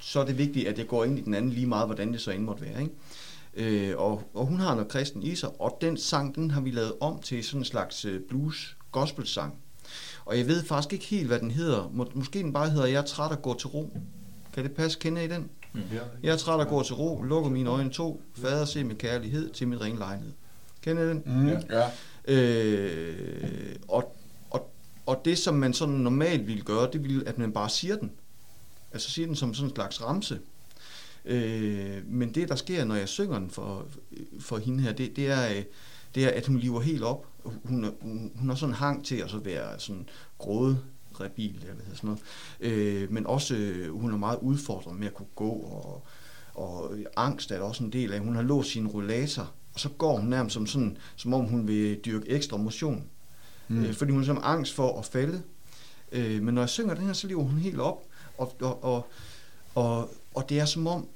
så 0.00 0.20
er 0.20 0.24
det 0.24 0.38
vigtigt, 0.38 0.68
at 0.68 0.78
jeg 0.78 0.86
går 0.86 1.04
ind 1.04 1.18
i 1.18 1.22
den 1.22 1.34
anden 1.34 1.50
lige 1.50 1.66
meget, 1.66 1.86
hvordan 1.86 2.12
det 2.12 2.20
så 2.20 2.30
end 2.30 2.42
måtte 2.42 2.62
være. 2.62 2.82
Ikke? 2.82 3.90
Øh, 3.90 3.98
og, 3.98 4.22
og 4.34 4.46
hun 4.46 4.60
har 4.60 4.74
noget 4.74 4.88
kristen 4.88 5.22
i 5.22 5.34
sig, 5.34 5.60
og 5.60 5.78
den 5.80 5.96
sang, 5.96 6.34
den 6.34 6.50
har 6.50 6.60
vi 6.60 6.70
lavet 6.70 6.92
om 7.00 7.20
til 7.20 7.44
sådan 7.44 7.60
en 7.60 7.64
slags 7.64 8.04
øh, 8.04 8.20
blues 8.28 8.76
gospel 8.92 9.26
sang. 9.26 9.54
Og 10.24 10.38
jeg 10.38 10.46
ved 10.46 10.64
faktisk 10.64 10.92
ikke 10.92 11.04
helt, 11.04 11.26
hvad 11.26 11.38
den 11.38 11.50
hedder. 11.50 11.90
Må, 11.92 12.10
måske 12.14 12.38
den 12.38 12.52
bare 12.52 12.70
hedder 12.70 12.86
Jeg 12.86 12.98
er 13.00 13.06
træt 13.06 13.32
at 13.32 13.42
gå 13.42 13.58
til 13.58 13.68
ro. 13.68 13.96
Kan 14.52 14.64
det 14.64 14.72
passe? 14.72 14.98
Kender 14.98 15.22
I 15.22 15.28
den? 15.28 15.50
Ja. 15.74 15.80
Jeg 16.22 16.32
er 16.32 16.36
træt 16.36 16.60
at 16.60 16.68
gå 16.68 16.82
til 16.82 16.94
ro, 16.94 17.22
lukker 17.22 17.50
mine 17.50 17.70
øjne 17.70 17.90
to, 17.90 18.22
fader 18.34 18.64
se 18.64 18.84
med 18.84 18.94
kærlighed 18.94 19.50
til 19.50 19.68
mit 19.68 19.80
ringe 19.80 19.98
lejlighed. 19.98 20.32
Kender 20.82 21.02
I 21.02 21.08
den? 21.08 21.22
Mm. 21.26 21.48
Ja. 21.48 21.60
Ja. 21.70 21.88
Øh, 22.34 23.76
og, 23.88 24.16
og, 24.50 24.70
og 25.06 25.20
det, 25.24 25.38
som 25.38 25.54
man 25.54 25.74
sådan 25.74 25.94
normalt 25.94 26.46
ville 26.46 26.62
gøre, 26.62 26.88
det 26.92 27.02
ville, 27.02 27.28
at 27.28 27.38
man 27.38 27.52
bare 27.52 27.68
siger 27.68 27.96
den. 27.96 28.12
Altså 28.92 29.10
siger 29.10 29.26
den 29.26 29.36
som 29.36 29.54
sådan 29.54 29.70
en 29.70 29.74
slags 29.74 30.02
ramse. 30.02 30.38
Øh, 31.24 32.02
men 32.06 32.34
det, 32.34 32.48
der 32.48 32.54
sker, 32.54 32.84
når 32.84 32.94
jeg 32.94 33.08
synger 33.08 33.38
den 33.38 33.50
for, 33.50 33.86
for 34.40 34.58
hende 34.58 34.82
her, 34.82 34.92
det, 34.92 35.16
det, 35.16 35.30
er, 35.30 35.62
det 36.14 36.24
er, 36.24 36.28
at 36.28 36.46
hun 36.46 36.58
lever 36.58 36.80
helt 36.80 37.02
op. 37.02 37.26
Hun, 37.44 37.94
hun, 38.00 38.32
hun 38.34 38.48
har 38.48 38.56
sådan 38.56 38.70
en 38.70 38.76
hang 38.76 39.04
til 39.04 39.16
at 39.16 39.30
så 39.30 39.38
være 39.38 39.80
sådan 39.80 40.08
gråde 40.38 40.78
rebil, 41.20 41.56
eller 41.60 41.74
hvad 41.74 41.84
hedder 41.84 41.96
sådan 41.96 42.18
noget. 42.60 42.72
Øh, 43.04 43.12
men 43.12 43.26
også, 43.26 43.54
øh, 43.54 44.00
hun 44.00 44.12
er 44.12 44.16
meget 44.16 44.38
udfordret 44.40 44.96
med 44.96 45.06
at 45.06 45.14
kunne 45.14 45.26
gå, 45.34 45.50
og, 45.50 46.04
og 46.54 46.96
angst 47.16 47.50
er 47.50 47.56
der 47.56 47.64
også 47.64 47.84
en 47.84 47.92
del 47.92 48.12
af. 48.12 48.20
Hun 48.20 48.34
har 48.34 48.42
låst 48.42 48.70
sin 48.70 48.88
rollator, 48.88 49.52
og 49.74 49.80
så 49.80 49.88
går 49.88 50.16
hun 50.16 50.28
nærmest 50.28 50.54
som, 50.54 50.66
sådan, 50.66 50.96
som 51.16 51.34
om 51.34 51.44
hun 51.44 51.68
vil 51.68 52.00
dyrke 52.04 52.30
ekstra 52.30 52.56
motion. 52.56 53.04
Mm. 53.68 53.84
Øh, 53.84 53.94
fordi 53.94 54.12
hun 54.12 54.20
har 54.20 54.26
simpelthen 54.26 54.54
angst 54.54 54.74
for 54.74 54.98
at 54.98 55.04
falde. 55.04 55.42
Øh, 56.12 56.42
men 56.42 56.54
når 56.54 56.62
jeg 56.62 56.68
synger 56.68 56.94
den 56.94 57.06
her, 57.06 57.12
så 57.12 57.26
lever 57.26 57.42
hun 57.42 57.58
helt 57.58 57.80
op. 57.80 58.02
Og, 58.38 58.56
og, 58.60 58.84
og, 58.84 59.06
og, 59.74 60.10
og 60.34 60.48
det 60.48 60.60
er 60.60 60.64
som 60.64 60.86
om, 60.86 61.08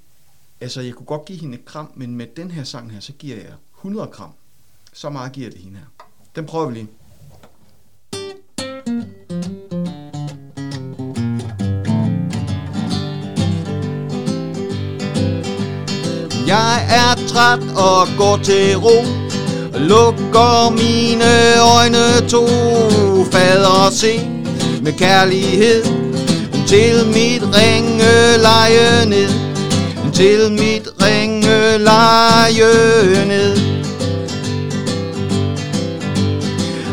altså 0.61 0.81
jeg 0.81 0.95
kunne 0.95 1.07
godt 1.07 1.25
give 1.25 1.39
hende 1.39 1.59
et 1.59 1.65
kram, 1.65 1.93
men 1.95 2.15
med 2.15 2.27
den 2.37 2.51
her 2.51 2.65
sang 2.65 2.93
her, 2.93 3.01
så 3.01 3.13
giver 3.13 3.37
jeg 3.37 3.55
100 3.77 4.09
kram. 4.09 4.31
Så 4.93 5.11
meget 5.11 5.33
giver 5.33 5.51
det 5.51 5.59
hende 5.59 5.79
her. 5.79 6.07
Den 6.37 6.47
prøver 6.47 6.67
vi 6.67 6.75
lige. 6.75 6.89
Jeg 16.47 16.87
er 16.91 17.27
træt 17.29 17.59
og 17.77 18.09
går 18.19 18.39
til 18.43 18.77
ro. 18.77 19.05
Lukker 19.75 20.71
mine 20.71 21.61
øjne 21.77 22.29
to 22.29 22.47
Fader 23.33 23.91
se 23.93 24.21
med 24.83 24.93
kærlighed. 24.93 25.85
Til 26.67 27.07
mit 27.07 27.43
ringe 27.57 28.39
leje 28.43 29.07
ned. 29.07 29.31
Til 30.13 30.53
mit 30.53 30.89
ringe 31.03 31.79
leje 31.79 33.27
ned. 33.27 33.57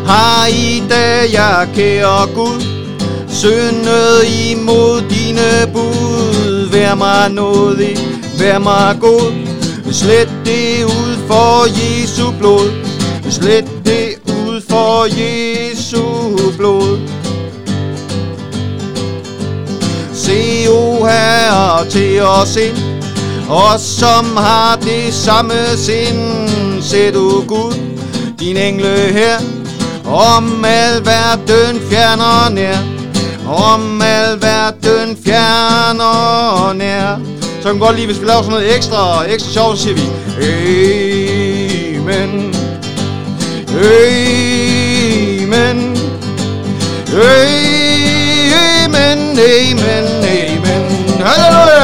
Har 0.05 0.47
i 0.47 0.83
dag, 0.89 1.33
jeg 1.33 1.67
kære 1.75 2.27
Gud? 2.35 2.61
Syndet 3.29 4.23
imod 4.51 5.01
dine 5.01 5.73
bud. 5.73 6.69
Vær 6.71 6.95
mig 6.95 7.29
nådig, 7.29 7.97
vær 8.39 8.59
mig 8.59 8.97
god. 9.01 9.42
Slet 9.93 10.29
det 10.45 10.83
ud 10.83 11.27
for 11.27 11.65
Jesu 11.67 12.31
blod. 12.39 12.71
Slet 13.29 13.65
det 13.85 14.31
ud 14.47 14.61
for 14.69 15.05
Jesu 15.05 16.03
blod. 16.57 16.99
Se, 20.13 20.67
o 20.69 21.05
Herre, 21.05 21.89
til 21.89 22.21
os 22.21 22.55
ind. 22.55 22.77
Os 23.49 23.81
som 23.81 24.37
har 24.37 24.75
det 24.75 25.13
samme 25.13 25.77
sind 25.77 26.53
Se 26.83 27.11
du 27.11 27.43
Gud, 27.47 27.73
din 28.39 28.57
engle 28.57 29.13
her, 29.13 29.37
om 30.05 30.65
al 30.65 31.05
verden 31.05 31.81
fjerner 31.89 32.49
nær, 32.49 32.77
om 33.47 34.01
al 34.01 34.41
verden 34.41 35.17
fjerner 35.25 36.73
nær. 36.73 37.32
Så 37.63 37.69
kan 37.69 37.79
godt 37.79 37.95
lige, 37.95 38.05
hvis 38.05 38.21
vi 38.21 38.25
laver 38.25 38.41
sådan 38.41 38.51
noget 38.51 38.75
ekstra, 38.75 39.25
ekstra 39.25 39.51
sjovt, 39.51 39.77
så 39.77 39.83
siger 39.83 39.95
vi, 39.95 40.01
Amen. 41.97 42.55
Amen. 45.43 45.77
Amen, 48.83 49.19
amen, 49.39 50.05
amen. 50.35 50.83
Halleluja. 51.21 51.83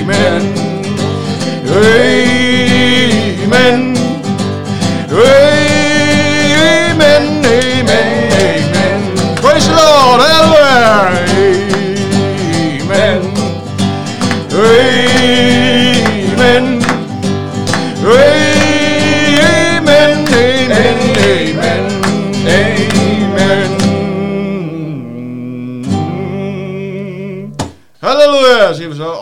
Amen. 0.00 0.42
Amen. 1.68 2.31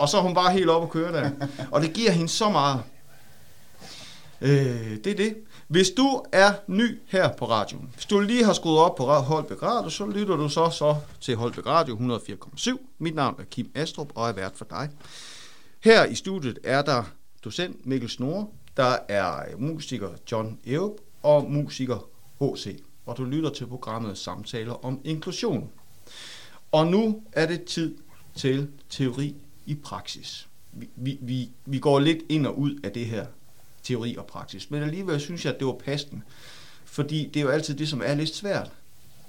Og 0.01 0.09
så 0.09 0.17
er 0.17 0.21
hun 0.21 0.33
bare 0.33 0.53
helt 0.53 0.69
op 0.69 0.81
og 0.81 0.89
køre 0.89 1.13
der. 1.13 1.31
Og 1.71 1.81
det 1.81 1.93
giver 1.93 2.11
hende 2.11 2.29
så 2.29 2.49
meget. 2.49 2.81
Øh, 4.41 4.97
det 5.03 5.07
er 5.07 5.15
det. 5.15 5.35
Hvis 5.67 5.89
du 5.89 6.23
er 6.31 6.53
ny 6.67 6.99
her 7.07 7.31
på 7.31 7.49
radioen, 7.49 7.89
hvis 7.93 8.05
du 8.05 8.19
lige 8.19 8.43
har 8.43 8.53
skruet 8.53 8.79
op 8.79 8.95
på 8.95 9.05
Holbæk 9.05 9.63
Radio, 9.63 9.89
så 9.89 10.05
lytter 10.05 10.35
du 10.35 10.49
så, 10.49 10.69
så 10.69 10.95
til 11.19 11.35
Holbæk 11.35 11.65
Radio 11.65 11.95
104,7. 11.95 12.77
Mit 12.97 13.15
navn 13.15 13.35
er 13.39 13.43
Kim 13.43 13.71
Astrup, 13.75 14.11
og 14.15 14.29
er 14.29 14.33
vært 14.33 14.51
for 14.55 14.65
dig. 14.65 14.89
Her 15.79 16.05
i 16.05 16.15
studiet 16.15 16.59
er 16.63 16.81
der 16.81 17.03
docent 17.43 17.85
Mikkel 17.85 18.09
Snore, 18.09 18.47
der 18.77 18.97
er 19.09 19.57
musiker 19.57 20.09
John 20.31 20.59
Eup 20.65 20.91
og 21.23 21.51
musiker 21.51 22.07
H.C. 22.41 22.83
Og 23.05 23.17
du 23.17 23.23
lytter 23.23 23.49
til 23.49 23.67
programmet 23.67 24.17
Samtaler 24.17 24.85
om 24.85 24.99
inklusion. 25.03 25.69
Og 26.71 26.87
nu 26.87 27.23
er 27.31 27.45
det 27.45 27.63
tid 27.63 27.97
til 28.35 28.67
teori 28.89 29.35
i 29.65 29.75
praksis. 29.75 30.47
Vi, 30.71 30.89
vi, 30.95 31.17
vi, 31.21 31.49
vi 31.65 31.79
går 31.79 31.99
lidt 31.99 32.19
ind 32.29 32.47
og 32.47 32.59
ud 32.59 32.79
af 32.83 32.91
det 32.91 33.05
her 33.05 33.25
teori 33.83 34.15
og 34.15 34.25
praksis, 34.25 34.71
men 34.71 34.83
alligevel 34.83 35.21
synes 35.21 35.45
jeg, 35.45 35.53
at 35.53 35.59
det 35.59 35.67
var 35.67 35.77
passende. 35.85 36.21
Fordi 36.85 37.29
det 37.33 37.39
er 37.39 37.43
jo 37.43 37.49
altid 37.49 37.75
det, 37.75 37.89
som 37.89 38.01
er 38.05 38.13
lidt 38.15 38.35
svært. 38.35 38.71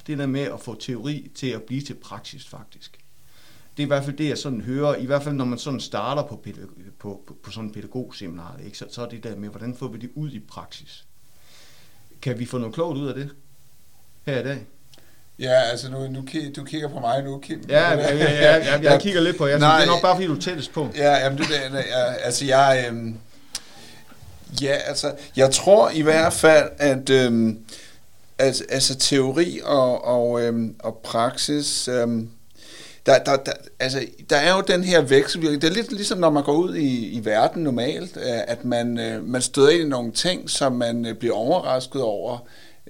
Det 0.06 0.18
der 0.18 0.26
med 0.26 0.40
at 0.40 0.60
få 0.60 0.74
teori 0.74 1.30
til 1.34 1.46
at 1.46 1.62
blive 1.62 1.80
til 1.80 1.94
praksis, 1.94 2.46
faktisk. 2.48 2.98
Det 3.76 3.82
er 3.82 3.86
i 3.86 3.88
hvert 3.88 4.04
fald 4.04 4.16
det, 4.16 4.28
jeg 4.28 4.38
sådan 4.38 4.60
hører, 4.60 4.96
i 4.96 5.06
hvert 5.06 5.22
fald 5.22 5.34
når 5.34 5.44
man 5.44 5.58
sådan 5.58 5.80
starter 5.80 6.22
på, 6.22 6.42
pædag- 6.46 6.92
på, 6.98 7.22
på, 7.26 7.36
på 7.42 7.50
sådan 7.50 7.68
en 7.68 7.74
pædagogseminar, 7.74 8.58
ikke? 8.64 8.78
Så, 8.78 8.86
så 8.90 9.02
er 9.02 9.08
det 9.08 9.24
der 9.24 9.36
med, 9.36 9.48
hvordan 9.48 9.74
får 9.74 9.88
vi 9.88 9.98
det 9.98 10.10
ud 10.14 10.32
i 10.32 10.40
praksis? 10.40 11.06
Kan 12.22 12.38
vi 12.38 12.44
få 12.44 12.58
noget 12.58 12.74
klogt 12.74 12.98
ud 12.98 13.06
af 13.06 13.14
det 13.14 13.30
her 14.26 14.40
i 14.40 14.44
dag? 14.44 14.66
Ja, 15.42 15.60
altså 15.70 15.90
nu, 15.90 15.98
nu 15.98 16.24
du 16.56 16.64
kigger 16.64 16.88
på 16.88 17.00
mig 17.00 17.22
nu, 17.22 17.38
Kim. 17.38 17.64
Ja, 17.68 17.92
ja, 17.92 18.14
ja, 18.14 18.32
ja, 18.32 18.56
ja 18.56 18.92
jeg 18.92 19.00
kigger 19.00 19.20
lidt 19.20 19.36
på 19.36 19.46
jer, 19.46 19.58
Nej, 19.58 19.76
det 19.76 19.88
er 19.88 19.92
nok 19.92 20.02
bare, 20.02 20.14
fordi 20.14 20.26
du 20.26 20.34
er 20.36 20.40
tættest 20.40 20.72
på. 20.72 20.88
Ja, 20.96 21.16
jamen 21.16 21.38
det 21.38 21.44
ja, 21.50 22.12
altså 22.12 22.44
jeg, 22.44 22.84
øhm, 22.88 23.16
ja, 24.62 24.76
altså 24.86 25.12
jeg 25.36 25.50
tror 25.50 25.90
i 25.90 26.02
hvert 26.02 26.32
fald, 26.32 26.70
at 26.78 27.10
øhm, 27.10 27.58
altså, 28.38 28.64
altså 28.68 28.98
teori 28.98 29.60
og, 29.64 30.04
og, 30.04 30.42
øhm, 30.42 30.74
og 30.78 31.00
praksis, 31.04 31.88
øhm, 31.88 32.30
der, 33.06 33.18
der, 33.18 33.36
der, 33.36 33.52
altså, 33.80 34.06
der 34.30 34.36
er 34.36 34.54
jo 34.54 34.60
den 34.60 34.84
her 34.84 35.00
vekselvirkning. 35.00 35.62
Det 35.62 35.70
er 35.70 35.74
lidt 35.74 35.92
ligesom, 35.92 36.18
når 36.18 36.30
man 36.30 36.42
går 36.44 36.52
ud 36.52 36.74
i, 36.74 37.08
i 37.10 37.24
verden 37.24 37.62
normalt, 37.62 38.16
øh, 38.16 38.40
at 38.48 38.64
man, 38.64 38.98
øh, 38.98 39.28
man 39.28 39.42
støder 39.42 39.70
ind 39.70 39.82
i 39.82 39.88
nogle 39.88 40.12
ting, 40.12 40.50
som 40.50 40.72
man 40.72 41.06
øh, 41.06 41.14
bliver 41.14 41.34
overrasket 41.34 42.02
over, 42.02 42.38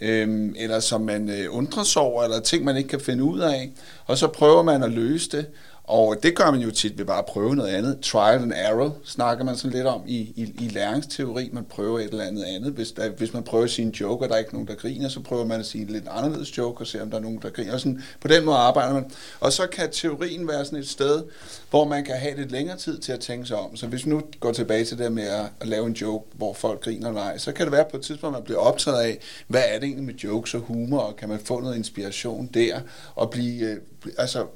øh, 0.02 0.48
eller 0.56 0.80
som 0.80 1.00
man 1.00 1.30
øh, 1.30 1.46
undrer 1.50 1.82
sig 1.82 2.02
over, 2.02 2.24
eller 2.24 2.40
ting, 2.40 2.64
man 2.64 2.76
ikke 2.76 2.88
kan 2.88 3.00
finde 3.00 3.24
ud 3.24 3.40
af, 3.40 3.70
og 4.06 4.18
så 4.18 4.26
prøver 4.26 4.62
man 4.62 4.82
at 4.82 4.90
løse 4.90 5.30
det. 5.30 5.46
Og 5.84 6.16
det 6.22 6.36
gør 6.36 6.50
man 6.50 6.60
jo 6.60 6.70
tit 6.70 6.98
ved 6.98 7.04
bare 7.04 7.18
at 7.18 7.26
prøve 7.26 7.56
noget 7.56 7.70
andet. 7.70 8.00
Trial 8.00 8.42
and 8.42 8.52
error 8.56 8.96
snakker 9.04 9.44
man 9.44 9.56
sådan 9.56 9.70
lidt 9.70 9.86
om 9.86 10.02
i, 10.06 10.16
i, 10.16 10.54
i 10.60 10.68
læringsteori. 10.68 11.50
Man 11.52 11.64
prøver 11.64 11.98
et 11.98 12.04
eller 12.04 12.24
andet 12.24 12.44
andet. 12.44 12.72
Hvis, 12.72 12.92
der, 12.92 13.08
hvis 13.08 13.32
man 13.32 13.42
prøver 13.42 13.64
at 13.64 13.70
sige 13.70 13.86
en 13.86 13.92
joke, 13.92 14.24
og 14.24 14.28
der 14.28 14.34
er 14.34 14.38
ikke 14.38 14.52
nogen, 14.52 14.68
der 14.68 14.74
griner, 14.74 15.08
så 15.08 15.20
prøver 15.20 15.44
man 15.44 15.60
at 15.60 15.66
sige 15.66 15.82
en 15.82 15.90
lidt 15.90 16.04
anderledes 16.10 16.58
joke, 16.58 16.80
og 16.80 16.86
se 16.86 17.02
om 17.02 17.10
der 17.10 17.16
er 17.16 17.22
nogen, 17.22 17.38
der 17.42 17.50
griner. 17.50 17.72
Og 17.72 17.80
sådan, 17.80 18.02
på 18.20 18.28
den 18.28 18.44
måde 18.44 18.56
arbejder 18.56 18.94
man. 18.94 19.10
Og 19.40 19.52
så 19.52 19.66
kan 19.66 19.90
teorien 19.90 20.48
være 20.48 20.64
sådan 20.64 20.78
et 20.78 20.88
sted, 20.88 21.22
hvor 21.70 21.84
man 21.84 22.04
kan 22.04 22.16
have 22.16 22.36
lidt 22.36 22.52
længere 22.52 22.76
tid 22.76 22.98
til 22.98 23.12
at 23.12 23.20
tænke 23.20 23.46
sig 23.46 23.56
om. 23.56 23.76
Så 23.76 23.86
hvis 23.86 24.06
vi 24.06 24.10
nu 24.10 24.22
går 24.40 24.52
tilbage 24.52 24.84
til 24.84 24.98
det 24.98 25.12
med 25.12 25.26
at, 25.26 25.46
at 25.60 25.68
lave 25.68 25.86
en 25.86 25.92
joke, 25.92 26.26
hvor 26.36 26.52
folk 26.52 26.80
griner 26.80 27.08
eller 27.08 27.22
ej, 27.22 27.38
så 27.38 27.52
kan 27.52 27.66
det 27.66 27.72
være 27.72 27.84
på 27.90 27.96
et 27.96 28.02
tidspunkt, 28.02 28.34
man 28.34 28.44
bliver 28.44 28.60
optaget 28.60 29.00
af, 29.00 29.18
hvad 29.46 29.62
er 29.68 29.74
det 29.74 29.84
egentlig 29.84 30.04
med 30.04 30.14
jokes 30.14 30.54
og 30.54 30.60
humor, 30.60 30.98
og 30.98 31.16
kan 31.16 31.28
man 31.28 31.38
få 31.44 31.60
noget 31.60 31.76
inspiration 31.76 32.46
der, 32.54 32.80
og 33.14 33.30
blive, 33.30 33.66
øh, 33.66 33.76
altså 34.18 34.46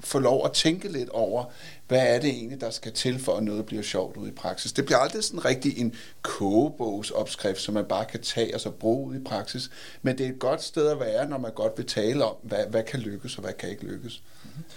få 0.00 0.18
lov 0.18 0.44
at 0.44 0.52
tænke 0.52 0.88
lidt 0.88 1.08
over, 1.08 1.44
hvad 1.88 2.14
er 2.14 2.20
det 2.20 2.30
egentlig, 2.30 2.60
der 2.60 2.70
skal 2.70 2.92
til 2.92 3.18
for, 3.18 3.36
at 3.36 3.42
noget 3.42 3.66
bliver 3.66 3.82
sjovt 3.82 4.16
ude 4.16 4.28
i 4.28 4.32
praksis. 4.32 4.72
Det 4.72 4.84
bliver 4.84 4.98
aldrig 4.98 5.24
sådan 5.24 5.44
rigtig 5.44 5.78
en 5.78 5.94
kogebogsopskrift, 6.22 7.60
som 7.60 7.74
man 7.74 7.84
bare 7.84 8.04
kan 8.04 8.22
tage 8.22 8.54
og 8.54 8.60
så 8.60 8.70
bruge 8.70 9.08
ud 9.08 9.16
i 9.16 9.24
praksis, 9.24 9.70
men 10.02 10.18
det 10.18 10.26
er 10.26 10.30
et 10.30 10.38
godt 10.38 10.62
sted 10.62 10.88
at 10.88 11.00
være, 11.00 11.28
når 11.28 11.38
man 11.38 11.52
godt 11.52 11.72
vil 11.76 11.86
tale 11.86 12.24
om, 12.24 12.34
hvad, 12.42 12.66
hvad 12.70 12.82
kan 12.82 13.00
lykkes 13.00 13.36
og 13.36 13.42
hvad 13.42 13.52
kan 13.52 13.70
ikke 13.70 13.84
lykkes. 13.84 14.22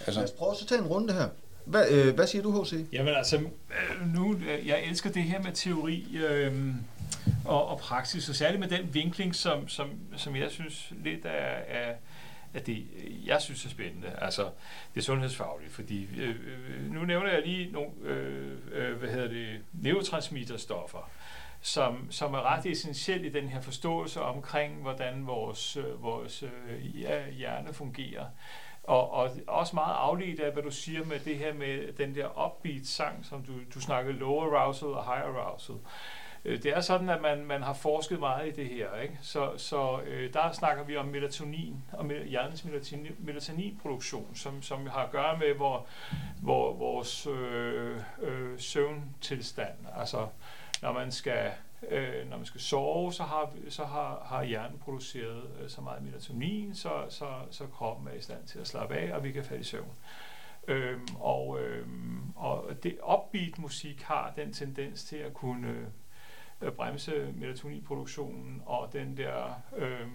Lad 0.08 0.24
os 0.24 0.32
prøve 0.32 0.52
at 0.52 0.58
så 0.58 0.66
tage 0.66 0.82
en 0.82 0.88
runde 0.88 1.14
her. 1.14 1.28
Hvad, 1.66 1.92
øh, 1.92 2.16
hvad 2.16 2.28
siger 2.28 2.42
du, 2.42 2.62
H.C.? 2.62 2.74
Jamen 2.92 3.14
altså, 3.14 3.38
øh, 3.38 4.14
nu, 4.14 4.36
øh, 4.36 4.68
jeg 4.68 4.84
elsker 4.90 5.12
det 5.12 5.24
her 5.24 5.42
med 5.42 5.52
teori 5.52 6.18
øh, 6.28 6.74
og, 7.46 7.68
og 7.68 7.80
praksis, 7.80 8.30
og 8.30 8.36
særligt 8.36 8.60
med 8.60 8.70
den 8.70 8.94
vinkling, 8.94 9.36
som, 9.36 9.68
som, 9.68 9.90
som 10.18 10.36
jeg 10.36 10.52
synes 10.52 10.92
lidt 11.04 11.26
er, 11.26 11.80
er 11.80 11.94
at 12.54 12.68
det, 12.68 12.88
jeg 13.26 13.42
synes 13.42 13.66
er 13.66 13.70
spændende, 13.70 14.16
altså 14.18 14.50
det 14.96 15.04
sundhedsfaglige, 15.04 15.70
fordi 15.70 16.10
øh, 16.18 16.30
øh, 16.30 16.92
nu 16.92 17.06
nævner 17.06 17.32
jeg 17.32 17.42
lige 17.46 17.72
nogle, 17.72 17.90
øh, 18.04 18.58
øh, 18.72 18.98
hvad 18.98 19.10
hedder 19.10 19.28
det, 19.28 19.62
neurotransmitterstoffer, 19.74 21.10
som, 21.62 22.12
som 22.12 22.34
er 22.34 22.42
ret 22.42 22.66
essentielt 22.66 23.26
i 23.26 23.30
den 23.30 23.48
her 23.50 23.62
forståelse 23.62 24.22
omkring, 24.22 24.82
hvordan 24.82 25.28
vores, 25.28 25.78
øh, 25.78 26.04
vores 26.04 26.44
øh, 26.44 26.80
hjerne 27.38 27.74
fungerer. 27.74 28.26
Og, 28.84 29.12
og 29.12 29.32
også 29.48 29.76
meget 29.76 29.96
afledt 29.96 30.40
af, 30.40 30.54
hvad 30.54 30.64
du 30.64 30.72
siger 30.72 31.06
med 31.06 31.20
det 31.20 31.38
her 31.38 31.54
med 31.54 31.94
den 31.94 32.16
der 32.16 32.46
upbeat 32.46 32.88
sang, 32.88 33.26
som 33.26 33.44
du, 33.44 33.54
du 33.74 33.82
snakkede 33.82 34.18
low 34.18 34.40
arousal 34.40 34.88
og 34.88 35.04
high 35.04 35.26
arousal. 35.26 35.76
Øh, 35.76 35.82
Øh, 36.46 36.64
det 36.64 36.78
er 36.78 36.82
sådan, 36.82 37.10
at 37.10 37.22
man, 37.22 37.46
man 37.46 37.62
har 37.62 37.74
forsket 37.74 38.20
meget 38.20 38.48
i 38.48 38.52
det 38.52 38.70
her. 38.70 38.96
Ikke? 38.96 39.18
Så, 39.22 39.52
så 39.58 40.02
øh, 40.06 40.34
der 40.34 40.52
snakker 40.52 40.84
vi 40.84 40.98
om 40.98 41.06
melatonin 41.06 41.84
og 41.92 42.06
mel- 42.06 42.28
hjernens 42.28 42.66
melatonin, 42.66 43.16
melatoninproduktion, 43.20 44.36
som, 44.36 44.62
som 44.62 44.88
har 44.88 45.04
at 45.04 45.12
gøre 45.12 45.38
med 45.38 45.54
hvor, 45.56 45.86
hvor 46.42 46.74
vores 46.74 47.28
øh, 47.28 47.98
øh, 48.22 48.60
søvntilstand. 48.60 49.78
Altså, 49.98 50.28
når 50.82 50.92
man 50.92 51.12
skal 51.12 51.52
øh, 51.90 52.30
når 52.30 52.38
man 52.38 52.46
skal 52.46 52.62
sove, 52.62 53.14
så 53.14 53.24
har, 53.24 53.52
så 53.70 53.86
har, 53.86 54.24
har 54.26 54.44
hjernen 54.44 54.80
produceret 54.80 55.44
øh, 55.62 55.70
så 55.70 55.82
meget 55.82 56.04
melatonin, 56.04 56.76
så, 56.76 56.90
så, 57.10 57.26
så 57.52 57.68
kroppen 57.68 58.08
er 58.08 58.14
i 58.14 58.22
stand 58.22 58.44
til 58.46 58.60
at 58.60 58.68
slappe 58.68 58.96
af, 58.96 59.16
og 59.16 59.24
vi 59.24 59.32
kan 59.32 59.44
falde 59.44 59.62
i 59.62 59.64
søvn. 59.64 59.94
Øhm, 60.68 61.08
og, 61.20 61.60
øhm, 61.62 62.22
og 62.36 62.84
det 62.84 62.98
upbeat 63.14 63.60
musik 63.60 64.02
har 64.02 64.34
den 64.36 64.54
tendens 64.54 65.04
til 65.04 65.16
at 65.16 65.34
kunne 65.34 65.92
øh, 66.64 66.72
bremse 66.72 67.34
melatoninproduktionen, 67.36 68.62
og 68.66 68.90
den 68.94 69.18
der 69.18 69.62
øh, 69.78 70.08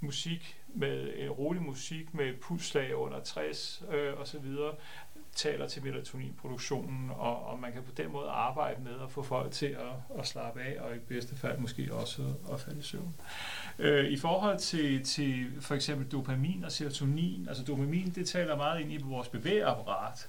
musik 0.00 0.56
med 0.74 1.12
en 1.16 1.30
rolig 1.30 1.62
musik 1.62 2.14
med 2.14 2.34
pulsslag 2.42 2.96
under 2.96 3.20
60 3.20 3.82
øh, 3.92 4.18
og 4.18 4.26
så 4.28 4.38
videre 4.38 4.74
taler 5.34 5.68
til 5.68 5.84
melatoninproduktionen, 5.84 7.10
og, 7.10 7.46
og 7.46 7.58
man 7.58 7.72
kan 7.72 7.82
på 7.82 7.92
den 7.96 8.12
måde 8.12 8.28
arbejde 8.28 8.82
med 8.82 8.92
at 9.04 9.10
få 9.10 9.22
folk 9.22 9.52
til 9.52 9.66
at, 9.66 10.18
at 10.18 10.26
slappe 10.26 10.60
af, 10.60 10.80
og 10.80 10.96
i 10.96 10.98
bedste 10.98 11.36
fald 11.36 11.58
måske 11.58 11.94
også 11.94 12.22
at 12.52 12.60
falde 12.60 12.78
i 12.78 12.82
søvn. 12.82 13.14
Øh, 13.78 14.04
I 14.04 14.16
forhold 14.16 14.58
til, 14.58 15.04
til 15.04 15.46
for 15.60 15.74
eksempel 15.74 16.06
dopamin 16.06 16.64
og 16.64 16.72
serotonin, 16.72 17.48
altså 17.48 17.64
dopamin, 17.64 18.12
det 18.14 18.28
taler 18.28 18.56
meget 18.56 18.80
ind 18.80 18.92
i 18.92 18.96
vores 18.96 19.28
bevægeapparat, 19.28 20.28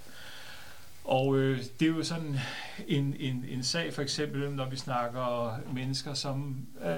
og 1.04 1.38
øh, 1.38 1.60
det 1.80 1.86
er 1.86 1.89
jo 1.89 2.04
sådan 2.04 2.39
en, 2.88 3.16
en, 3.20 3.45
en 3.49 3.64
sag, 3.64 3.93
for 3.93 4.01
eksempel, 4.01 4.51
når 4.51 4.70
vi 4.70 4.76
snakker 4.76 5.58
mennesker 5.74 6.14
som 6.14 6.68
øh, 6.86 6.91
øh, 6.91 6.97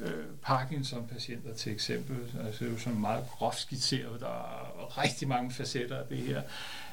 øh, 0.00 0.24
Parkinson-patienter 0.42 1.54
til 1.54 1.72
eksempel. 1.72 2.16
Altså 2.46 2.64
det 2.64 2.68
er 2.68 2.72
jo 2.72 2.78
sådan 2.78 3.00
meget 3.00 3.24
groft 3.30 3.60
skitseret, 3.60 4.20
der 4.20 4.26
er 4.26 5.02
rigtig 5.02 5.28
mange 5.28 5.50
facetter 5.50 5.96
af 5.96 6.06
det 6.08 6.18
her. 6.18 6.42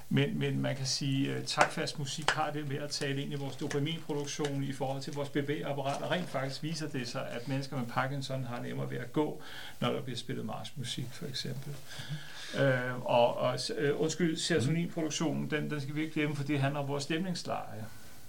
men, 0.09 0.39
men 0.39 0.61
man 0.61 0.76
kan 0.76 0.86
sige, 0.86 1.32
øh, 1.32 1.38
at 1.38 1.45
takfast 1.45 1.99
musik 1.99 2.30
har 2.30 2.51
det 2.51 2.67
med 2.67 2.78
at 2.78 2.89
tale 2.89 3.22
ind 3.22 3.34
i 3.34 3.36
vores 3.36 3.55
dopaminproduktion 3.55 4.63
i 4.63 4.74
forhold 4.74 5.01
til 5.01 5.13
vores 5.13 5.30
bevægeapparat, 5.30 6.01
og 6.01 6.11
rent 6.11 6.30
faktisk 6.30 6.63
viser 6.63 6.88
det 6.88 7.07
sig, 7.07 7.28
at 7.30 7.47
mennesker 7.47 7.78
med 7.78 7.86
Parkinson 7.86 8.43
har 8.43 8.61
nemmere 8.61 8.89
ved 8.89 8.97
at 8.97 9.13
gå, 9.13 9.41
når 9.80 9.91
der 9.91 10.01
bliver 10.01 10.17
spillet 10.17 10.45
marsmusik 10.45 11.07
for 11.11 11.26
eksempel. 11.26 11.69
Mhm. 11.69 12.17
Øh, 12.59 13.05
og, 13.05 13.37
og 13.37 13.59
øh, 13.77 14.01
undskyld, 14.01 14.37
serotoninproduktionen, 14.37 15.51
den, 15.51 15.69
den 15.69 15.81
skal 15.81 15.95
vi 15.95 16.01
ikke 16.01 16.13
glemme, 16.13 16.35
for 16.35 16.43
det 16.43 16.59
handler 16.59 16.79
om 16.79 16.87
vores 16.87 17.03
stemningsleje. 17.03 17.85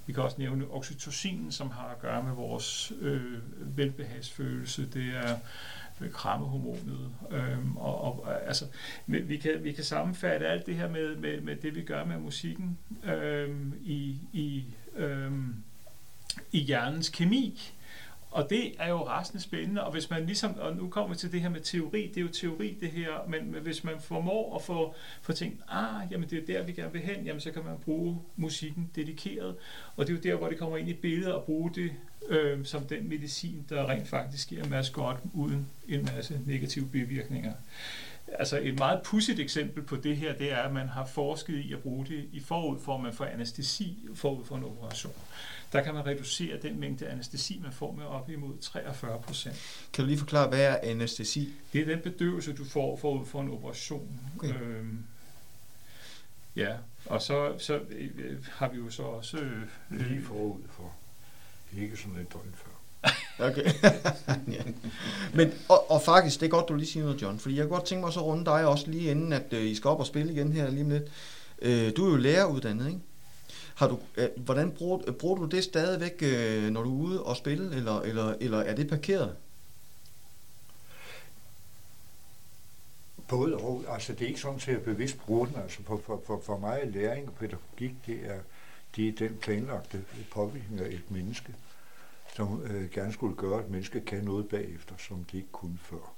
Vi 0.07 0.13
kan 0.13 0.23
også 0.23 0.37
nævne 0.39 0.65
oxytocin, 0.71 1.53
som 1.53 1.71
har 1.71 1.89
at 1.89 1.99
gøre 1.99 2.23
med 2.23 2.33
vores 2.33 2.93
øh, 3.01 3.39
velbehagsfølelse. 3.77 4.87
Det 4.87 5.15
er 5.15 5.37
øh, 6.01 6.11
krammehormonet. 6.11 7.11
Øhm, 7.31 7.77
og, 7.77 8.05
og, 8.05 8.47
altså, 8.47 8.65
vi, 9.07 9.37
kan, 9.37 9.65
vi 9.65 9.73
kan 9.73 9.85
sammenfatte 9.85 10.47
alt 10.47 10.67
det 10.67 10.77
her 10.77 10.89
med, 10.89 11.17
med, 11.17 11.41
med 11.41 11.57
det, 11.57 11.75
vi 11.75 11.83
gør 11.83 12.05
med 12.05 12.19
musikken 12.19 12.79
øhm, 13.05 13.75
i, 13.85 14.19
i, 14.33 14.65
øhm, 14.97 15.55
i 16.53 16.59
hjernens 16.61 17.09
kemi. 17.09 17.73
Og 18.33 18.51
det 18.51 18.75
er 18.79 18.89
jo 18.89 19.09
rasende 19.09 19.43
spændende, 19.43 19.85
og 19.85 19.93
hvis 19.93 20.11
man 20.11 20.27
ligesom, 20.27 20.59
og 20.59 20.77
nu 20.77 20.89
kommer 20.89 21.11
vi 21.11 21.19
til 21.19 21.33
det 21.33 21.41
her 21.41 21.49
med 21.49 21.61
teori, 21.61 22.07
det 22.07 22.17
er 22.17 22.21
jo 22.21 22.29
teori 22.29 22.77
det 22.81 22.91
her, 22.91 23.09
men 23.29 23.57
hvis 23.63 23.85
man 23.85 23.95
formår 24.01 24.57
at 24.57 24.63
få, 24.63 24.95
få 25.23 25.33
tænkt, 25.33 25.63
ah, 25.69 26.13
jamen 26.13 26.31
det 26.31 26.39
er 26.39 26.47
der, 26.47 26.63
vi 26.63 26.73
gerne 26.73 26.93
vil 26.93 27.01
hen, 27.01 27.25
jamen 27.25 27.41
så 27.41 27.51
kan 27.51 27.65
man 27.65 27.75
bruge 27.85 28.19
musikken 28.37 28.91
dedikeret, 28.97 29.55
og 29.97 30.07
det 30.07 30.13
er 30.13 30.17
jo 30.17 30.23
der, 30.23 30.39
hvor 30.39 30.49
det 30.49 30.59
kommer 30.59 30.77
ind 30.77 30.89
i 30.89 30.95
billedet 30.95 31.35
og 31.35 31.45
bruge 31.45 31.71
det 31.75 31.93
øh, 32.29 32.65
som 32.65 32.85
den 32.85 33.09
medicin, 33.09 33.67
der 33.69 33.89
rent 33.89 34.09
faktisk 34.09 34.49
giver 34.49 34.65
en 34.65 34.71
masse 34.71 34.93
godt, 34.93 35.19
uden 35.35 35.69
en 35.89 36.09
masse 36.17 36.41
negative 36.47 36.89
bivirkninger. 36.89 37.53
Altså 38.39 38.61
et 38.63 38.79
meget 38.79 39.01
pudsigt 39.05 39.41
eksempel 39.41 39.83
på 39.83 39.97
det 39.97 40.17
her, 40.17 40.35
det 40.35 40.53
er, 40.53 40.57
at 40.57 40.73
man 40.73 40.89
har 40.89 41.05
forsket 41.05 41.59
i 41.59 41.73
at 41.73 41.79
bruge 41.79 42.07
det 42.07 42.29
i 42.33 42.41
forud 42.41 42.79
for, 42.81 42.95
at 42.95 43.01
man 43.01 43.13
får 43.13 43.25
anestesi 43.25 43.99
forud 44.15 44.45
for 44.45 44.57
en 44.57 44.65
operation. 44.65 45.13
Der 45.73 45.83
kan 45.83 45.95
man 45.95 46.07
reducere 46.07 46.59
den 46.63 46.81
mængde 46.81 47.09
anestesi, 47.09 47.61
man 47.63 47.73
får 47.73 47.93
med 47.93 48.05
op 48.05 48.31
imod 48.31 48.59
43 48.61 49.21
procent. 49.23 49.57
Kan 49.93 50.05
du 50.05 50.07
lige 50.09 50.19
forklare, 50.19 50.49
hvad 50.49 50.61
er 50.61 50.79
anestesi? 50.83 51.53
Det 51.73 51.81
er 51.81 51.85
den 51.85 52.01
bedøvelse, 52.01 52.53
du 52.53 52.65
får 52.65 52.97
forud 52.97 53.27
for 53.27 53.41
en 53.41 53.51
operation. 53.51 54.21
Okay. 54.37 54.61
Øhm, 54.61 55.05
ja, 56.57 56.77
og 57.07 57.23
så, 57.23 57.55
så 57.59 57.81
øh, 57.91 58.47
har 58.51 58.69
vi 58.69 58.79
jo 58.79 58.91
så 58.91 59.03
også... 59.03 59.37
Øh, 59.37 59.63
lige 59.91 60.23
forud 60.23 60.61
for. 60.71 60.93
Ikke 61.79 61.97
sådan 61.97 62.17
et 62.17 62.33
døgn 62.33 62.55
før. 62.55 62.73
Okay. 63.39 63.65
ja. 64.49 64.63
Men, 65.37 65.53
og, 65.69 65.91
og 65.91 66.03
faktisk, 66.03 66.41
det 66.41 66.47
er 66.47 66.51
godt, 66.51 66.69
du 66.69 66.75
lige 66.75 66.87
siger 66.87 67.05
noget, 67.05 67.23
John, 67.23 67.39
fordi 67.39 67.57
jeg 67.57 67.65
kunne 67.65 67.77
godt 67.77 67.87
tænke 67.87 68.05
mig 68.05 68.13
så 68.13 68.21
at 68.21 68.27
runde 68.27 68.45
dig 68.45 68.67
også 68.67 68.91
lige 68.91 69.11
inden, 69.11 69.33
at 69.33 69.53
øh, 69.53 69.65
I 69.65 69.75
skal 69.75 69.89
op 69.89 70.01
og 70.01 70.07
spille 70.07 70.33
igen 70.33 70.53
her 70.53 70.71
lige 70.71 70.85
om 70.85 70.91
lidt. 70.91 71.03
Øh, 71.63 71.93
du 71.97 72.07
er 72.07 72.11
jo 72.11 72.17
læreruddannet, 72.17 72.87
ikke? 72.87 73.01
Har 73.75 73.89
du, 73.89 73.99
øh, 74.17 74.29
hvordan 74.37 74.71
bruger, 74.71 75.01
øh, 75.07 75.15
bruger 75.15 75.37
du 75.37 75.45
det 75.45 75.65
stadigvæk, 75.65 76.23
øh, 76.23 76.71
når 76.71 76.83
du 76.83 76.91
er 76.91 77.05
ude 77.05 77.23
og 77.23 77.37
spille, 77.37 77.77
eller, 77.77 78.01
eller, 78.01 78.35
eller 78.41 78.59
er 78.59 78.75
det 78.75 78.89
parkeret? 78.89 79.37
Både 83.29 83.57
og. 83.57 83.85
Altså, 83.89 84.13
det 84.13 84.23
er 84.23 84.27
ikke 84.29 84.41
sådan, 84.41 84.57
at 84.57 84.69
jeg 84.69 84.83
bevidst 84.83 85.19
bruger 85.19 85.47
den. 85.47 85.57
Altså, 85.57 85.83
for, 85.83 86.01
for, 86.07 86.23
for, 86.27 86.43
for 86.47 86.59
mig 86.59 86.81
er 86.83 86.91
læring 86.91 87.29
og 87.29 87.35
pædagogik, 87.35 87.95
det 88.07 88.21
er, 88.25 88.39
det 88.97 89.09
er 89.09 89.13
den 89.29 89.37
planlagte 89.37 90.05
påvirkning 90.31 90.81
af 90.81 90.87
et 90.87 91.11
menneske, 91.11 91.55
som 92.37 92.63
øh, 92.63 92.91
gerne 92.91 93.13
skulle 93.13 93.37
gøre, 93.37 93.59
at 93.59 93.71
menneske 93.71 94.01
kan 94.01 94.25
noget 94.25 94.49
bagefter, 94.49 94.95
som 94.99 95.25
det 95.25 95.35
ikke 95.35 95.53
kunne 95.53 95.79
før. 95.83 96.15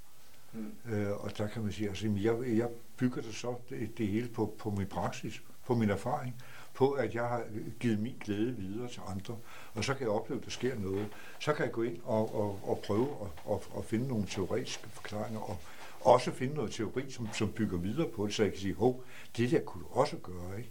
Mm. 0.53 0.93
Øh, 0.93 1.25
og 1.25 1.39
der 1.39 1.47
kan 1.47 1.63
man 1.63 1.73
sige, 1.73 1.89
altså, 1.89 2.09
jeg, 2.09 2.57
jeg 2.59 2.69
bygger 2.97 3.23
det 3.23 3.35
så 3.35 3.55
det, 3.71 3.99
det 3.99 4.09
hele 4.09 4.29
på, 4.29 4.55
på 4.59 4.71
min 4.71 4.87
praksis, 4.87 5.43
på 5.67 5.75
min 5.75 5.91
erfaring, 5.91 6.35
på 6.75 6.91
at 6.91 7.15
jeg 7.15 7.29
har 7.29 7.43
givet 7.81 7.99
min 7.99 8.17
glæde 8.25 8.57
videre 8.57 8.89
til 8.89 9.01
andre, 9.07 9.37
og 9.75 9.85
så 9.85 9.95
kan 9.95 10.03
jeg 10.03 10.11
opleve, 10.11 10.39
at 10.39 10.45
der 10.45 10.51
sker 10.51 10.79
noget. 10.79 11.09
Så 11.39 11.53
kan 11.53 11.65
jeg 11.65 11.73
gå 11.73 11.83
ind 11.83 11.99
og, 12.05 12.35
og, 12.35 12.61
og 12.63 12.83
prøve 12.87 13.09
at 13.23 13.29
og, 13.45 13.63
og 13.71 13.85
finde 13.85 14.09
nogle 14.09 14.27
teoretiske 14.27 14.89
forklaringer, 14.91 15.41
og 15.41 15.59
også 16.01 16.31
finde 16.31 16.55
noget 16.55 16.73
teori, 16.73 17.11
som, 17.11 17.29
som 17.33 17.53
bygger 17.53 17.79
videre 17.79 18.09
på 18.09 18.27
det, 18.27 18.35
så 18.35 18.43
jeg 18.43 18.53
kan 18.53 18.61
sige, 18.61 18.75
hov, 18.75 19.05
det 19.37 19.51
der 19.51 19.61
kunne 19.61 19.83
du 19.85 19.89
også 19.91 20.17
gøre, 20.17 20.59
ikke? 20.59 20.71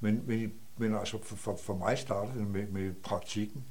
Men, 0.00 0.22
men, 0.26 0.54
men 0.76 0.94
altså 0.94 1.22
for, 1.22 1.36
for, 1.36 1.56
for 1.56 1.76
mig 1.76 1.98
startede 1.98 2.38
det 2.38 2.46
med, 2.46 2.66
med 2.66 2.92
praktikken, 3.02 3.64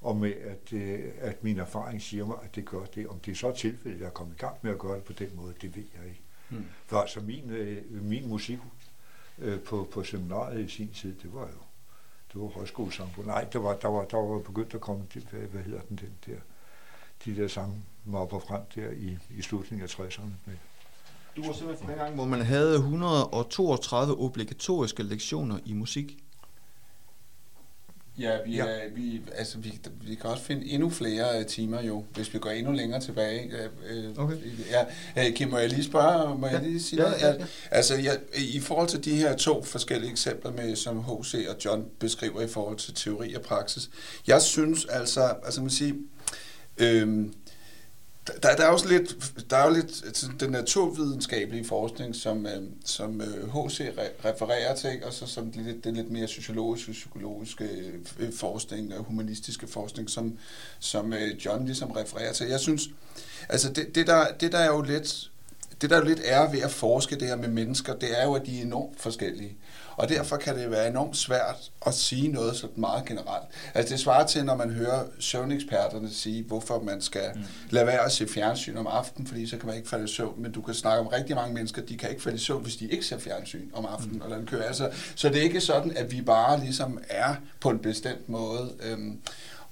og 0.00 0.16
med 0.16 0.32
at, 0.32 0.72
øh, 0.72 1.00
at 1.18 1.44
min 1.44 1.58
erfaring 1.58 2.02
siger 2.02 2.26
mig, 2.26 2.36
at 2.42 2.54
det 2.54 2.64
gør 2.64 2.84
det. 2.84 3.08
Om 3.08 3.18
det 3.18 3.32
er 3.32 3.36
så 3.36 3.52
tilfælde, 3.52 3.94
at 3.94 4.00
jeg 4.00 4.06
er 4.06 4.10
kommet 4.10 4.34
i 4.34 4.38
gang 4.38 4.56
med 4.62 4.70
at 4.70 4.78
gøre 4.78 4.96
det 4.96 5.04
på 5.04 5.12
den 5.12 5.28
måde, 5.34 5.54
det 5.60 5.76
ved 5.76 5.84
jeg 5.98 6.08
ikke. 6.08 6.22
Hmm. 6.48 6.64
For 6.86 6.96
altså 6.96 7.20
min, 7.20 7.50
øh, 7.50 8.02
min 8.04 8.28
musik 8.28 8.58
øh, 9.38 9.60
på, 9.60 9.88
på 9.92 10.04
seminariet 10.04 10.64
i 10.64 10.68
sin 10.68 10.88
tid, 10.88 11.14
det 11.22 11.34
var 11.34 11.40
jo 11.40 11.62
det 12.32 12.40
var 12.40 12.48
højskolesangbogen. 12.48 13.28
Nej, 13.28 13.44
der 13.44 13.58
var, 13.58 13.74
der 13.74 13.88
var, 13.88 14.04
der 14.04 14.16
var 14.16 14.38
begyndt 14.38 14.74
at 14.74 14.80
komme, 14.80 15.04
de, 15.14 15.20
hvad, 15.30 15.40
hvad 15.40 15.62
hedder 15.62 15.80
den, 15.88 15.96
den 15.96 16.12
der, 16.26 16.38
de 17.24 17.42
der 17.42 17.48
sange 17.48 17.82
var 18.04 18.26
frem 18.26 18.60
der 18.74 18.90
i, 18.90 19.18
i 19.38 19.42
slutningen 19.42 19.84
af 19.84 20.00
60'erne. 20.00 20.30
Med. 20.46 20.56
Du 21.36 21.46
var 21.46 21.52
simpelthen 21.52 21.88
den 21.88 21.96
gang, 21.96 22.14
hvor 22.14 22.24
man 22.24 22.40
havde 22.40 22.74
132 22.74 24.18
obligatoriske 24.18 25.02
lektioner 25.02 25.58
i 25.64 25.72
musik. 25.72 26.24
Ja, 28.18 28.36
vi, 28.46 28.56
ja. 28.56 28.64
Er, 28.64 28.78
vi, 28.94 29.20
altså, 29.34 29.58
vi, 29.58 29.80
vi 30.06 30.14
kan 30.14 30.30
også 30.30 30.42
finde 30.42 30.66
endnu 30.66 30.90
flere 30.90 31.44
timer 31.44 31.82
jo, 31.82 32.04
hvis 32.14 32.34
vi 32.34 32.38
går 32.38 32.50
endnu 32.50 32.72
længere 32.72 33.00
tilbage. 33.00 33.52
Øh, 33.90 34.04
okay. 34.16 34.36
Ja, 35.16 35.30
Kim, 35.30 35.48
må 35.48 35.58
jeg 35.58 35.68
lige 35.68 35.84
spørge, 35.84 36.38
må 36.38 36.46
ja. 36.46 36.52
jeg 36.52 36.62
lige 36.62 36.82
sige 36.82 37.02
ja, 37.02 37.08
noget? 37.08 37.22
Ja, 37.22 37.28
ja. 37.28 37.46
Altså, 37.70 37.94
jeg, 37.94 38.18
i 38.36 38.60
forhold 38.60 38.88
til 38.88 39.04
de 39.04 39.16
her 39.16 39.36
to 39.36 39.64
forskellige 39.64 40.10
eksempler, 40.10 40.52
med, 40.52 40.76
som 40.76 41.04
H.C. 41.04 41.46
og 41.48 41.56
John 41.64 41.84
beskriver 41.98 42.40
i 42.40 42.48
forhold 42.48 42.76
til 42.76 42.94
teori 42.94 43.34
og 43.34 43.42
praksis, 43.42 43.90
jeg 44.26 44.42
synes 44.42 44.84
altså, 44.84 45.34
altså 45.44 45.60
man 45.60 45.70
siger, 45.70 45.94
øh, 46.78 47.26
der, 48.42 48.56
der 48.56 48.64
er 48.64 48.68
også 48.68 48.88
lidt, 48.88 49.16
der 49.50 49.56
er 49.56 49.68
jo 49.68 49.74
lidt 49.74 50.04
den 50.40 50.50
naturvidenskabelige 50.50 51.64
forskning, 51.64 52.16
som, 52.16 52.46
øh, 52.46 52.62
som 52.84 53.20
øh, 53.20 53.54
H.C. 53.54 53.80
Refererer 54.24 54.74
til, 54.74 55.04
og 55.04 55.12
så 55.12 55.26
som 55.26 55.52
det, 55.52 55.84
det 55.84 55.94
lidt 55.94 56.10
mere 56.10 56.28
sociologiske, 56.28 56.92
psykologiske 56.92 57.64
øh, 57.64 57.94
øh, 58.18 58.32
forskning 58.32 58.94
og 58.94 59.04
humanistiske 59.04 59.66
forskning, 59.66 60.10
som, 60.10 60.38
som 60.78 61.14
John 61.44 61.64
ligesom 61.64 61.90
refererer 61.90 62.32
til. 62.32 62.46
Jeg 62.46 62.60
synes, 62.60 62.82
altså 63.48 63.72
det, 63.72 63.94
det, 63.94 64.06
der, 64.06 64.26
det 64.40 64.52
der 64.52 64.58
er 64.58 64.68
jo 64.68 64.82
lidt, 64.82 65.30
det 65.80 65.90
der 65.90 65.96
er 65.96 66.00
jo 66.00 66.06
lidt 66.06 66.20
er 66.24 66.50
ved 66.50 66.60
at 66.60 66.70
forske 66.70 67.16
det 67.16 67.28
her 67.28 67.36
med 67.36 67.48
mennesker, 67.48 67.94
det 67.94 68.20
er 68.20 68.24
jo, 68.24 68.34
at 68.34 68.46
de 68.46 68.58
er 68.58 68.62
enormt 68.62 69.00
forskellige. 69.00 69.56
Og 69.98 70.08
derfor 70.08 70.36
kan 70.36 70.56
det 70.56 70.70
være 70.70 70.88
enormt 70.88 71.16
svært 71.16 71.70
at 71.86 71.94
sige 71.94 72.28
noget 72.28 72.56
sådan 72.56 72.80
meget 72.80 73.04
generelt. 73.04 73.44
Altså 73.74 73.92
det 73.92 74.00
svarer 74.00 74.26
til, 74.26 74.44
når 74.44 74.56
man 74.56 74.70
hører 74.70 75.04
søvneksperterne 75.18 76.10
sige, 76.10 76.44
hvorfor 76.44 76.80
man 76.80 77.00
skal 77.00 77.30
mm. 77.34 77.42
lade 77.70 77.86
være 77.86 78.04
at 78.04 78.12
se 78.12 78.28
fjernsyn 78.28 78.76
om 78.76 78.86
aftenen, 78.86 79.26
fordi 79.26 79.46
så 79.46 79.56
kan 79.56 79.66
man 79.66 79.76
ikke 79.76 79.88
falde 79.88 80.04
i 80.04 80.08
søvn. 80.08 80.42
Men 80.42 80.52
du 80.52 80.62
kan 80.62 80.74
snakke 80.74 81.00
om 81.00 81.06
rigtig 81.06 81.36
mange 81.36 81.54
mennesker, 81.54 81.82
de 81.82 81.96
kan 81.96 82.10
ikke 82.10 82.22
falde 82.22 82.36
i 82.36 82.40
søvn, 82.40 82.62
hvis 82.62 82.76
de 82.76 82.88
ikke 82.88 83.06
ser 83.06 83.18
fjernsyn 83.18 83.70
om 83.72 83.86
aftenen. 83.86 84.16
Mm. 84.16 84.22
Eller 84.22 84.36
den 84.36 84.46
kører. 84.46 84.64
Altså, 84.64 84.90
så 85.14 85.28
det 85.28 85.36
er 85.36 85.42
ikke 85.42 85.60
sådan, 85.60 85.96
at 85.96 86.12
vi 86.12 86.22
bare 86.22 86.60
ligesom 86.60 87.00
er 87.08 87.34
på 87.60 87.70
en 87.70 87.78
bestemt 87.78 88.28
måde. 88.28 88.72
Øhm, 88.82 89.20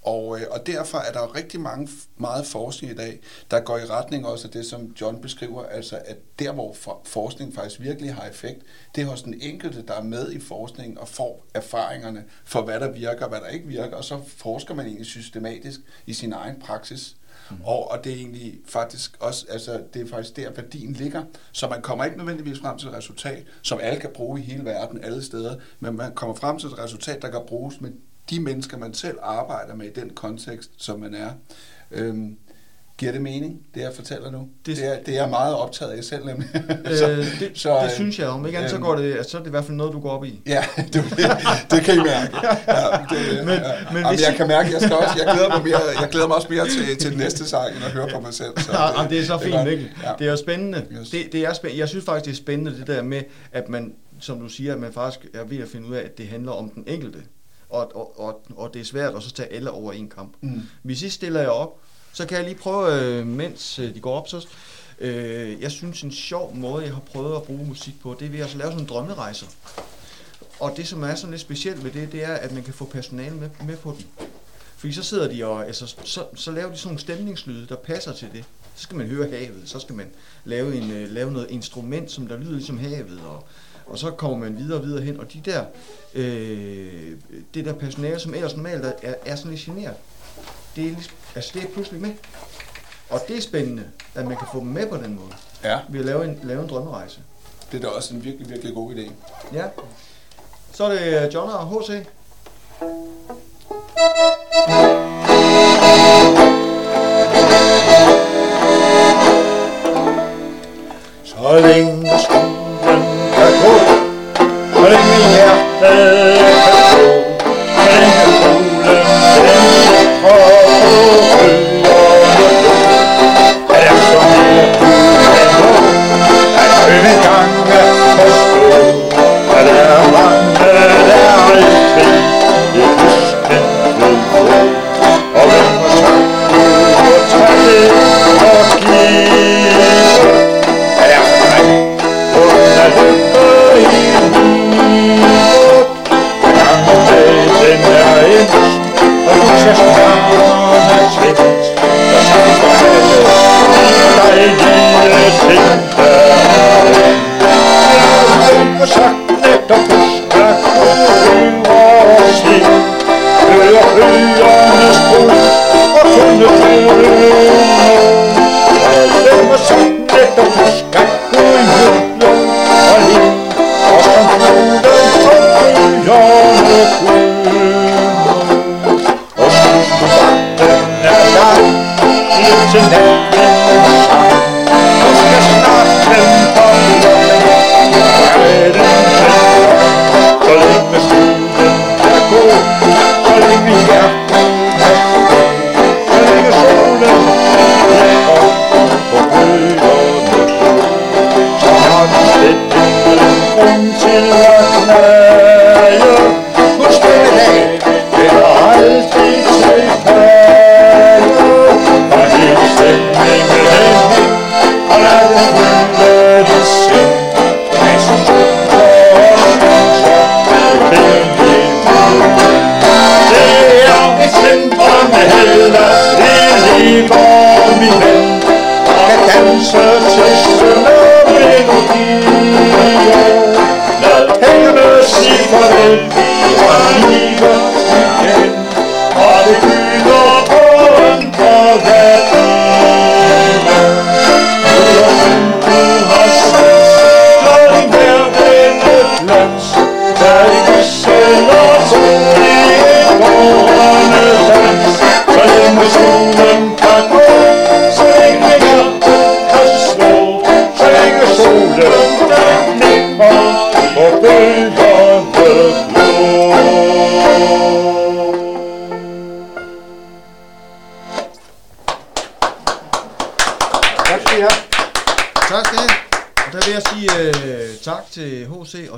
og, 0.07 0.41
øh, 0.41 0.47
og 0.51 0.67
derfor 0.67 0.99
er 0.99 1.13
der 1.13 1.35
rigtig 1.35 1.61
mange, 1.61 1.89
meget 2.17 2.47
forskning 2.47 2.93
i 2.93 2.97
dag, 2.97 3.21
der 3.51 3.61
går 3.61 3.79
i 3.79 3.85
retning 3.85 4.27
også 4.27 4.49
af 4.49 4.53
det, 4.53 4.67
som 4.67 4.95
John 5.01 5.21
beskriver, 5.21 5.65
altså 5.65 6.01
at 6.05 6.17
der, 6.39 6.53
hvor 6.53 6.73
for, 6.73 7.01
forskning 7.05 7.55
faktisk 7.55 7.81
virkelig 7.81 8.15
har 8.15 8.29
effekt, 8.29 8.63
det 8.95 9.03
er 9.03 9.07
hos 9.07 9.23
den 9.23 9.41
enkelte, 9.41 9.83
der 9.83 9.95
er 9.95 10.03
med 10.03 10.33
i 10.33 10.41
forskningen 10.41 10.99
og 10.99 11.09
får 11.09 11.47
erfaringerne 11.55 12.25
for, 12.45 12.63
hvad 12.63 12.81
der 12.81 12.91
virker 12.91 13.23
og 13.23 13.29
hvad 13.29 13.41
der 13.41 13.49
ikke 13.49 13.67
virker, 13.67 13.97
og 13.97 14.05
så 14.05 14.21
forsker 14.27 14.75
man 14.75 14.87
egentlig 14.87 15.07
systematisk 15.07 15.81
i 16.07 16.13
sin 16.13 16.33
egen 16.33 16.61
praksis. 16.61 17.17
Mm. 17.51 17.57
Og, 17.65 17.91
og 17.91 18.05
det 18.05 18.13
er 18.13 18.17
egentlig 18.17 18.59
faktisk 18.67 19.17
også, 19.21 19.47
altså 19.51 19.83
det 19.95 20.03
er 20.03 20.07
faktisk 20.09 20.37
der 20.37 20.51
værdien 20.51 20.93
ligger, 20.93 21.23
så 21.53 21.69
man 21.69 21.83
kommer 21.83 22.05
ikke 22.05 22.17
nødvendigvis 22.17 22.59
frem 22.59 22.79
til 22.79 22.89
et 22.89 22.95
resultat, 22.95 23.45
som 23.63 23.79
alle 23.83 24.01
kan 24.01 24.11
bruge 24.15 24.41
i 24.41 24.43
hele 24.43 24.65
verden, 24.65 25.05
alle 25.05 25.25
steder, 25.25 25.57
men 25.81 25.97
man 25.97 26.15
kommer 26.15 26.37
frem 26.37 26.59
til 26.59 26.69
et 26.69 26.79
resultat, 26.79 27.23
der 27.23 27.31
kan 27.31 27.41
bruges 27.47 27.81
med 27.81 27.91
de 28.31 28.41
mennesker, 28.41 28.79
man 28.79 28.95
selv 28.95 29.19
arbejder 29.23 29.75
med 29.75 29.87
i 29.87 29.93
den 30.01 30.11
kontekst, 30.11 30.71
som 30.77 31.01
man 31.01 31.15
er. 31.15 31.31
Øhm, 31.91 32.39
Giver 32.99 33.13
det 33.13 33.23
mening, 33.23 33.61
det 33.75 33.81
jeg 33.81 33.93
fortæller 33.95 34.31
nu? 34.31 34.49
Det, 34.67 34.77
det, 34.77 34.87
er, 34.87 34.99
det 35.07 35.15
er 35.17 35.21
jeg 35.21 35.31
meget 35.31 35.55
optaget 35.57 35.93
af 35.93 36.05
selv 36.05 36.25
nemlig. 36.27 36.49
så, 36.99 37.11
øh, 37.11 37.41
det, 37.41 37.51
så, 37.55 37.81
det 37.83 37.91
synes 37.91 38.19
jeg, 38.19 38.29
om 38.29 38.47
ikke 38.47 38.59
andet, 38.59 38.71
så, 38.71 38.77
øhm, 38.77 38.85
går 38.85 38.97
det, 38.97 39.27
så 39.27 39.37
er 39.37 39.41
det 39.41 39.49
i 39.49 39.51
hvert 39.51 39.65
fald 39.65 39.77
noget, 39.77 39.93
du 39.93 40.01
går 40.01 40.11
op 40.11 40.25
i. 40.25 40.43
Ja, 40.47 40.65
det, 40.77 40.95
det, 40.95 41.05
det 41.71 41.83
kan 41.83 41.95
I 41.95 41.99
mærke. 41.99 42.37
Ja, 42.43 42.87
det, 43.11 43.45
men, 43.45 43.55
ja. 43.55 43.73
men 43.93 44.03
Jamen, 44.03 44.21
jeg 44.21 44.35
kan 44.37 44.49
mærke, 44.49 44.73
jeg, 44.73 44.81
skal 44.81 44.97
også, 44.97 45.25
jeg, 45.25 45.35
glæder 45.35 45.49
mig 45.49 45.65
mere, 45.65 45.81
jeg 46.01 46.09
glæder 46.11 46.27
mig 46.27 46.37
også 46.37 46.49
mere 46.51 46.69
til, 46.69 46.97
til 46.97 47.11
den 47.11 47.19
næste 47.19 47.45
sang, 47.45 47.77
end 47.77 47.85
at 47.85 47.91
høre 47.91 48.09
på 48.15 48.21
mig 48.21 48.35
selv. 48.35 48.59
Så 48.59 48.73
det, 49.03 49.11
det 49.11 49.19
er 49.19 49.25
så 49.25 49.39
fint, 49.39 49.55
det? 49.55 49.91
Ja. 50.03 50.13
Det 50.19 50.27
er 50.27 50.31
jo 50.31 50.37
spændende. 50.37 50.87
Yes. 51.01 51.11
Det, 51.11 51.33
det 51.33 51.41
er 51.41 51.53
spændende. 51.53 51.81
Jeg 51.81 51.89
synes 51.89 52.05
faktisk, 52.05 52.25
det 52.25 52.33
er 52.33 52.43
spændende, 52.45 52.79
det 52.79 52.87
der 52.87 53.03
med, 53.03 53.23
at 53.53 53.69
man, 53.69 53.95
som 54.21 54.41
du 54.41 54.49
siger, 54.49 54.75
at 54.75 54.81
man 54.81 54.93
faktisk 54.93 55.27
er 55.35 55.45
ved 55.45 55.59
at 55.59 55.69
finde 55.69 55.89
ud 55.89 55.95
af, 55.95 56.01
at 56.01 56.19
det 56.19 56.29
handler 56.29 56.53
om 56.53 56.71
den 56.71 56.85
enkelte 56.87 57.19
og, 57.69 57.97
og, 57.97 58.21
og, 58.21 58.43
og 58.57 58.75
det 58.75 58.81
er 58.81 58.85
svært 58.85 59.15
at 59.15 59.23
så 59.23 59.31
tage 59.33 59.53
alle 59.53 59.71
over 59.71 59.93
en 59.93 60.09
kamp. 60.09 60.37
Mm. 60.41 60.63
Hvis 60.83 61.03
I 61.03 61.11
stiller 61.11 61.41
jer 61.41 61.49
op, 61.49 61.81
så 62.13 62.27
kan 62.27 62.37
jeg 62.37 62.47
lige 62.47 62.59
prøve, 62.59 63.03
øh, 63.03 63.27
mens 63.27 63.79
øh, 63.79 63.95
de 63.95 64.01
går 64.01 64.15
op, 64.15 64.29
så 64.29 64.47
øh, 64.99 65.63
jeg 65.63 65.71
synes 65.71 66.03
en 66.03 66.13
sjov 66.13 66.55
måde, 66.55 66.85
jeg 66.85 66.93
har 66.93 67.01
prøvet 67.01 67.37
at 67.37 67.43
bruge 67.43 67.67
musik 67.67 68.01
på, 68.01 68.17
det 68.21 68.27
er 68.27 68.31
ved 68.31 68.41
at 68.41 68.55
lave 68.55 68.71
sådan 68.71 68.83
en 68.83 68.89
drømmerejser. 68.89 69.47
Og 70.61 70.73
det, 70.77 70.89
som 70.89 71.03
er 71.03 71.15
sådan 71.15 71.31
lidt 71.31 71.41
specielt 71.41 71.83
med 71.83 71.91
det, 71.91 72.13
det 72.13 72.25
er, 72.25 72.35
at 72.35 72.53
man 72.53 72.63
kan 72.63 72.75
få 72.75 72.85
personale 72.85 73.37
med, 73.37 73.51
med 73.67 73.77
på 73.77 73.97
den. 73.99 74.27
Fordi 74.77 74.93
så 74.93 75.03
sidder 75.03 75.29
de 75.29 75.47
og, 75.47 75.67
altså, 75.67 75.97
så, 76.05 76.25
så 76.35 76.51
laver 76.51 76.71
de 76.71 76.77
sådan 76.77 76.89
nogle 76.89 77.01
stemningslyde, 77.01 77.67
der 77.67 77.77
passer 77.77 78.13
til 78.13 78.29
det. 78.33 78.45
Så 78.75 78.83
skal 78.83 78.97
man 78.97 79.07
høre 79.07 79.31
havet, 79.31 79.63
så 79.65 79.79
skal 79.79 79.95
man 79.95 80.07
lave, 80.45 80.77
en, 80.77 80.83
uh, 80.83 81.11
lave 81.13 81.33
noget 81.33 81.51
instrument, 81.51 82.11
som 82.11 82.27
der 82.27 82.37
lyder 82.37 82.53
ligesom 82.53 82.79
havet, 82.79 83.21
og, 83.27 83.45
og 83.87 83.99
så 83.99 84.11
kommer 84.11 84.37
man 84.39 84.59
videre 84.59 84.79
og 84.81 84.85
videre 84.87 85.03
hen, 85.03 85.21
og 85.21 85.33
de 85.33 85.41
der, 85.45 85.65
øh, 86.15 87.13
det 87.55 87.65
der 87.65 87.73
personale, 87.73 88.19
som 88.21 88.35
ellers 88.35 88.57
normalt 88.57 88.85
er, 89.03 89.15
er 89.27 89.37
sådan 89.37 89.51
lidt 89.51 89.61
generet, 89.65 89.95
det 90.77 90.85
er, 90.87 90.91
lig- 90.91 91.11
altså 91.35 91.51
det 91.55 91.63
er 91.63 91.67
pludselig 91.67 92.01
med. 92.01 92.11
Og 93.11 93.21
det 93.29 93.37
er 93.37 93.41
spændende, 93.41 93.85
at 94.15 94.27
man 94.27 94.37
kan 94.37 94.47
få 94.53 94.59
dem 94.61 94.69
med 94.69 94.87
på 94.87 94.97
den 94.97 95.15
måde, 95.15 95.33
Ja, 95.65 95.79
ved 95.89 96.01
at 96.01 96.07
lave 96.07 96.25
en, 96.25 96.41
lave 96.43 96.63
en 96.63 96.69
drømmerejse. 96.69 97.21
det 97.73 97.79
er 97.79 97.83
da 97.83 97.89
også 97.89 98.15
en 98.15 98.25
virkelig, 98.25 98.51
virkelig 98.51 98.75
god 98.75 98.95
idé. 98.95 99.11
Ja. 99.53 99.65
Så 100.73 100.85
er 100.85 101.21
det 101.23 101.35
John 101.35 101.51
og 101.53 101.69
H.C. 101.83 102.07
Så 111.25 111.59
længe 111.61 111.96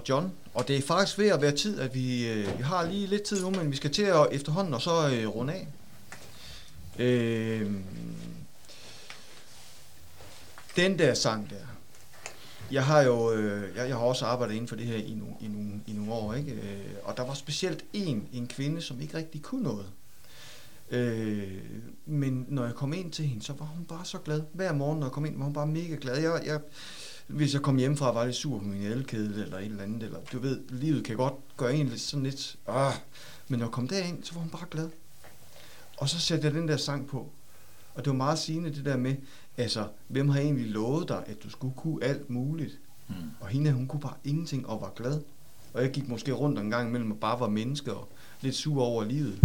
John. 0.08 0.32
Og 0.54 0.68
det 0.68 0.76
er 0.76 0.82
faktisk 0.82 1.18
ved 1.18 1.28
at 1.28 1.42
være 1.42 1.56
tid, 1.56 1.80
at 1.80 1.94
vi, 1.94 2.28
øh, 2.28 2.58
vi 2.58 2.62
har 2.62 2.90
lige 2.90 3.06
lidt 3.06 3.22
tid 3.22 3.42
nu, 3.42 3.50
men 3.50 3.70
vi 3.70 3.76
skal 3.76 3.92
til 3.92 4.02
at 4.02 4.26
efterhånden 4.30 4.74
og 4.74 4.82
så 4.82 5.10
øh, 5.14 5.28
runde 5.28 5.52
af. 5.52 5.68
Øh, 6.98 7.72
den 10.76 10.98
der 10.98 11.14
sang 11.14 11.50
der. 11.50 11.56
Jeg 12.70 12.84
har 12.84 13.02
jo 13.02 13.32
øh, 13.32 13.76
jeg, 13.76 13.88
jeg 13.88 13.96
har 13.96 14.04
også 14.04 14.24
arbejdet 14.26 14.54
inden 14.54 14.68
for 14.68 14.76
det 14.76 14.86
her 14.86 14.96
i 14.96 15.14
no, 15.14 15.26
i 15.40 15.48
nogle, 15.48 15.80
i 15.86 15.92
nogle 15.92 16.12
år, 16.12 16.34
ikke? 16.34 16.52
Øh, 16.52 16.94
og 17.04 17.16
der 17.16 17.24
var 17.24 17.34
specielt 17.34 17.84
en, 17.92 18.28
en 18.32 18.46
kvinde, 18.46 18.82
som 18.82 19.00
ikke 19.00 19.16
rigtig 19.16 19.42
kunne 19.42 19.62
noget. 19.62 19.86
Øh, 20.90 21.62
men 22.06 22.46
når 22.48 22.64
jeg 22.64 22.74
kom 22.74 22.92
ind 22.92 23.12
til 23.12 23.24
hende, 23.24 23.44
så 23.44 23.52
var 23.52 23.66
hun 23.66 23.84
bare 23.84 24.04
så 24.04 24.18
glad. 24.18 24.42
Hver 24.52 24.72
morgen, 24.72 24.98
når 24.98 25.06
jeg 25.06 25.12
kom 25.12 25.26
ind, 25.26 25.38
var 25.38 25.44
hun 25.44 25.52
bare 25.52 25.66
mega 25.66 25.96
glad. 26.00 26.18
Jeg, 26.18 26.42
jeg, 26.46 26.60
hvis 27.28 27.54
jeg 27.54 27.62
kom 27.62 27.76
hjemmefra, 27.76 28.12
var 28.12 28.24
lidt 28.24 28.36
sur 28.36 28.58
på 28.58 28.64
min 28.64 28.82
elkedel 28.82 29.42
eller 29.42 29.58
et 29.58 29.64
eller 29.64 29.82
andet. 29.82 30.02
Eller, 30.02 30.18
du 30.32 30.38
ved, 30.38 30.60
livet 30.68 31.04
kan 31.04 31.16
godt 31.16 31.34
gøre 31.56 31.74
en 31.74 31.88
lidt 31.88 32.00
sådan 32.00 32.22
lidt... 32.22 32.56
Ah. 32.66 32.92
Men 33.48 33.58
når 33.58 33.66
jeg 33.66 33.72
kom 33.72 33.88
derind, 33.88 34.24
så 34.24 34.34
var 34.34 34.40
hun 34.40 34.50
bare 34.50 34.66
glad. 34.70 34.88
Og 35.96 36.08
så 36.08 36.20
satte 36.20 36.46
jeg 36.46 36.54
den 36.54 36.68
der 36.68 36.76
sang 36.76 37.06
på. 37.06 37.30
Og 37.94 38.04
det 38.04 38.10
var 38.10 38.16
meget 38.16 38.38
sigende 38.38 38.74
det 38.74 38.84
der 38.84 38.96
med, 38.96 39.16
altså, 39.56 39.88
hvem 40.08 40.28
har 40.28 40.40
egentlig 40.40 40.70
lovet 40.70 41.08
dig, 41.08 41.24
at 41.26 41.42
du 41.42 41.50
skulle 41.50 41.74
kunne 41.76 42.04
alt 42.04 42.30
muligt? 42.30 42.78
Mm. 43.08 43.14
Og 43.40 43.48
hende, 43.48 43.72
hun 43.72 43.86
kunne 43.86 44.00
bare 44.00 44.16
ingenting 44.24 44.66
og 44.66 44.80
var 44.80 44.92
glad. 44.96 45.20
Og 45.74 45.82
jeg 45.82 45.90
gik 45.90 46.08
måske 46.08 46.32
rundt 46.32 46.58
en 46.58 46.70
gang 46.70 46.88
imellem 46.88 47.10
og 47.10 47.20
bare 47.20 47.40
var 47.40 47.48
menneske 47.48 47.94
og 47.94 48.08
lidt 48.40 48.54
sur 48.54 48.82
over 48.82 49.04
livet. 49.04 49.40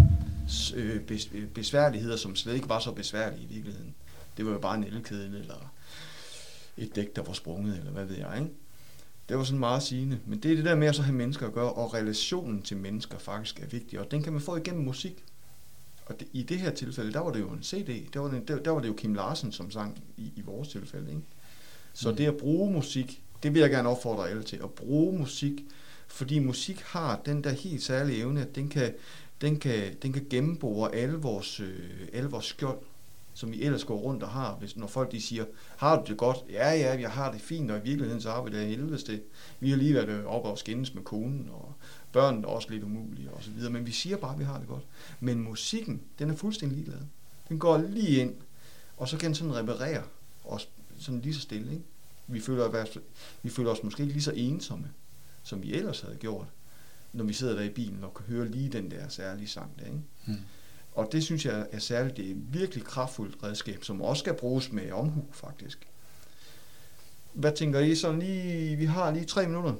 Øh, 0.75 1.01
øh, 1.33 1.47
besværligheder, 1.47 2.17
som 2.17 2.35
slet 2.35 2.53
ikke 2.53 2.69
var 2.69 2.79
så 2.79 2.91
besværlige 2.91 3.43
i 3.43 3.53
virkeligheden. 3.53 3.95
Det 4.37 4.45
var 4.45 4.51
jo 4.51 4.59
bare 4.59 4.77
en 4.77 4.83
elkedel 4.83 5.35
eller 5.35 5.72
et 6.77 6.95
dæk, 6.95 7.15
der 7.15 7.21
var 7.23 7.33
sprunget, 7.33 7.77
eller 7.77 7.91
hvad 7.91 8.05
ved 8.05 8.17
jeg, 8.17 8.37
ikke? 8.39 8.51
Det 9.29 9.37
var 9.37 9.43
sådan 9.43 9.59
meget 9.59 9.83
sigende. 9.83 10.19
Men 10.25 10.39
det 10.39 10.51
er 10.51 10.55
det 10.55 10.65
der 10.65 10.75
med 10.75 10.87
at 10.87 10.95
så 10.95 11.01
have 11.01 11.15
mennesker 11.15 11.47
at 11.47 11.53
gøre, 11.53 11.73
og 11.73 11.93
relationen 11.93 12.61
til 12.61 12.77
mennesker 12.77 13.17
faktisk 13.17 13.59
er 13.59 13.65
vigtig, 13.67 13.99
og 13.99 14.11
den 14.11 14.23
kan 14.23 14.33
man 14.33 14.41
få 14.41 14.55
igennem 14.55 14.83
musik. 14.83 15.23
Og 16.05 16.19
det, 16.19 16.27
i 16.33 16.43
det 16.43 16.59
her 16.59 16.71
tilfælde, 16.71 17.13
der 17.13 17.19
var 17.19 17.31
det 17.31 17.39
jo 17.39 17.49
en 17.49 17.63
CD, 17.63 18.13
der 18.13 18.19
var 18.19 18.29
det, 18.29 18.47
der, 18.47 18.59
der 18.59 18.71
var 18.71 18.81
det 18.81 18.87
jo 18.87 18.93
Kim 18.93 19.13
Larsen, 19.13 19.51
som 19.51 19.71
sang 19.71 20.03
i, 20.17 20.31
i 20.35 20.41
vores 20.41 20.67
tilfælde, 20.67 21.09
ikke? 21.09 21.21
Så 21.93 22.09
Mm. 22.09 22.15
det 22.15 22.25
at 22.25 22.37
bruge 22.37 22.71
musik, 22.73 23.23
det 23.43 23.53
vil 23.53 23.59
jeg 23.59 23.69
gerne 23.69 23.89
opfordre 23.89 24.29
alle 24.29 24.43
til, 24.43 24.59
at 24.63 24.69
bruge 24.71 25.19
musik, 25.19 25.65
fordi 26.07 26.39
musik 26.39 26.79
har 26.79 27.21
den 27.25 27.43
der 27.43 27.49
helt 27.51 27.83
særlige 27.83 28.17
evne, 28.17 28.41
at 28.41 28.55
den 28.55 28.69
kan, 28.69 28.93
den 29.41 29.59
kan, 29.59 29.95
den 30.01 30.13
kan 30.13 30.25
gennembore 30.29 30.95
alle 30.95 31.17
vores, 31.17 31.59
øh, 31.59 31.89
alle 32.13 32.29
vores 32.29 32.45
skjold 32.45 32.77
som 33.33 33.51
vi 33.51 33.61
ellers 33.61 33.83
går 33.83 33.97
rundt 33.97 34.23
og 34.23 34.29
har. 34.29 34.55
Hvis, 34.55 34.77
når 34.77 34.87
folk 34.87 35.11
de 35.11 35.21
siger, 35.21 35.45
har 35.77 36.01
du 36.01 36.03
det 36.07 36.17
godt? 36.17 36.37
Ja, 36.49 36.71
ja, 36.71 36.99
jeg 36.99 37.11
har 37.11 37.31
det 37.31 37.41
fint, 37.41 37.71
og 37.71 37.77
i 37.77 37.81
virkeligheden 37.81 38.21
så 38.21 38.31
har 38.31 38.43
vi 38.43 38.51
det 38.51 38.57
af 38.57 38.67
helvedes 38.67 39.03
det. 39.03 39.23
Vi 39.59 39.69
har 39.69 39.77
lige 39.77 39.93
været 39.93 40.09
øh, 40.09 40.25
oppe 40.25 40.49
og 40.49 40.57
skændes 40.57 40.93
med 40.93 41.03
konen, 41.03 41.49
og 41.51 41.73
børnene 42.11 42.47
er 42.47 42.51
også 42.51 42.69
lidt 42.69 42.83
umulige 42.83 43.31
og 43.31 43.43
så 43.43 43.51
videre. 43.51 43.71
Men 43.71 43.85
vi 43.85 43.91
siger 43.91 44.17
bare, 44.17 44.33
at 44.33 44.39
vi 44.39 44.43
har 44.43 44.59
det 44.59 44.67
godt. 44.67 44.83
Men 45.19 45.39
musikken, 45.39 46.01
den 46.19 46.29
er 46.29 46.35
fuldstændig 46.35 46.77
ligeglad. 46.77 47.01
Den 47.49 47.59
går 47.59 47.77
lige 47.77 48.21
ind, 48.21 48.35
og 48.97 49.09
så 49.09 49.17
kan 49.17 49.27
den 49.27 49.35
sådan 49.35 49.55
reparere 49.55 50.03
os 50.45 50.69
sådan 50.99 51.21
lige 51.21 51.33
så 51.33 51.41
stille. 51.41 51.71
Ikke? 51.71 51.83
Vi, 52.27 52.39
føler, 52.39 52.85
vi 53.43 53.49
føler 53.49 53.71
os 53.71 53.83
måske 53.83 54.03
ikke 54.03 54.13
lige 54.13 54.23
så 54.23 54.33
ensomme, 54.35 54.89
som 55.43 55.63
vi 55.63 55.73
ellers 55.73 56.01
havde 56.01 56.15
gjort, 56.15 56.47
når 57.13 57.23
vi 57.23 57.33
sidder 57.33 57.55
der 57.55 57.61
i 57.61 57.69
bilen 57.69 58.03
og 58.03 58.13
kan 58.13 58.25
høre 58.25 58.47
lige 58.47 58.69
den 58.69 58.91
der 58.91 59.07
særlige 59.07 59.47
sang 59.47 59.79
der. 59.79 59.85
Ikke? 59.85 60.01
Hmm. 60.25 60.39
Og 60.95 61.09
det 61.11 61.23
synes 61.23 61.45
jeg 61.45 61.65
er 61.71 61.79
særligt, 61.79 62.17
det 62.17 62.25
er 62.25 62.31
et 62.31 62.53
virkelig 62.53 62.83
kraftfuldt 62.83 63.43
redskab, 63.43 63.83
som 63.83 64.01
også 64.01 64.19
skal 64.19 64.33
bruges 64.33 64.71
med 64.71 64.91
omhu 64.91 65.25
faktisk. 65.31 65.87
Hvad 67.33 67.51
tænker 67.51 67.79
I 67.79 67.95
så 67.95 68.11
lige, 68.11 68.75
vi 68.75 68.85
har 68.85 69.11
lige 69.11 69.25
tre 69.25 69.47
minutter. 69.47 69.73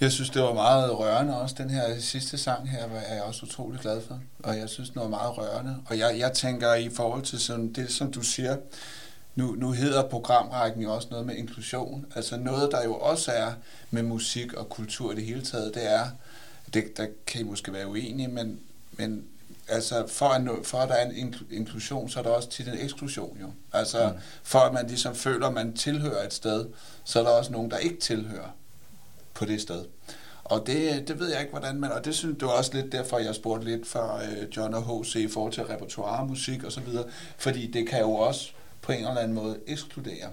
Jeg 0.00 0.12
synes, 0.12 0.30
det 0.30 0.42
var 0.42 0.54
meget 0.54 0.98
rørende 0.98 1.40
også. 1.40 1.54
Den 1.58 1.70
her 1.70 2.00
sidste 2.00 2.38
sang 2.38 2.70
her 2.70 2.84
er 2.84 3.14
jeg 3.14 3.22
også 3.22 3.46
utrolig 3.46 3.80
glad 3.80 4.00
for. 4.00 4.20
Og 4.42 4.58
jeg 4.58 4.68
synes, 4.68 4.90
den 4.90 5.00
var 5.00 5.08
meget 5.08 5.38
rørende. 5.38 5.76
Og 5.86 5.98
jeg, 5.98 6.18
jeg 6.18 6.32
tænker 6.32 6.74
i 6.74 6.88
forhold 6.88 7.22
til 7.22 7.38
sådan, 7.38 7.72
det, 7.72 7.90
som 7.92 8.12
du 8.12 8.22
siger, 8.22 8.56
nu, 9.34 9.52
nu 9.52 9.72
hedder 9.72 10.08
programrækken 10.08 10.82
jo 10.82 10.94
også 10.94 11.08
noget 11.10 11.26
med 11.26 11.34
inklusion. 11.34 12.06
Altså 12.14 12.36
noget, 12.36 12.72
der 12.72 12.84
jo 12.84 12.94
også 12.94 13.32
er 13.32 13.52
med 13.90 14.02
musik 14.02 14.52
og 14.52 14.68
kultur 14.68 15.12
i 15.12 15.14
det 15.14 15.24
hele 15.24 15.42
taget, 15.42 15.74
det 15.74 15.92
er, 15.92 16.06
det, 16.74 16.96
der 16.96 17.06
kan 17.26 17.40
I 17.40 17.44
måske 17.44 17.72
være 17.72 17.88
uenige, 17.88 18.28
men, 18.28 18.60
men 18.92 19.24
altså 19.70 20.06
for 20.06 20.26
at, 20.26 20.66
for 20.66 20.78
at 20.78 20.88
der 20.88 20.94
er 20.94 21.10
en 21.10 21.34
inklusion, 21.50 22.08
så 22.08 22.18
er 22.18 22.22
der 22.22 22.30
også 22.30 22.48
tit 22.48 22.68
en 22.68 22.78
eksklusion 22.78 23.38
jo. 23.40 23.52
Altså 23.72 24.08
mm. 24.14 24.20
for 24.42 24.58
at 24.58 24.72
man 24.72 24.86
ligesom 24.86 25.14
føler, 25.14 25.46
at 25.46 25.54
man 25.54 25.72
tilhører 25.72 26.26
et 26.26 26.32
sted, 26.32 26.66
så 27.04 27.18
er 27.18 27.22
der 27.22 27.30
også 27.30 27.52
nogen, 27.52 27.70
der 27.70 27.78
ikke 27.78 28.00
tilhører 28.00 28.56
på 29.34 29.44
det 29.44 29.60
sted. 29.60 29.84
Og 30.44 30.66
det, 30.66 31.08
det 31.08 31.18
ved 31.18 31.30
jeg 31.30 31.40
ikke, 31.40 31.50
hvordan 31.50 31.80
man... 31.80 31.92
Og 31.92 32.04
det 32.04 32.14
synes 32.14 32.38
var 32.46 32.52
også 32.52 32.74
lidt 32.74 32.92
derfor, 32.92 33.18
jeg 33.18 33.34
spurgte 33.34 33.66
lidt 33.66 33.86
for 33.86 34.16
øh, 34.16 34.56
John 34.56 34.74
og 34.74 35.02
H.C. 35.02 35.14
i 35.14 35.28
forhold 35.28 35.52
til 35.52 35.62
repertoire, 35.62 36.26
musik 36.26 36.64
videre. 36.80 37.04
Fordi 37.38 37.66
det 37.66 37.88
kan 37.88 38.00
jo 38.00 38.12
også 38.12 38.50
på 38.82 38.92
en 38.92 38.98
eller 38.98 39.18
anden 39.18 39.34
måde 39.34 39.58
ekskludere. 39.66 40.28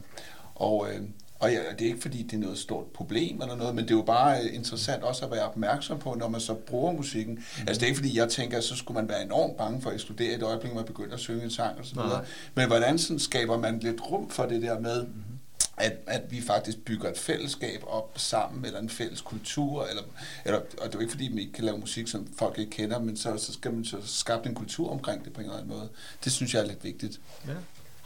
Og, 0.56 0.88
øh, 0.90 1.02
og 1.40 1.52
ja, 1.52 1.60
det 1.80 1.82
er 1.82 1.86
ikke 1.86 2.02
fordi, 2.02 2.24
det 2.24 2.34
er 2.34 2.38
noget 2.38 2.58
stort 2.58 2.86
problem 2.86 3.42
eller 3.42 3.56
noget, 3.56 3.76
men 3.76 3.84
det 3.84 3.92
er 3.92 3.96
jo 3.96 4.02
bare 4.02 4.42
øh, 4.42 4.56
interessant 4.56 5.04
også 5.04 5.26
at 5.26 5.32
være 5.32 5.50
opmærksom 5.50 6.00
på, 6.00 6.16
når 6.20 6.28
man 6.28 6.42
så 6.42 6.54
bruger 6.54 6.92
musikken. 6.92 7.34
Mm. 7.34 7.68
Altså 7.68 7.74
det 7.74 7.84
er 7.84 7.88
ikke 7.88 7.98
fordi, 7.98 8.18
jeg 8.18 8.30
tænker, 8.30 8.58
at 8.58 8.64
så 8.64 8.76
skulle 8.76 9.02
man 9.02 9.10
være 9.10 9.24
enormt 9.24 9.58
bange 9.58 9.82
for 9.82 9.90
at 9.90 9.96
ekskludere 9.96 10.36
et 10.36 10.44
øjeblik, 10.44 10.74
man 10.74 10.86
begynder 10.86 11.14
at 11.14 11.20
synge 11.20 11.44
en 11.44 11.52
sang 11.52 11.80
og 11.80 11.86
så 11.86 11.94
videre. 11.96 12.26
Men 12.56 12.68
hvordan 12.68 13.00
sådan 13.00 13.20
skaber 13.20 13.58
man 13.58 13.80
lidt 13.80 14.02
rum 14.12 14.30
for 14.30 14.46
det 14.46 14.62
der 14.62 14.80
med, 14.80 15.04
mm 15.04 15.38
at, 15.78 15.98
at 16.08 16.32
vi 16.32 16.42
faktisk 16.42 16.78
bygger 16.86 17.10
et 17.10 17.18
fællesskab 17.18 17.84
op 17.88 18.14
sammen, 18.16 18.66
eller 18.66 18.80
en 18.80 18.90
fælles 18.90 19.22
kultur, 19.22 19.86
eller, 19.86 20.04
eller, 20.46 20.60
og 20.60 20.86
det 20.86 20.86
er 20.86 20.90
jo 20.94 21.00
ikke 21.00 21.12
fordi, 21.12 21.30
man 21.30 21.40
ikke 21.40 21.52
kan 21.52 21.64
lave 21.64 21.78
musik, 21.78 22.08
som 22.08 22.28
folk 22.38 22.60
ikke 22.60 22.72
kender, 22.72 23.00
men 23.00 23.18
så, 23.18 23.38
så 23.38 23.54
skal 23.54 23.74
man 23.74 23.86
så 23.86 23.98
skabe 24.04 24.50
en 24.50 24.56
kultur 24.56 24.90
omkring 24.90 25.26
det 25.26 25.34
på 25.34 25.40
en 25.40 25.46
eller 25.46 25.58
anden 25.58 25.78
måde. 25.78 25.90
Det 26.24 26.32
synes 26.32 26.54
jeg 26.54 26.62
er 26.62 26.66
lidt 26.66 26.84
vigtigt. 26.84 27.20
Ja. 27.48 27.54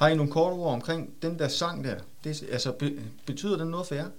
Har 0.01 0.07
I 0.07 0.15
nogle 0.15 0.31
korte 0.31 0.53
ord 0.53 0.73
omkring 0.73 1.21
den 1.21 1.39
der 1.39 1.47
sang 1.47 1.83
der? 1.83 1.99
Det, 2.23 2.43
altså, 2.51 2.71
be, 2.71 3.03
betyder 3.25 3.57
den 3.57 3.67
noget 3.67 3.87
for 3.87 3.95
jer? 3.95 4.09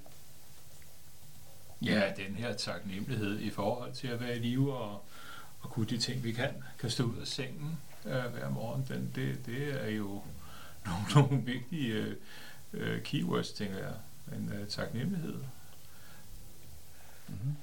Ja, 1.85 2.12
den 2.16 2.35
her 2.35 2.55
taknemmelighed 2.55 3.41
i 3.41 3.51
forhold 3.51 3.93
til 3.93 4.09
at 4.09 4.20
være 4.20 4.37
i 4.37 4.39
live 4.39 4.76
og, 4.76 5.05
og 5.61 5.70
kunne 5.70 5.87
de 5.87 5.99
ting, 5.99 6.24
vi 6.24 6.33
kan, 6.33 6.51
kan 6.78 6.91
stå 6.91 7.05
ud 7.05 7.16
af 7.20 7.26
sengen 7.26 7.78
øh, 8.05 8.24
hver 8.24 8.51
morgen, 8.51 8.85
den, 8.89 9.12
det, 9.14 9.47
det 9.47 9.85
er 9.85 9.91
jo 9.91 10.22
nogle, 10.87 11.05
nogle 11.14 11.47
vigtige 11.47 11.93
øh, 11.93 12.16
øh, 12.72 13.03
keywords, 13.03 13.53
tænker 13.53 13.78
jeg. 13.78 13.95
En 14.37 14.53
øh, 14.55 14.68
taknemmelighed. 14.68 15.35
Mm-hmm. 17.28 17.57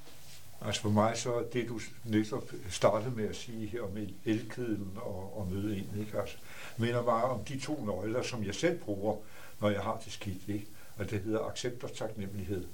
Altså 0.62 0.82
for 0.82 0.90
mig 0.90 1.18
så 1.18 1.46
det, 1.54 1.68
du 1.68 1.80
netop 2.06 2.52
startede 2.70 3.16
med 3.16 3.30
at 3.30 3.36
sige 3.36 3.68
her 3.68 3.82
om 3.82 3.98
elkedlen 4.26 4.92
og, 4.96 5.38
og 5.38 5.48
møde 5.52 5.78
en, 5.78 6.00
ikke? 6.00 6.20
Altså, 6.20 6.38
minder 6.78 7.04
bare 7.04 7.24
om 7.24 7.44
de 7.44 7.60
to 7.60 7.86
nøgler, 7.86 8.22
som 8.22 8.44
jeg 8.44 8.56
selv 8.56 8.80
bruger, 8.80 9.16
når 9.62 9.70
jeg 9.70 9.82
har 9.82 10.02
det 10.06 10.14
skidt, 10.14 10.48
ikke? 10.48 10.68
Og 10.98 11.10
det 11.10 11.22
hedder 11.22 11.46
accept 11.46 11.84
og 11.84 11.94
taknemmelighed. 11.94 12.66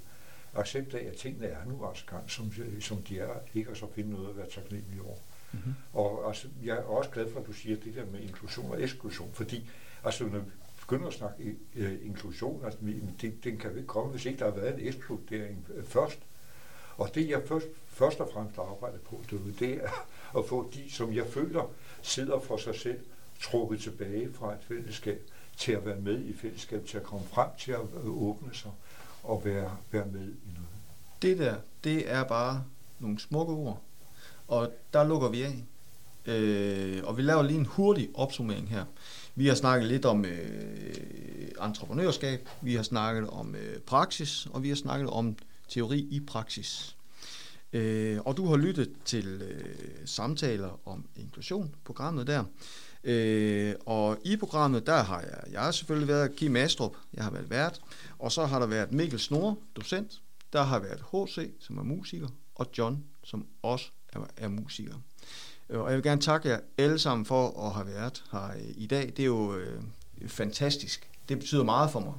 Accept 0.55 0.93
af, 0.93 1.07
at 1.07 1.13
tingene 1.13 1.45
er 1.45 1.65
nu 1.65 1.87
altså 1.87 2.05
gang, 2.05 2.31
som, 2.31 2.51
som 2.81 2.97
de 2.97 3.19
er, 3.19 3.33
ikke? 3.53 3.69
Og 3.69 3.77
så 3.77 3.85
finde 3.95 4.11
noget 4.11 4.29
at 4.29 4.37
være 4.37 4.49
taknemmelig 4.49 5.01
over. 5.01 5.17
Mm-hmm. 5.51 5.73
Og 5.93 6.27
altså, 6.27 6.47
jeg 6.63 6.77
er 6.77 6.83
også 6.83 7.09
glad 7.09 7.31
for, 7.31 7.39
at 7.39 7.47
du 7.47 7.53
siger 7.53 7.77
det 7.77 7.95
der 7.95 8.05
med 8.05 8.19
inklusion 8.19 8.71
og 8.71 8.83
eksklusion, 8.83 9.29
fordi 9.33 9.69
altså, 10.03 10.23
når 10.23 10.41
begynder 10.79 11.07
at 11.07 11.13
snakke 11.13 11.55
uh, 11.75 12.05
inklusion, 12.05 12.65
altså, 12.65 12.79
det, 13.21 13.43
den 13.43 13.57
kan 13.57 13.71
jo 13.71 13.75
ikke 13.75 13.87
komme, 13.87 14.11
hvis 14.11 14.25
ikke 14.25 14.39
der 14.39 14.45
har 14.45 14.59
været 14.59 14.73
en 14.73 14.87
ekskludering 14.87 15.65
uh, 15.77 15.85
først. 15.85 16.19
Og 16.97 17.15
det 17.15 17.29
jeg 17.29 17.41
først, 17.45 17.65
først 17.87 18.19
og 18.19 18.29
fremmest 18.33 18.57
arbejder 18.57 18.97
på, 19.09 19.21
det, 19.31 19.55
det 19.59 19.73
er 19.83 20.07
at 20.37 20.45
få 20.49 20.71
de, 20.73 20.91
som 20.91 21.13
jeg 21.13 21.25
føler 21.27 21.71
sidder 22.01 22.39
for 22.39 22.57
sig 22.57 22.75
selv, 22.75 22.99
trukket 23.41 23.81
tilbage 23.81 24.33
fra 24.33 24.53
et 24.53 24.59
fællesskab, 24.67 25.21
til 25.57 25.71
at 25.71 25.85
være 25.85 25.99
med 25.99 26.23
i 26.23 26.33
fællesskab, 26.33 26.85
til 26.85 26.97
at 26.97 27.03
komme 27.03 27.25
frem 27.25 27.49
til 27.59 27.71
at 27.71 27.79
øh, 28.03 28.21
åbne 28.21 28.53
sig 28.53 28.71
og 29.23 29.45
være, 29.45 29.77
være 29.91 30.05
med 30.05 30.21
i 30.21 30.49
noget. 30.53 30.69
Det 31.21 31.39
der, 31.39 31.55
det 31.83 32.11
er 32.11 32.23
bare 32.23 32.63
nogle 32.99 33.19
smukke 33.19 33.53
ord, 33.53 33.81
og 34.47 34.71
der 34.93 35.03
lukker 35.03 35.29
vi 35.29 35.41
af. 35.41 35.63
Øh, 36.25 37.03
og 37.03 37.17
vi 37.17 37.21
laver 37.21 37.43
lige 37.43 37.59
en 37.59 37.65
hurtig 37.65 38.09
opsummering 38.13 38.69
her. 38.69 38.85
Vi 39.35 39.47
har 39.47 39.55
snakket 39.55 39.87
lidt 39.87 40.05
om 40.05 40.25
øh, 40.25 40.95
entreprenørskab, 41.63 42.49
vi 42.61 42.75
har 42.75 42.83
snakket 42.83 43.29
om 43.29 43.55
øh, 43.55 43.79
praksis, 43.79 44.47
og 44.53 44.63
vi 44.63 44.69
har 44.69 44.75
snakket 44.75 45.09
om 45.09 45.37
teori 45.69 45.99
i 45.99 46.19
praksis. 46.19 46.95
Øh, 47.73 48.19
og 48.25 48.37
du 48.37 48.47
har 48.47 48.57
lyttet 48.57 48.91
til 49.05 49.27
øh, 49.27 49.75
samtaler 50.05 50.79
om 50.87 51.05
inklusion, 51.15 51.75
programmet 51.85 52.27
der. 52.27 52.43
Øh, 53.03 53.75
og 53.85 54.17
i 54.23 54.37
programmet, 54.37 54.87
der 54.87 55.03
har 55.03 55.21
jeg, 55.21 55.43
jeg 55.51 55.61
har 55.61 55.71
selvfølgelig 55.71 56.07
været 56.07 56.35
Kim 56.35 56.55
Astrup, 56.55 56.95
jeg 57.13 57.23
har 57.23 57.31
været 57.31 57.49
vært, 57.49 57.81
og 58.19 58.31
så 58.31 58.45
har 58.45 58.59
der 58.59 58.65
været 58.65 58.91
Mikkel 58.91 59.19
Snor, 59.19 59.57
docent, 59.75 60.21
der 60.53 60.63
har 60.63 60.79
været 60.79 61.03
HC, 61.11 61.51
som 61.59 61.77
er 61.77 61.83
musiker, 61.83 62.27
og 62.55 62.67
John, 62.77 63.03
som 63.23 63.45
også 63.61 63.85
er, 64.13 64.19
er 64.37 64.47
musiker. 64.47 64.95
Øh, 65.69 65.79
og 65.79 65.89
jeg 65.89 65.95
vil 65.95 66.03
gerne 66.03 66.21
takke 66.21 66.49
jer 66.49 66.59
alle 66.77 66.99
sammen 66.99 67.25
for 67.25 67.67
at 67.67 67.73
have 67.73 67.87
været 67.87 68.23
her 68.31 68.49
i 68.75 68.87
dag. 68.87 69.05
Det 69.17 69.19
er 69.19 69.25
jo 69.25 69.55
øh, 69.55 69.81
fantastisk. 70.27 71.09
Det 71.29 71.39
betyder 71.39 71.63
meget 71.63 71.91
for 71.91 71.99
mig. 71.99 72.13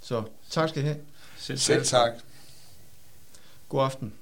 Så 0.00 0.22
tak 0.50 0.68
skal 0.68 0.82
I 0.82 0.86
have. 0.86 0.98
Selv, 1.46 1.58
Selv 1.58 1.84
tak. 1.84 2.12
God 3.68 3.84
aften. 3.84 4.12